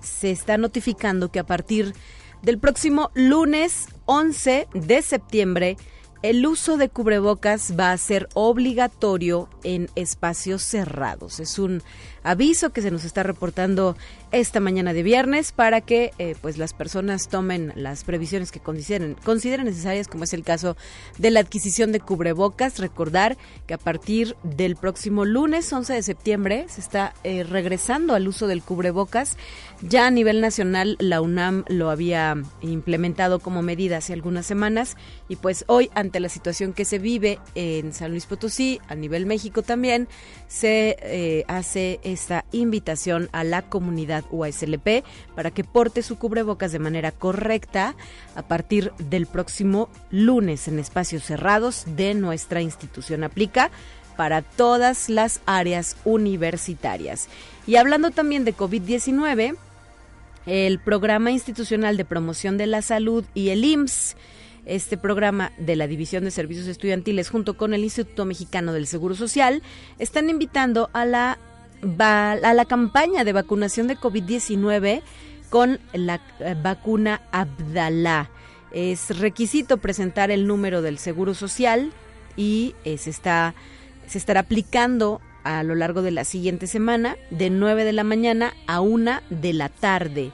se 0.00 0.32
está 0.32 0.58
notificando 0.58 1.30
que 1.30 1.38
a 1.38 1.44
partir 1.44 1.94
del 2.42 2.58
próximo 2.58 3.10
lunes 3.14 3.86
11 4.06 4.68
de 4.74 5.02
septiembre, 5.02 5.76
el 6.22 6.46
uso 6.46 6.76
de 6.76 6.88
cubrebocas 6.88 7.74
va 7.78 7.92
a 7.92 7.98
ser 7.98 8.28
obligatorio 8.34 9.48
en 9.64 9.88
espacios 9.96 10.62
cerrados. 10.62 11.40
Es 11.40 11.58
un 11.58 11.82
aviso 12.22 12.70
que 12.70 12.82
se 12.82 12.90
nos 12.90 13.04
está 13.04 13.22
reportando 13.22 13.96
esta 14.30 14.60
mañana 14.60 14.92
de 14.92 15.02
viernes 15.02 15.52
para 15.52 15.80
que 15.80 16.12
eh, 16.18 16.34
pues 16.40 16.56
las 16.56 16.72
personas 16.72 17.28
tomen 17.28 17.72
las 17.76 18.04
previsiones 18.04 18.50
que 18.50 18.60
consideren, 18.60 19.16
consideren 19.24 19.66
necesarias, 19.66 20.08
como 20.08 20.24
es 20.24 20.32
el 20.32 20.42
caso 20.42 20.76
de 21.18 21.30
la 21.30 21.40
adquisición 21.40 21.92
de 21.92 22.00
cubrebocas. 22.00 22.78
Recordar 22.78 23.36
que 23.66 23.74
a 23.74 23.78
partir 23.78 24.36
del 24.42 24.76
próximo 24.76 25.24
lunes 25.24 25.70
11 25.72 25.92
de 25.92 26.02
septiembre 26.02 26.66
se 26.68 26.80
está 26.80 27.14
eh, 27.24 27.44
regresando 27.44 28.14
al 28.14 28.26
uso 28.28 28.46
del 28.46 28.62
cubrebocas. 28.62 29.36
Ya 29.82 30.06
a 30.06 30.10
nivel 30.10 30.40
nacional 30.40 30.96
la 31.00 31.20
UNAM 31.20 31.64
lo 31.68 31.90
había 31.90 32.36
implementado 32.62 33.40
como 33.40 33.62
medida 33.62 33.98
hace 33.98 34.12
algunas 34.12 34.46
semanas 34.46 34.96
y 35.28 35.36
pues 35.36 35.64
hoy 35.66 35.90
ante 35.94 36.20
la 36.20 36.28
situación 36.28 36.72
que 36.72 36.84
se 36.84 36.98
vive 36.98 37.38
en 37.54 37.92
San 37.92 38.12
Luis 38.12 38.26
Potosí, 38.26 38.80
a 38.88 38.94
nivel 38.94 39.26
México 39.26 39.62
también, 39.62 40.08
se 40.48 40.96
eh, 41.00 41.44
hace 41.48 42.00
esta 42.12 42.44
invitación 42.52 43.28
a 43.32 43.44
la 43.44 43.62
comunidad 43.62 44.24
UASLP 44.30 45.04
para 45.34 45.50
que 45.50 45.64
porte 45.64 46.02
su 46.02 46.18
cubrebocas 46.18 46.72
de 46.72 46.78
manera 46.78 47.12
correcta 47.12 47.94
a 48.34 48.42
partir 48.42 48.92
del 48.98 49.26
próximo 49.26 49.88
lunes 50.10 50.68
en 50.68 50.78
espacios 50.78 51.24
cerrados 51.24 51.84
de 51.86 52.14
nuestra 52.14 52.60
institución. 52.60 53.24
Aplica 53.24 53.70
para 54.16 54.42
todas 54.42 55.08
las 55.08 55.40
áreas 55.46 55.96
universitarias. 56.04 57.28
Y 57.66 57.76
hablando 57.76 58.10
también 58.10 58.44
de 58.44 58.54
COVID-19, 58.54 59.56
el 60.46 60.78
Programa 60.80 61.30
Institucional 61.30 61.96
de 61.96 62.04
Promoción 62.04 62.58
de 62.58 62.66
la 62.66 62.82
Salud 62.82 63.24
y 63.34 63.50
el 63.50 63.64
IMSS 63.64 64.16
este 64.64 64.96
programa 64.96 65.52
de 65.58 65.76
la 65.76 65.86
División 65.86 66.24
de 66.24 66.30
Servicios 66.30 66.68
Estudiantiles 66.68 67.30
junto 67.30 67.56
con 67.56 67.74
el 67.74 67.82
Instituto 67.82 68.24
Mexicano 68.24 68.72
del 68.72 68.86
Seguro 68.86 69.14
Social 69.14 69.62
están 69.98 70.30
invitando 70.30 70.88
a 70.92 71.04
la 71.04 71.38
a 71.98 72.54
la 72.54 72.64
campaña 72.64 73.24
de 73.24 73.32
vacunación 73.32 73.88
de 73.88 73.96
COVID-19 73.96 75.02
con 75.50 75.80
la 75.92 76.20
eh, 76.40 76.56
vacuna 76.60 77.20
Abdalá. 77.30 78.30
Es 78.70 79.18
requisito 79.18 79.76
presentar 79.76 80.30
el 80.30 80.46
número 80.46 80.80
del 80.80 80.98
Seguro 80.98 81.34
Social 81.34 81.92
y 82.36 82.74
eh, 82.84 82.96
se, 82.96 83.10
está, 83.10 83.54
se 84.06 84.16
estará 84.16 84.40
aplicando 84.40 85.20
a 85.44 85.62
lo 85.62 85.74
largo 85.74 86.02
de 86.02 86.10
la 86.10 86.24
siguiente 86.24 86.66
semana 86.66 87.16
de 87.30 87.50
9 87.50 87.84
de 87.84 87.92
la 87.92 88.04
mañana 88.04 88.54
a 88.66 88.80
1 88.80 89.20
de 89.28 89.52
la 89.52 89.68
tarde. 89.68 90.32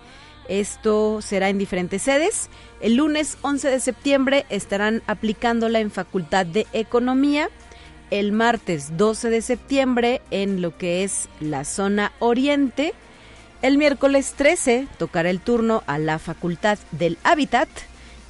Esto 0.49 1.21
será 1.21 1.49
en 1.49 1.59
diferentes 1.59 2.03
sedes. 2.03 2.49
El 2.81 2.97
lunes 2.97 3.39
11 3.43 3.71
de 3.71 3.81
septiembre 3.81 4.47
estarán 4.51 5.03
aplicándola 5.07 5.81
en 5.81 5.91
Facultad 5.91 6.47
de 6.47 6.67
Economía, 6.73 7.51
el 8.11 8.33
martes 8.33 8.97
12 8.97 9.31
de 9.31 9.43
septiembre 9.43 10.23
en 10.31 10.63
lo 10.63 10.77
que 10.77 11.05
es 11.05 11.29
la 11.41 11.65
zona 11.65 12.13
oriente. 12.19 12.95
El 13.63 13.79
miércoles 13.79 14.35
13 14.37 14.89
tocará 14.99 15.31
el 15.31 15.41
turno 15.41 15.83
a 15.87 15.99
la 15.99 16.19
Facultad 16.19 16.79
del 16.93 17.19
Hábitat. 17.25 17.69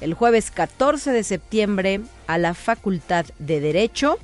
El 0.01 0.13
jueves 0.13 0.51
14 0.51 1.11
de 1.11 1.23
septiembre 1.23 2.01
a 2.27 2.37
la 2.37 2.53
Facultad 2.53 3.25
de 3.37 3.59
Derecho. 3.59 4.17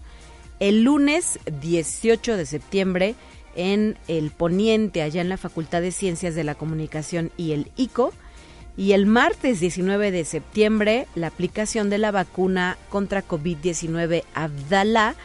El 0.59 0.83
lunes 0.83 1.39
18 1.61 2.37
de 2.37 2.45
septiembre 2.45 3.15
en 3.55 3.97
el 4.07 4.31
Poniente, 4.31 5.01
allá 5.01 5.21
en 5.21 5.29
la 5.29 5.37
Facultad 5.37 5.81
de 5.81 5.91
Ciencias 5.91 6.35
de 6.35 6.43
la 6.43 6.55
Comunicación 6.55 7.31
y 7.37 7.51
el 7.51 7.71
ICO. 7.75 8.13
Y 8.77 8.91
el 8.91 9.05
martes 9.05 9.61
19 9.61 10.11
de 10.11 10.25
septiembre, 10.25 11.07
la 11.15 11.27
aplicación 11.27 11.89
de 11.89 11.97
la 11.97 12.11
vacuna 12.11 12.77
contra 12.89 13.25
COVID-19 13.25 14.23
Abdala 14.33 15.15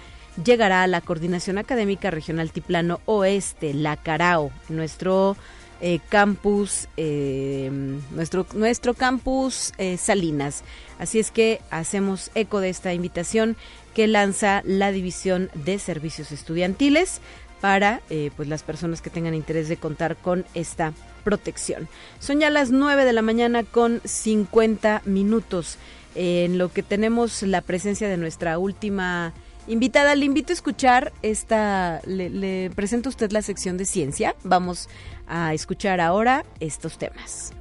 llegará 0.45 0.83
a 0.83 0.87
la 0.87 1.01
Coordinación 1.01 1.59
Académica 1.59 2.11
Regional 2.11 2.51
Tiplano 2.53 3.01
Oeste, 3.07 3.75
la 3.75 3.97
CARAO, 3.97 4.51
nuestro 4.69 5.37
eh, 5.81 6.01
campus, 6.11 6.89
eh, 6.99 7.71
nuestro, 8.11 8.47
nuestro 8.55 8.95
campus 8.95 9.73
eh, 9.79 9.97
Salinas. 9.97 10.63
Así 10.99 11.19
es 11.19 11.31
que 11.31 11.61
hacemos 11.71 12.31
eco 12.35 12.61
de 12.61 12.69
esta 12.69 12.93
invitación 12.93 13.57
que 13.95 14.07
lanza 14.07 14.63
la 14.67 14.93
División 14.93 15.51
de 15.55 15.79
Servicios 15.79 16.33
Estudiantiles 16.33 17.21
para 17.61 18.01
pues 18.37 18.49
las 18.49 18.63
personas 18.63 19.03
que 19.03 19.11
tengan 19.11 19.35
interés 19.35 19.69
de 19.69 19.77
contar 19.77 20.17
con 20.17 20.47
esta 20.55 20.95
protección. 21.25 21.89
Son 22.19 22.41
ya 22.41 22.49
las 22.49 22.71
9 22.71 23.05
de 23.05 23.13
la 23.13 23.21
mañana 23.21 23.65
con 23.65 24.01
50 24.03 25.03
minutos 25.05 25.77
en 26.15 26.57
lo 26.57 26.73
que 26.73 26.83
tenemos 26.83 27.43
la 27.43 27.61
presencia 27.61 28.09
de 28.09 28.17
nuestra 28.17 28.59
última 28.59 29.35
invitada. 29.67 30.15
Le 30.15 30.27
invito 30.27 30.53
a 30.53 30.55
escuchar 30.55 31.13
esta, 31.23 32.01
le, 32.07 32.71
presento 32.71 33.09
a 33.09 33.11
usted 33.11 33.31
la 33.33 33.43
sección 33.43 33.77
de 33.77 33.85
ciencia. 33.85 34.37
Vamos 34.43 34.89
a 35.27 35.55
escuchar 35.55 36.01
ahora 36.01 36.45
estos 36.61 36.99
temas. 36.99 37.53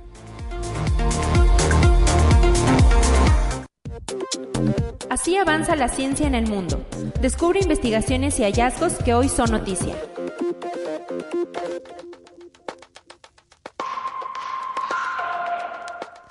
Así 5.09 5.35
avanza 5.37 5.75
la 5.75 5.89
ciencia 5.89 6.27
en 6.27 6.35
el 6.35 6.47
mundo. 6.47 6.85
Descubre 7.19 7.59
investigaciones 7.59 8.39
y 8.39 8.43
hallazgos 8.43 8.93
que 8.93 9.13
hoy 9.13 9.27
son 9.27 9.51
noticia. 9.51 9.95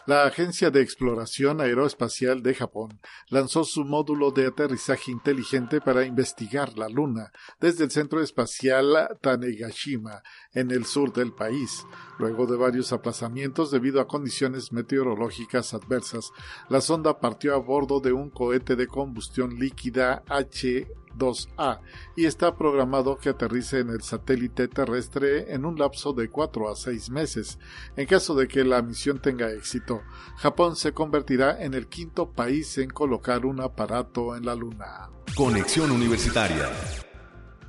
La 0.09 0.25
Agencia 0.25 0.71
de 0.71 0.81
Exploración 0.81 1.61
Aeroespacial 1.61 2.43
de 2.43 2.55
Japón 2.55 2.99
lanzó 3.29 3.63
su 3.65 3.85
módulo 3.85 4.31
de 4.31 4.47
aterrizaje 4.47 5.11
inteligente 5.11 5.83
para 5.83 6.07
investigar 6.07 6.79
la 6.79 6.89
Luna 6.89 7.31
desde 7.61 7.85
el 7.85 7.91
Centro 7.91 8.23
Espacial 8.23 9.19
Tanegashima, 9.21 10.23
en 10.59 10.71
el 10.71 10.85
sur 10.85 11.13
del 11.13 11.33
país. 11.33 11.87
Luego 12.19 12.47
de 12.47 12.57
varios 12.57 12.93
aplazamientos 12.93 13.71
debido 13.71 14.01
a 14.01 14.09
condiciones 14.09 14.73
meteorológicas 14.73 15.73
adversas, 15.73 16.33
la 16.69 16.81
sonda 16.81 17.21
partió 17.21 17.55
a 17.55 17.59
bordo 17.59 18.01
de 18.01 18.13
un 18.13 18.31
cohete 18.31 18.75
de 18.75 18.89
combustión 18.89 19.59
líquida 19.59 20.25
H 20.29 20.89
2A 21.17 21.81
y 22.17 22.27
está 22.27 22.57
programado 22.57 23.19
que 23.19 23.29
aterrice 23.29 23.81
en 23.81 23.91
el 23.91 24.03
satélite 24.03 24.69
terrestre 24.69 25.53
en 25.53 25.65
un 25.65 25.79
lapso 25.79 26.13
de 26.13 26.29
4 26.29 26.71
a 26.71 26.77
6 26.77 27.11
meses. 27.11 27.59
En 27.97 28.07
caso 28.07 28.35
de 28.35 28.49
que 28.49 28.65
la 28.65 28.83
misión 28.83 29.21
tenga 29.21 29.51
éxito, 29.53 30.03
Japón 30.37 30.77
se 30.77 30.93
convertirá 30.93 31.63
en 31.63 31.75
el 31.75 31.89
quinto 31.89 32.33
país 32.33 32.79
en 32.79 32.91
colocar 32.91 33.47
un 33.47 33.61
aparato 33.61 34.37
en 34.37 34.45
la 34.45 34.55
Luna. 34.55 35.11
Conexión 35.37 35.91
Universitaria 35.91 36.69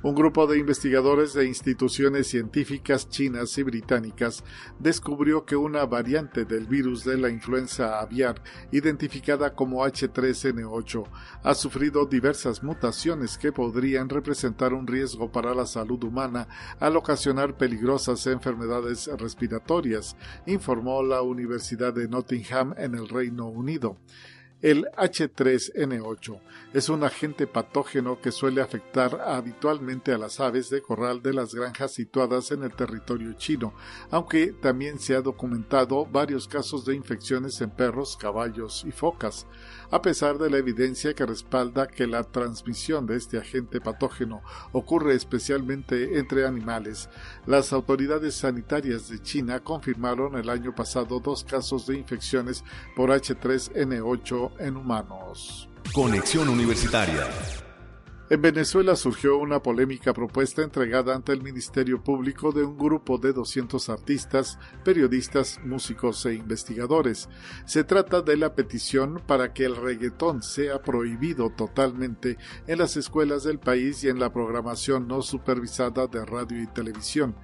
un 0.02 0.14
grupo 0.14 0.46
de 0.46 0.58
investigadores 0.58 1.34
de 1.34 1.44
instituciones 1.46 2.26
científicas 2.26 3.10
chinas 3.10 3.58
y 3.58 3.62
británicas 3.62 4.42
descubrió 4.78 5.44
que 5.44 5.56
una 5.56 5.84
variante 5.84 6.46
del 6.46 6.66
virus 6.66 7.04
de 7.04 7.18
la 7.18 7.28
influenza 7.28 8.00
aviar, 8.00 8.42
identificada 8.72 9.54
como 9.54 9.84
H3N8, 9.84 11.04
ha 11.42 11.54
sufrido 11.54 12.06
diversas 12.06 12.62
mutaciones 12.62 13.36
que 13.36 13.52
podrían 13.52 14.08
representar 14.08 14.72
un 14.72 14.86
riesgo 14.86 15.30
para 15.30 15.54
la 15.54 15.66
salud 15.66 16.02
humana 16.02 16.48
al 16.78 16.96
ocasionar 16.96 17.58
peligrosas 17.58 18.26
enfermedades 18.26 19.10
respiratorias, 19.18 20.16
informó 20.46 21.02
la 21.02 21.20
Universidad 21.20 21.92
de 21.92 22.08
Nottingham 22.08 22.74
en 22.78 22.94
el 22.94 23.06
Reino 23.06 23.48
Unido. 23.48 23.98
El 24.62 24.84
H3N8 24.98 26.38
es 26.74 26.90
un 26.90 27.02
agente 27.02 27.46
patógeno 27.46 28.20
que 28.20 28.30
suele 28.30 28.60
afectar 28.60 29.18
habitualmente 29.24 30.12
a 30.12 30.18
las 30.18 30.38
aves 30.38 30.68
de 30.68 30.82
corral 30.82 31.22
de 31.22 31.32
las 31.32 31.54
granjas 31.54 31.94
situadas 31.94 32.50
en 32.50 32.64
el 32.64 32.74
territorio 32.74 33.32
chino, 33.32 33.72
aunque 34.10 34.52
también 34.52 34.98
se 34.98 35.14
ha 35.14 35.22
documentado 35.22 36.04
varios 36.04 36.46
casos 36.46 36.84
de 36.84 36.94
infecciones 36.94 37.58
en 37.62 37.70
perros, 37.70 38.18
caballos 38.18 38.84
y 38.86 38.92
focas 38.92 39.46
a 39.90 40.02
pesar 40.02 40.38
de 40.38 40.50
la 40.50 40.58
evidencia 40.58 41.14
que 41.14 41.26
respalda 41.26 41.86
que 41.86 42.06
la 42.06 42.24
transmisión 42.24 43.06
de 43.06 43.16
este 43.16 43.38
agente 43.38 43.80
patógeno 43.80 44.42
ocurre 44.72 45.14
especialmente 45.14 46.18
entre 46.18 46.46
animales. 46.46 47.08
Las 47.46 47.72
autoridades 47.72 48.34
sanitarias 48.34 49.08
de 49.08 49.20
China 49.20 49.60
confirmaron 49.60 50.36
el 50.36 50.48
año 50.48 50.74
pasado 50.74 51.20
dos 51.20 51.44
casos 51.44 51.86
de 51.86 51.96
infecciones 51.96 52.64
por 52.94 53.10
H3N8 53.10 54.52
en 54.60 54.76
humanos. 54.76 55.68
Conexión 55.92 56.48
Universitaria 56.48 57.26
en 58.30 58.40
Venezuela 58.40 58.94
surgió 58.94 59.38
una 59.38 59.60
polémica 59.60 60.12
propuesta 60.12 60.62
entregada 60.62 61.16
ante 61.16 61.32
el 61.32 61.42
Ministerio 61.42 62.00
Público 62.00 62.52
de 62.52 62.62
un 62.62 62.78
grupo 62.78 63.18
de 63.18 63.32
200 63.32 63.88
artistas, 63.88 64.56
periodistas, 64.84 65.58
músicos 65.64 66.24
e 66.26 66.34
investigadores. 66.34 67.28
Se 67.64 67.82
trata 67.82 68.22
de 68.22 68.36
la 68.36 68.54
petición 68.54 69.20
para 69.26 69.52
que 69.52 69.64
el 69.64 69.74
reggaetón 69.74 70.44
sea 70.44 70.80
prohibido 70.80 71.50
totalmente 71.50 72.38
en 72.68 72.78
las 72.78 72.96
escuelas 72.96 73.42
del 73.42 73.58
país 73.58 74.04
y 74.04 74.08
en 74.08 74.20
la 74.20 74.32
programación 74.32 75.08
no 75.08 75.22
supervisada 75.22 76.06
de 76.06 76.24
radio 76.24 76.62
y 76.62 76.68
televisión. 76.68 77.34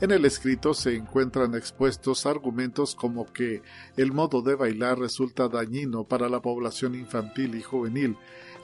En 0.00 0.12
el 0.12 0.26
escrito 0.26 0.74
se 0.74 0.94
encuentran 0.94 1.54
expuestos 1.54 2.24
argumentos 2.24 2.94
como 2.94 3.32
que 3.32 3.62
el 3.96 4.12
modo 4.12 4.42
de 4.42 4.54
bailar 4.54 4.98
resulta 4.98 5.48
dañino 5.48 6.04
para 6.04 6.28
la 6.28 6.40
población 6.40 6.94
infantil 6.94 7.54
y 7.54 7.62
juvenil, 7.62 8.16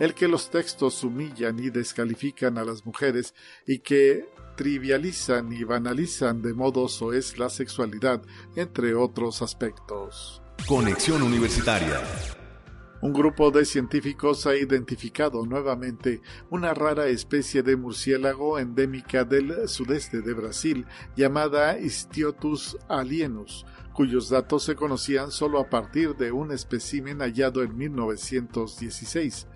el 0.03 0.15
que 0.15 0.27
los 0.27 0.51
textos 0.51 1.05
humillan 1.05 1.61
y 1.61 1.71
descalifican 1.71 2.59
a 2.59 2.65
las 2.65 2.85
mujeres 2.85 3.35
y 3.69 3.79
que 3.79 4.29
trivializan 4.57 5.53
y 5.53 5.63
banalizan 5.63 6.43
de 6.43 6.55
modo 6.55 6.89
soez 6.89 7.39
la 7.39 7.49
sexualidad, 7.49 8.21
entre 8.57 8.97
otros 8.97 9.43
aspectos. 9.43 10.43
Conexión 10.67 11.23
Universitaria 11.23 12.01
un 13.03 13.13
grupo 13.13 13.51
de 13.51 13.65
científicos 13.65 14.47
ha 14.47 14.55
identificado 14.55 15.45
nuevamente 15.45 16.21
una 16.51 16.73
rara 16.73 17.09
especie 17.09 17.65
de 17.65 17.77
murciélago 17.77 18.61
endémica 18.61 19.25
del 19.25 19.69
sudeste 19.69 20.23
de 20.23 20.33
Brasil 20.33 20.87
llamada 21.17 21.81
Istiotus 21.81 22.79
alienus, 22.89 23.67
cuyos 23.93 24.29
datos 24.29 24.65
se 24.65 24.75
conocían 24.75 25.31
solo 25.31 25.61
a 25.61 25.69
partir 25.69 26.17
de 26.17 26.33
un 26.33 26.53
espécimen 26.53 27.19
hallado 27.19 27.63
en 27.63 27.77
1916. 27.77 29.47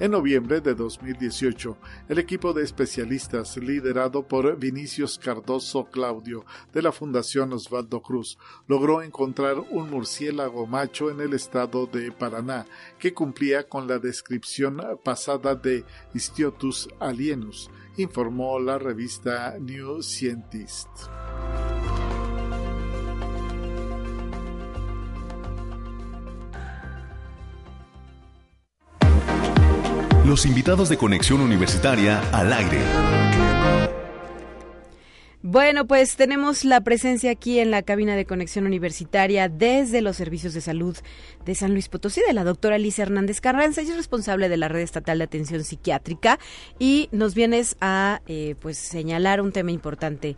En 0.00 0.10
noviembre 0.10 0.60
de 0.60 0.74
2018, 0.74 1.76
el 2.08 2.18
equipo 2.18 2.52
de 2.52 2.64
especialistas 2.64 3.56
liderado 3.56 4.26
por 4.26 4.58
Vinicius 4.58 5.18
Cardoso 5.18 5.84
Claudio 5.84 6.44
de 6.72 6.82
la 6.82 6.92
Fundación 6.92 7.52
Osvaldo 7.52 8.02
Cruz 8.02 8.38
logró 8.66 9.02
encontrar 9.02 9.60
un 9.70 9.90
murciélago 9.90 10.66
macho 10.66 11.10
en 11.10 11.20
el 11.20 11.34
estado 11.34 11.86
de 11.86 12.10
Paraná 12.10 12.66
que 12.98 13.14
cumplía 13.14 13.68
con 13.68 13.86
la 13.86 13.98
descripción 13.98 14.82
pasada 15.04 15.54
de 15.54 15.84
Histiotus 16.14 16.88
alienus, 16.98 17.70
informó 17.96 18.58
la 18.58 18.78
revista 18.78 19.56
New 19.60 20.02
Scientist. 20.02 20.88
Los 30.26 30.46
invitados 30.46 30.88
de 30.88 30.96
Conexión 30.96 31.40
Universitaria 31.40 32.20
al 32.30 32.52
aire. 32.52 32.78
Bueno, 35.42 35.84
pues 35.88 36.14
tenemos 36.14 36.64
la 36.64 36.80
presencia 36.82 37.32
aquí 37.32 37.58
en 37.58 37.72
la 37.72 37.82
cabina 37.82 38.14
de 38.14 38.24
conexión 38.24 38.64
universitaria 38.64 39.48
desde 39.48 40.00
los 40.00 40.14
servicios 40.16 40.54
de 40.54 40.60
salud 40.60 40.96
de 41.44 41.54
San 41.56 41.72
Luis 41.72 41.88
Potosí 41.88 42.20
de 42.24 42.34
la 42.34 42.44
doctora 42.44 42.76
Alicia 42.76 43.02
Hernández 43.02 43.40
Carranza. 43.40 43.80
Ella 43.80 43.90
es 43.90 43.96
responsable 43.96 44.48
de 44.48 44.56
la 44.56 44.68
red 44.68 44.82
estatal 44.82 45.18
de 45.18 45.24
atención 45.24 45.64
psiquiátrica 45.64 46.38
y 46.78 47.08
nos 47.10 47.34
vienes 47.34 47.76
a 47.80 48.20
eh, 48.28 48.54
pues 48.60 48.78
señalar 48.78 49.40
un 49.40 49.50
tema 49.50 49.72
importante 49.72 50.36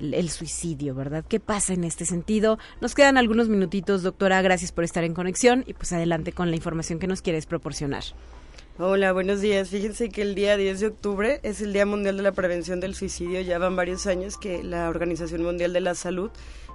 el 0.00 0.30
suicidio, 0.30 0.94
¿verdad? 0.94 1.26
¿Qué 1.28 1.40
pasa 1.40 1.74
en 1.74 1.84
este 1.84 2.06
sentido? 2.06 2.58
Nos 2.80 2.94
quedan 2.94 3.18
algunos 3.18 3.50
minutitos, 3.50 4.02
doctora. 4.02 4.40
Gracias 4.40 4.72
por 4.72 4.84
estar 4.84 5.04
en 5.04 5.12
conexión 5.12 5.62
y 5.66 5.74
pues 5.74 5.92
adelante 5.92 6.32
con 6.32 6.48
la 6.48 6.56
información 6.56 6.98
que 6.98 7.06
nos 7.06 7.20
quieres 7.20 7.44
proporcionar. 7.44 8.04
Hola, 8.78 9.14
buenos 9.14 9.40
días. 9.40 9.70
Fíjense 9.70 10.10
que 10.10 10.20
el 10.20 10.34
día 10.34 10.58
10 10.58 10.80
de 10.80 10.86
octubre 10.88 11.40
es 11.42 11.62
el 11.62 11.72
Día 11.72 11.86
Mundial 11.86 12.18
de 12.18 12.22
la 12.22 12.32
Prevención 12.32 12.78
del 12.78 12.94
Suicidio. 12.94 13.40
Ya 13.40 13.56
van 13.56 13.74
varios 13.74 14.06
años 14.06 14.36
que 14.36 14.62
la 14.62 14.90
Organización 14.90 15.42
Mundial 15.44 15.72
de 15.72 15.80
la 15.80 15.94
Salud 15.94 16.30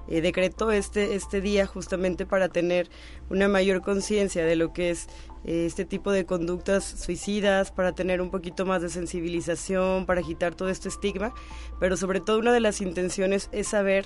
eh, 0.07 0.21
decretó 0.21 0.71
este, 0.71 1.13
este 1.13 1.41
día 1.41 1.67
justamente 1.67 2.25
para 2.25 2.49
tener 2.49 2.89
una 3.29 3.47
mayor 3.47 3.83
conciencia 3.83 4.43
de 4.43 4.55
lo 4.55 4.73
que 4.73 4.89
es 4.89 5.09
eh, 5.45 5.67
este 5.67 5.85
tipo 5.85 6.11
de 6.11 6.25
conductas 6.25 6.83
suicidas, 6.83 7.71
para 7.71 7.93
tener 7.93 8.19
un 8.19 8.31
poquito 8.31 8.65
más 8.65 8.81
de 8.81 8.89
sensibilización, 8.89 10.07
para 10.07 10.23
quitar 10.23 10.55
todo 10.55 10.69
este 10.69 10.89
estigma, 10.89 11.35
pero 11.79 11.97
sobre 11.97 12.19
todo 12.19 12.39
una 12.39 12.51
de 12.51 12.61
las 12.61 12.81
intenciones 12.81 13.47
es 13.51 13.67
saber 13.67 14.05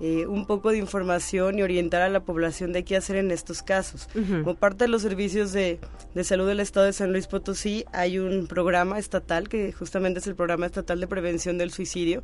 eh, 0.00 0.26
un 0.26 0.46
poco 0.46 0.70
de 0.70 0.78
información 0.78 1.58
y 1.58 1.62
orientar 1.62 2.02
a 2.02 2.08
la 2.08 2.20
población 2.20 2.72
de 2.72 2.84
qué 2.84 2.96
hacer 2.96 3.16
en 3.16 3.30
estos 3.30 3.62
casos. 3.62 4.08
Como 4.12 4.54
parte 4.54 4.84
de 4.84 4.88
los 4.88 5.02
servicios 5.02 5.52
de, 5.52 5.78
de, 6.14 6.24
salud 6.24 6.46
del 6.46 6.60
Estado 6.60 6.86
de 6.86 6.92
San 6.92 7.12
Luis 7.12 7.26
Potosí, 7.26 7.84
hay 7.92 8.18
un 8.18 8.46
programa 8.46 8.98
estatal 8.98 9.48
que 9.48 9.72
justamente 9.72 10.20
es 10.20 10.26
el 10.26 10.34
Programa 10.34 10.66
Estatal 10.66 11.00
de 11.00 11.06
Prevención 11.06 11.58
del 11.58 11.70
Suicidio, 11.70 12.22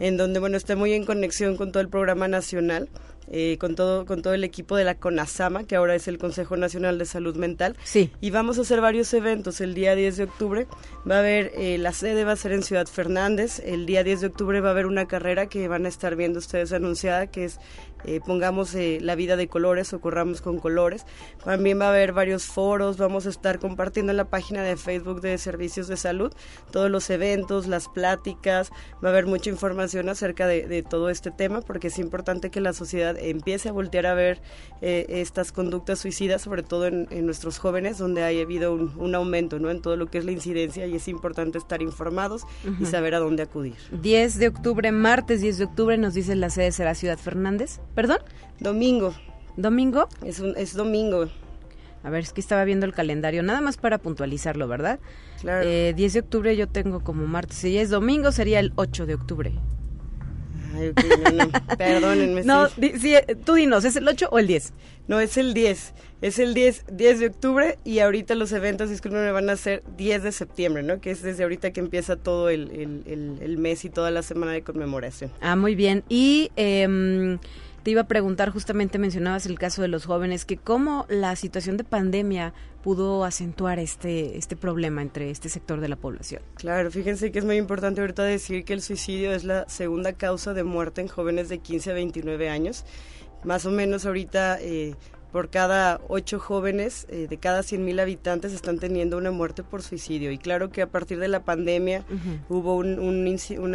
en 0.00 0.16
donde 0.16 0.40
bueno 0.40 0.56
está 0.56 0.76
muy 0.76 0.92
en 0.92 1.04
conexión 1.04 1.56
con 1.56 1.72
todo 1.72 1.80
el 1.80 1.88
programa 1.88 2.28
nacional 2.28 2.88
eh, 3.30 3.56
con 3.58 3.74
todo 3.74 4.06
con 4.06 4.22
todo 4.22 4.34
el 4.34 4.44
equipo 4.44 4.76
de 4.76 4.84
la 4.84 4.94
CONASAMA, 4.94 5.64
que 5.64 5.76
ahora 5.76 5.94
es 5.94 6.08
el 6.08 6.18
Consejo 6.18 6.56
Nacional 6.56 6.98
de 6.98 7.06
Salud 7.06 7.36
Mental. 7.36 7.76
Sí. 7.84 8.10
Y 8.20 8.30
vamos 8.30 8.58
a 8.58 8.62
hacer 8.62 8.80
varios 8.80 9.12
eventos. 9.14 9.60
El 9.60 9.74
día 9.74 9.94
10 9.94 10.16
de 10.16 10.24
octubre 10.24 10.66
va 11.08 11.16
a 11.16 11.18
haber, 11.20 11.52
eh, 11.54 11.78
la 11.78 11.92
sede 11.92 12.24
va 12.24 12.32
a 12.32 12.36
ser 12.36 12.52
en 12.52 12.62
Ciudad 12.62 12.86
Fernández. 12.86 13.60
El 13.64 13.86
día 13.86 14.04
10 14.04 14.20
de 14.20 14.26
octubre 14.26 14.60
va 14.60 14.68
a 14.68 14.72
haber 14.72 14.86
una 14.86 15.06
carrera 15.06 15.46
que 15.46 15.68
van 15.68 15.86
a 15.86 15.88
estar 15.88 16.16
viendo 16.16 16.38
ustedes 16.38 16.72
anunciada, 16.72 17.26
que 17.28 17.44
es 17.44 17.58
eh, 18.04 18.20
pongamos 18.24 18.74
eh, 18.74 18.98
la 19.00 19.14
vida 19.14 19.36
de 19.36 19.48
colores 19.48 19.92
o 19.92 20.00
corramos 20.00 20.40
con 20.40 20.58
colores. 20.58 21.06
También 21.44 21.80
va 21.80 21.86
a 21.86 21.90
haber 21.90 22.12
varios 22.12 22.44
foros, 22.44 22.96
vamos 22.96 23.26
a 23.26 23.30
estar 23.30 23.58
compartiendo 23.58 24.12
en 24.12 24.16
la 24.16 24.26
página 24.26 24.62
de 24.62 24.76
Facebook 24.76 25.20
de 25.20 25.38
Servicios 25.38 25.88
de 25.88 25.96
Salud 25.96 26.32
todos 26.70 26.90
los 26.90 27.08
eventos, 27.10 27.66
las 27.66 27.88
pláticas, 27.88 28.70
va 29.02 29.08
a 29.08 29.12
haber 29.12 29.26
mucha 29.26 29.50
información 29.50 30.08
acerca 30.08 30.46
de, 30.46 30.84
todo 30.88 31.08
este 31.08 31.30
tema 31.30 31.60
porque 31.60 31.88
es 31.88 31.98
importante 31.98 32.50
que 32.50 32.60
la 32.60 32.72
sociedad 32.72 33.16
empiece 33.18 33.68
a 33.68 33.72
voltear 33.72 34.06
a 34.06 34.14
ver 34.14 34.42
eh, 34.82 35.06
estas 35.08 35.52
conductas 35.52 36.00
suicidas, 36.00 36.42
sobre 36.42 36.62
todo 36.62 36.86
en, 36.86 37.06
nuestros 37.24 37.58
jóvenes, 37.58 37.98
donde 37.98 38.22
ha 38.22 38.26
habido 38.26 38.74
un, 38.74 39.14
aumento 39.14 39.58
¿no? 39.58 39.70
en 39.70 39.80
todo 39.80 39.96
lo 39.96 40.06
que 40.06 40.18
es 40.18 40.24
la 40.24 40.32
incidencia 40.32 40.86
y 40.86 40.96
es 40.96 41.08
importante 41.08 41.58
estar 41.58 41.80
informados 41.80 42.42
y 42.80 42.86
saber 42.86 43.14
a 43.14 43.18
dónde 43.18 43.44
acudir. 43.44 43.76
10 43.92 44.38
de 44.38 44.48
octubre, 44.48 44.92
martes 44.92 45.40
10 45.40 45.58
de 45.58 45.64
octubre, 45.64 45.96
nos 45.96 46.14
dice 46.14 46.34
la 46.34 46.50
sede 46.50 46.72
será 46.72 46.94
Ciudad 46.94 47.18
Fernández. 47.18 47.80
¿Perdón? 47.94 48.18
Domingo. 48.60 49.14
¿Domingo? 49.56 50.08
Es, 50.24 50.40
un, 50.40 50.56
es 50.56 50.74
domingo. 50.74 51.28
A 52.02 52.10
ver, 52.10 52.22
es 52.22 52.32
que 52.32 52.40
estaba 52.40 52.64
viendo 52.64 52.84
el 52.84 52.92
calendario, 52.92 53.42
nada 53.42 53.60
más 53.60 53.78
para 53.78 53.98
puntualizarlo, 53.98 54.68
¿verdad? 54.68 54.98
Claro. 55.40 55.66
Eh, 55.66 55.94
10 55.96 56.12
de 56.12 56.20
octubre 56.20 56.56
yo 56.56 56.68
tengo 56.68 57.00
como 57.00 57.26
martes, 57.26 57.56
si 57.56 57.78
es 57.78 57.88
domingo 57.88 58.30
sería 58.30 58.60
el 58.60 58.72
8 58.76 59.06
de 59.06 59.14
octubre. 59.14 59.52
Ay, 60.76 60.92
no, 61.32 61.50
Perdónenme. 61.78 62.42
No, 62.44 62.68
sí. 62.68 63.14
tú 63.44 63.54
dinos, 63.54 63.84
¿es 63.84 63.96
el 63.96 64.06
8 64.06 64.28
o 64.30 64.38
el 64.38 64.46
10? 64.46 64.72
No, 65.06 65.20
es 65.20 65.38
el 65.38 65.54
10. 65.54 65.94
Es 66.20 66.38
el 66.38 66.52
10, 66.52 66.86
10 66.92 67.20
de 67.20 67.26
octubre 67.28 67.78
y 67.84 68.00
ahorita 68.00 68.34
los 68.34 68.52
eventos, 68.52 68.90
disculpen, 68.90 69.32
van 69.32 69.48
a 69.48 69.56
ser 69.56 69.82
10 69.96 70.24
de 70.24 70.32
septiembre, 70.32 70.82
¿no? 70.82 71.00
Que 71.00 71.10
es 71.10 71.22
desde 71.22 71.42
ahorita 71.44 71.72
que 71.72 71.80
empieza 71.80 72.16
todo 72.16 72.50
el, 72.50 72.70
el, 73.06 73.38
el, 73.40 73.58
mes 73.58 73.84
y 73.84 73.90
toda 73.90 74.10
la 74.10 74.22
semana 74.22 74.52
de 74.52 74.62
conmemoración. 74.62 75.30
Ah, 75.40 75.56
muy 75.56 75.74
bien. 75.74 76.02
Y... 76.08 76.50
Eh, 76.56 77.38
te 77.84 77.90
iba 77.90 78.00
a 78.00 78.08
preguntar, 78.08 78.50
justamente 78.50 78.98
mencionabas 78.98 79.44
el 79.44 79.58
caso 79.58 79.82
de 79.82 79.88
los 79.88 80.06
jóvenes, 80.06 80.46
que 80.46 80.56
cómo 80.56 81.04
la 81.10 81.36
situación 81.36 81.76
de 81.76 81.84
pandemia 81.84 82.54
pudo 82.82 83.24
acentuar 83.24 83.78
este, 83.78 84.38
este 84.38 84.56
problema 84.56 85.02
entre 85.02 85.30
este 85.30 85.50
sector 85.50 85.80
de 85.80 85.88
la 85.88 85.96
población. 85.96 86.42
Claro, 86.54 86.90
fíjense 86.90 87.30
que 87.30 87.38
es 87.38 87.44
muy 87.44 87.56
importante 87.56 88.00
ahorita 88.00 88.24
decir 88.24 88.64
que 88.64 88.72
el 88.72 88.80
suicidio 88.80 89.32
es 89.32 89.44
la 89.44 89.68
segunda 89.68 90.14
causa 90.14 90.54
de 90.54 90.64
muerte 90.64 91.02
en 91.02 91.08
jóvenes 91.08 91.50
de 91.50 91.58
15 91.58 91.90
a 91.90 91.94
29 91.94 92.48
años. 92.48 92.84
Más 93.44 93.66
o 93.66 93.70
menos 93.70 94.06
ahorita 94.06 94.58
eh, 94.62 94.94
por 95.34 95.50
cada 95.50 96.00
ocho 96.06 96.38
jóvenes 96.38 97.08
eh, 97.10 97.26
de 97.28 97.38
cada 97.38 97.62
100.000 97.62 98.00
habitantes 98.00 98.52
están 98.52 98.78
teniendo 98.78 99.18
una 99.18 99.32
muerte 99.32 99.64
por 99.64 99.82
suicidio. 99.82 100.30
Y 100.30 100.38
claro 100.38 100.70
que 100.70 100.80
a 100.80 100.86
partir 100.86 101.18
de 101.18 101.26
la 101.26 101.42
pandemia 101.42 102.04
hubo 102.48 102.76
un, 102.76 103.00
un 103.00 103.74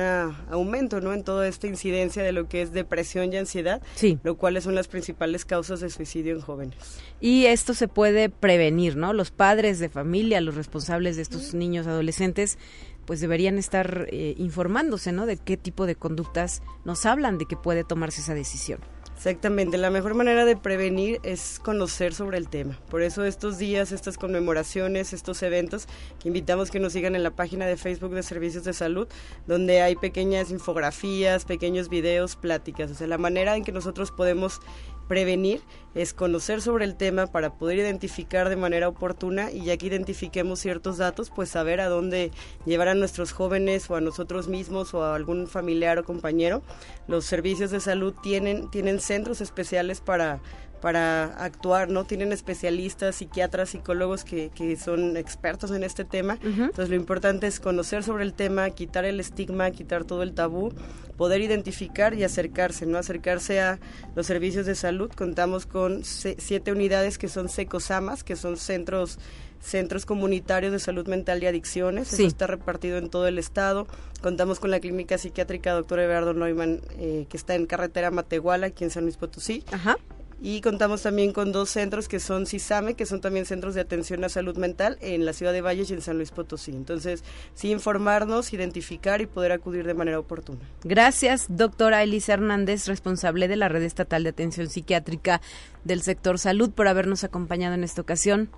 aumento 0.49 1.01
¿no? 1.01 1.11
en 1.13 1.25
toda 1.25 1.49
esta 1.49 1.67
incidencia 1.67 2.23
de 2.23 2.31
lo 2.31 2.47
que 2.47 2.61
es 2.61 2.71
depresión 2.71 3.33
y 3.33 3.35
ansiedad, 3.35 3.81
lo 4.23 4.37
cual 4.37 4.61
son 4.61 4.73
las 4.73 4.87
principales 4.87 5.43
causas 5.43 5.81
de 5.81 5.89
suicidio 5.89 6.33
en 6.33 6.39
jóvenes. 6.39 6.77
Y 7.19 7.47
esto 7.47 7.73
se 7.73 7.89
puede 7.89 8.29
prevenir, 8.29 8.95
¿no? 8.95 9.11
Los 9.11 9.31
padres 9.31 9.79
de 9.79 9.89
familia, 9.89 10.39
los 10.39 10.55
responsables 10.55 11.17
de 11.17 11.23
estos 11.23 11.53
niños 11.53 11.87
adolescentes, 11.87 12.57
pues 13.05 13.19
deberían 13.19 13.57
estar 13.57 14.07
eh, 14.11 14.33
informándose, 14.37 15.11
¿no? 15.11 15.25
De 15.25 15.35
qué 15.35 15.57
tipo 15.57 15.85
de 15.85 15.95
conductas 15.95 16.61
nos 16.85 17.05
hablan 17.05 17.37
de 17.37 17.47
que 17.47 17.57
puede 17.57 17.83
tomarse 17.83 18.21
esa 18.21 18.33
decisión. 18.33 18.79
Exactamente, 19.19 19.77
la 19.77 19.89
mejor 19.89 20.13
manera 20.13 20.45
de 20.45 20.55
prevenir 20.55 21.19
es 21.23 21.59
conocer 21.61 22.13
sobre 22.13 22.37
el 22.37 22.47
tema. 22.47 22.79
Por 22.89 23.01
eso 23.01 23.25
estos 23.25 23.57
días, 23.57 23.91
estas 23.91 24.17
conmemoraciones, 24.17 25.11
estos 25.11 25.43
eventos, 25.43 25.89
que 26.21 26.29
invitamos 26.29 26.71
que 26.71 26.79
nos 26.79 26.93
sigan 26.93 27.17
en 27.17 27.23
la 27.23 27.31
página 27.31 27.67
de 27.67 27.75
Facebook 27.75 28.11
de 28.11 28.23
Servicios 28.23 28.63
de 28.63 28.71
Salud, 28.71 29.09
donde 29.45 29.81
hay 29.81 29.97
pequeñas 29.97 30.51
infografías, 30.51 31.43
pequeños 31.43 31.89
videos, 31.89 32.37
pláticas. 32.37 32.91
O 32.91 32.95
sea, 32.95 33.07
la 33.07 33.17
manera 33.17 33.57
en 33.57 33.65
que 33.65 33.73
nosotros 33.73 34.11
podemos 34.11 34.61
prevenir 35.09 35.61
es 35.95 36.13
conocer 36.13 36.61
sobre 36.61 36.85
el 36.85 36.95
tema 36.95 37.27
para 37.27 37.55
poder 37.55 37.79
identificar 37.79 38.47
de 38.47 38.55
manera 38.55 38.87
oportuna 38.87 39.51
y 39.51 39.65
ya 39.65 39.75
que 39.75 39.87
identifiquemos 39.87 40.59
ciertos 40.59 40.97
datos, 40.97 41.31
pues 41.31 41.49
saber 41.49 41.81
a 41.81 41.89
dónde 41.89 42.31
llevar 42.65 42.87
a 42.87 42.93
nuestros 42.93 43.33
jóvenes 43.33 43.89
o 43.89 43.95
a 43.95 44.01
nosotros 44.01 44.47
mismos 44.47 44.93
o 44.93 45.03
a 45.03 45.15
algún 45.15 45.47
familiar 45.47 45.97
o 45.97 46.05
compañero. 46.05 46.61
Los 47.07 47.25
servicios 47.25 47.71
de 47.71 47.81
salud 47.81 48.13
tienen, 48.21 48.69
tienen 48.69 49.01
centros 49.01 49.41
especiales 49.41 49.99
para 49.99 50.39
para 50.81 51.25
actuar, 51.43 51.89
¿no? 51.89 52.05
Tienen 52.05 52.31
especialistas, 52.31 53.17
psiquiatras, 53.17 53.69
psicólogos 53.69 54.23
que, 54.23 54.49
que 54.49 54.75
son 54.77 55.17
expertos 55.17 55.71
en 55.71 55.83
este 55.83 56.05
tema. 56.05 56.39
Entonces 56.41 56.89
lo 56.89 56.95
importante 56.95 57.47
es 57.47 57.59
conocer 57.59 58.03
sobre 58.03 58.23
el 58.23 58.33
tema, 58.33 58.69
quitar 58.69 59.05
el 59.05 59.19
estigma, 59.19 59.71
quitar 59.71 60.05
todo 60.05 60.23
el 60.23 60.33
tabú, 60.33 60.73
poder 61.17 61.41
identificar 61.41 62.13
y 62.13 62.23
acercarse, 62.23 62.85
¿no? 62.85 62.97
Acercarse 62.97 63.59
a 63.59 63.79
los 64.15 64.25
servicios 64.25 64.65
de 64.65 64.75
salud. 64.75 65.11
Contamos 65.15 65.65
con 65.65 66.03
siete 66.03 66.71
unidades 66.71 67.17
que 67.17 67.27
son 67.27 67.49
secosamas, 67.49 68.23
que 68.23 68.35
son 68.35 68.57
centros 68.57 69.19
centros 69.61 70.05
comunitarios 70.05 70.71
de 70.71 70.79
salud 70.79 71.05
mental 71.07 71.43
y 71.43 71.45
adicciones. 71.45 72.13
Eso 72.13 72.25
está 72.25 72.47
repartido 72.47 72.97
en 72.97 73.09
todo 73.09 73.27
el 73.27 73.37
estado. 73.37 73.87
Contamos 74.21 74.59
con 74.59 74.71
la 74.71 74.79
clínica 74.79 75.17
psiquiátrica 75.17 75.73
doctor 75.73 75.99
Everardo 75.99 76.33
Neumann, 76.33 76.79
eh, 76.97 77.25
que 77.29 77.35
está 77.35 77.55
en 77.55 77.65
carretera 77.65 78.09
Matehuala, 78.09 78.67
aquí 78.67 78.85
en 78.85 78.89
San 78.89 79.03
Luis 79.03 79.17
Potosí. 79.17 79.65
Ajá 79.71 79.97
y 80.41 80.61
contamos 80.61 81.01
también 81.01 81.33
con 81.33 81.51
dos 81.51 81.69
centros 81.69 82.07
que 82.07 82.19
son 82.19 82.45
CISAME, 82.45 82.95
que 82.95 83.05
son 83.05 83.21
también 83.21 83.45
centros 83.45 83.75
de 83.75 83.81
atención 83.81 84.23
a 84.23 84.29
salud 84.29 84.57
mental 84.57 84.97
en 85.01 85.25
la 85.25 85.33
ciudad 85.33 85.53
de 85.53 85.61
Valles 85.61 85.89
y 85.91 85.93
en 85.93 86.01
San 86.01 86.17
Luis 86.17 86.31
Potosí. 86.31 86.71
Entonces, 86.71 87.23
sí 87.53 87.71
informarnos, 87.71 88.53
identificar 88.53 89.21
y 89.21 89.25
poder 89.25 89.51
acudir 89.51 89.85
de 89.85 89.93
manera 89.93 90.19
oportuna. 90.19 90.59
Gracias, 90.83 91.47
doctora 91.49 92.03
Elisa 92.03 92.33
Hernández, 92.33 92.87
responsable 92.87 93.47
de 93.47 93.55
la 93.55 93.69
Red 93.69 93.83
Estatal 93.83 94.23
de 94.23 94.29
Atención 94.29 94.69
Psiquiátrica 94.69 95.41
del 95.83 96.01
sector 96.01 96.39
salud, 96.39 96.71
por 96.71 96.87
habernos 96.87 97.23
acompañado 97.23 97.75
en 97.75 97.83
esta 97.83 98.01
ocasión. 98.01 98.49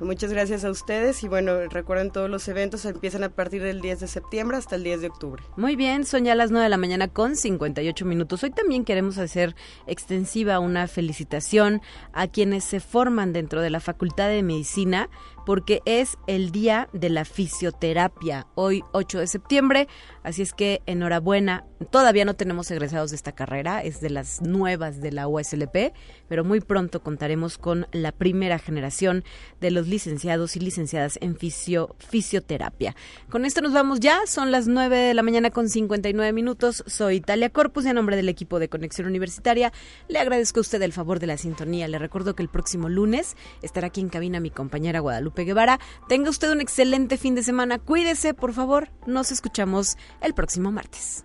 Muchas 0.00 0.32
gracias 0.32 0.64
a 0.64 0.70
ustedes 0.70 1.24
y 1.24 1.28
bueno, 1.28 1.58
recuerden 1.68 2.10
todos 2.10 2.30
los 2.30 2.46
eventos 2.48 2.84
empiezan 2.84 3.24
a 3.24 3.30
partir 3.30 3.62
del 3.62 3.80
10 3.80 4.00
de 4.00 4.06
septiembre 4.06 4.56
hasta 4.56 4.76
el 4.76 4.84
10 4.84 5.00
de 5.00 5.06
octubre. 5.08 5.42
Muy 5.56 5.74
bien, 5.74 6.04
son 6.04 6.24
ya 6.24 6.34
las 6.34 6.50
9 6.50 6.64
de 6.64 6.70
la 6.70 6.76
mañana 6.76 7.08
con 7.08 7.34
58 7.34 8.04
minutos. 8.04 8.42
Hoy 8.44 8.50
también 8.50 8.84
queremos 8.84 9.18
hacer 9.18 9.56
extensiva 9.86 10.60
una 10.60 10.86
felicitación 10.86 11.82
a 12.12 12.28
quienes 12.28 12.64
se 12.64 12.80
forman 12.80 13.32
dentro 13.32 13.60
de 13.60 13.70
la 13.70 13.80
Facultad 13.80 14.28
de 14.28 14.42
Medicina 14.42 15.10
porque 15.48 15.80
es 15.86 16.18
el 16.26 16.50
día 16.50 16.90
de 16.92 17.08
la 17.08 17.24
fisioterapia, 17.24 18.46
hoy 18.54 18.84
8 18.92 19.20
de 19.20 19.26
septiembre, 19.26 19.88
así 20.22 20.42
es 20.42 20.52
que 20.52 20.82
enhorabuena. 20.84 21.64
Todavía 21.90 22.26
no 22.26 22.34
tenemos 22.34 22.70
egresados 22.70 23.10
de 23.10 23.16
esta 23.16 23.32
carrera, 23.32 23.82
es 23.82 24.02
de 24.02 24.10
las 24.10 24.42
nuevas 24.42 25.00
de 25.00 25.10
la 25.10 25.26
USLP, 25.26 25.94
pero 26.28 26.44
muy 26.44 26.60
pronto 26.60 27.02
contaremos 27.02 27.56
con 27.56 27.86
la 27.92 28.12
primera 28.12 28.58
generación 28.58 29.24
de 29.58 29.70
los 29.70 29.88
licenciados 29.88 30.54
y 30.54 30.60
licenciadas 30.60 31.18
en 31.22 31.34
fisio, 31.34 31.96
fisioterapia. 31.96 32.94
Con 33.30 33.46
esto 33.46 33.62
nos 33.62 33.72
vamos 33.72 34.00
ya, 34.00 34.26
son 34.26 34.50
las 34.50 34.68
9 34.68 34.98
de 34.98 35.14
la 35.14 35.22
mañana 35.22 35.48
con 35.48 35.70
59 35.70 36.30
minutos. 36.34 36.84
Soy 36.86 37.16
Italia 37.16 37.48
Corpus 37.48 37.86
y 37.86 37.88
en 37.88 37.94
nombre 37.94 38.16
del 38.16 38.28
equipo 38.28 38.58
de 38.58 38.68
Conexión 38.68 39.06
Universitaria 39.06 39.72
le 40.08 40.18
agradezco 40.18 40.60
a 40.60 40.62
usted 40.62 40.82
el 40.82 40.92
favor 40.92 41.20
de 41.20 41.26
la 41.28 41.38
sintonía. 41.38 41.88
Le 41.88 41.98
recuerdo 41.98 42.34
que 42.34 42.42
el 42.42 42.50
próximo 42.50 42.90
lunes 42.90 43.34
estará 43.62 43.86
aquí 43.86 44.02
en 44.02 44.10
cabina 44.10 44.40
mi 44.40 44.50
compañera 44.50 45.00
Guevara. 45.44 45.78
Tenga 46.08 46.30
usted 46.30 46.50
un 46.50 46.60
excelente 46.60 47.16
fin 47.16 47.34
de 47.34 47.42
semana. 47.42 47.78
Cuídese, 47.78 48.34
por 48.34 48.52
favor. 48.52 48.90
Nos 49.06 49.30
escuchamos 49.32 49.96
el 50.20 50.34
próximo 50.34 50.72
martes. 50.72 51.24